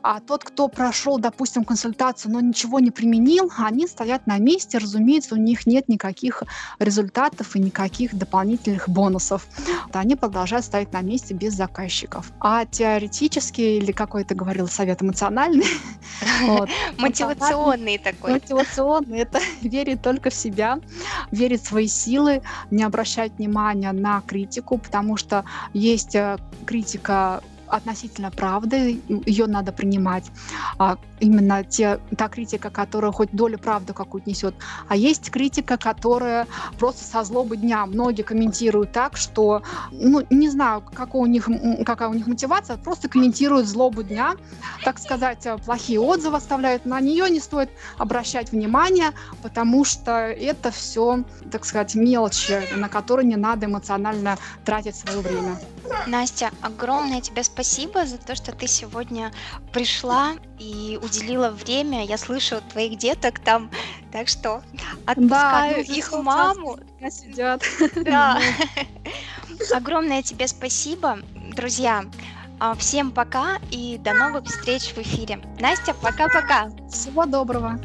А 0.01 0.19
тот, 0.19 0.43
кто 0.43 0.67
прошел, 0.67 1.17
допустим, 1.17 1.65
консультацию, 1.65 2.31
но 2.31 2.39
ничего 2.39 2.79
не 2.79 2.91
применил, 2.91 3.51
они 3.57 3.87
стоят 3.87 4.27
на 4.27 4.37
месте, 4.37 4.77
разумеется, 4.77 5.35
у 5.35 5.37
них 5.37 5.65
нет 5.65 5.89
никаких 5.89 6.43
результатов 6.79 7.55
и 7.55 7.59
никаких 7.59 8.15
дополнительных 8.15 8.87
бонусов. 8.87 9.45
Они 9.91 10.15
продолжают 10.15 10.65
стоять 10.65 10.93
на 10.93 11.01
месте 11.01 11.33
без 11.33 11.53
заказчиков. 11.53 12.31
А 12.39 12.65
теоретически, 12.65 13.61
или 13.61 13.91
какой 13.91 14.23
то 14.23 14.35
говорил 14.35 14.67
совет 14.67 15.01
эмоциональный, 15.01 15.67
Мотивационный 16.97 17.97
такой. 17.97 18.33
Мотивационный– 18.33 19.19
это 19.19 19.39
верить 19.61 20.01
только 20.01 20.29
в 20.29 20.33
себя, 20.33 20.79
верить 21.31 21.61
в 21.61 21.67
свои 21.67 21.87
силы, 21.87 22.41
не 22.71 22.83
обращать 22.83 23.33
внимания 23.37 23.91
на 23.91 24.21
критику, 24.21 24.77
потому 24.77 25.17
что 25.17 25.43
есть 25.73 26.15
э, 26.15 26.37
критика 26.65 27.41
относительно 27.67 28.29
правды, 28.29 29.01
ее 29.25 29.47
надо 29.47 29.71
принимать. 29.71 30.25
Именно 31.23 31.63
те, 31.63 32.01
та 32.17 32.27
критика, 32.27 32.69
которая 32.69 33.13
хоть 33.13 33.31
долю 33.31 33.57
правды 33.57 33.93
какую-то 33.93 34.29
несет. 34.29 34.55
А 34.89 34.95
есть 34.97 35.31
критика, 35.31 35.77
которая 35.77 36.47
просто 36.77 37.05
со 37.05 37.23
злобы 37.23 37.55
дня. 37.55 37.85
Многие 37.85 38.23
комментируют 38.23 38.91
так, 38.91 39.15
что, 39.15 39.63
ну, 39.91 40.21
не 40.29 40.49
знаю, 40.49 40.81
какая 40.81 41.21
у 41.21 41.25
них, 41.25 41.47
какая 41.85 42.09
у 42.09 42.13
них 42.13 42.27
мотивация, 42.27 42.75
просто 42.75 43.07
комментируют 43.07 43.67
злобу 43.67 44.03
дня, 44.03 44.35
так 44.83 44.99
сказать, 44.99 45.45
э, 45.45 45.57
плохие 45.57 46.01
отзывы 46.01 46.35
оставляют. 46.35 46.85
На 46.85 46.99
нее 46.99 47.29
не 47.29 47.39
стоит 47.39 47.69
обращать 47.97 48.51
внимание, 48.51 49.11
потому 49.41 49.85
что 49.85 50.11
это 50.11 50.71
все, 50.71 51.23
так 51.51 51.63
сказать, 51.63 51.95
мелочи, 51.95 52.61
на 52.75 52.89
которые 52.89 53.25
не 53.25 53.37
надо 53.37 53.67
эмоционально 53.67 54.37
тратить 54.65 54.97
свое 54.97 55.19
время. 55.19 55.57
Настя, 56.05 56.51
огромное 56.61 57.21
тебе 57.21 57.43
спасибо 57.43 58.05
за 58.05 58.17
то, 58.17 58.35
что 58.35 58.51
ты 58.51 58.67
сегодня 58.67 59.31
пришла 59.71 60.33
и 60.59 60.99
уделила 61.01 61.12
время. 61.51 62.05
Я 62.05 62.17
слышу 62.17 62.61
твоих 62.71 62.97
деток 62.97 63.39
там, 63.39 63.69
так 64.11 64.27
что 64.27 64.61
отпускаю 65.05 65.85
да, 65.85 65.93
их 65.93 66.11
маму. 66.11 66.77
Сидят. 67.09 67.63
Да. 67.95 68.39
Огромное 69.73 70.21
тебе 70.21 70.47
спасибо, 70.47 71.19
друзья. 71.55 72.05
А, 72.59 72.75
всем 72.75 73.11
пока 73.11 73.57
и 73.71 73.97
до 73.97 74.13
новых 74.13 74.45
встреч 74.45 74.93
в 74.93 74.97
эфире. 74.99 75.39
Настя, 75.59 75.93
пока-пока. 75.93 76.69
Всего 76.89 77.25
доброго. 77.25 77.79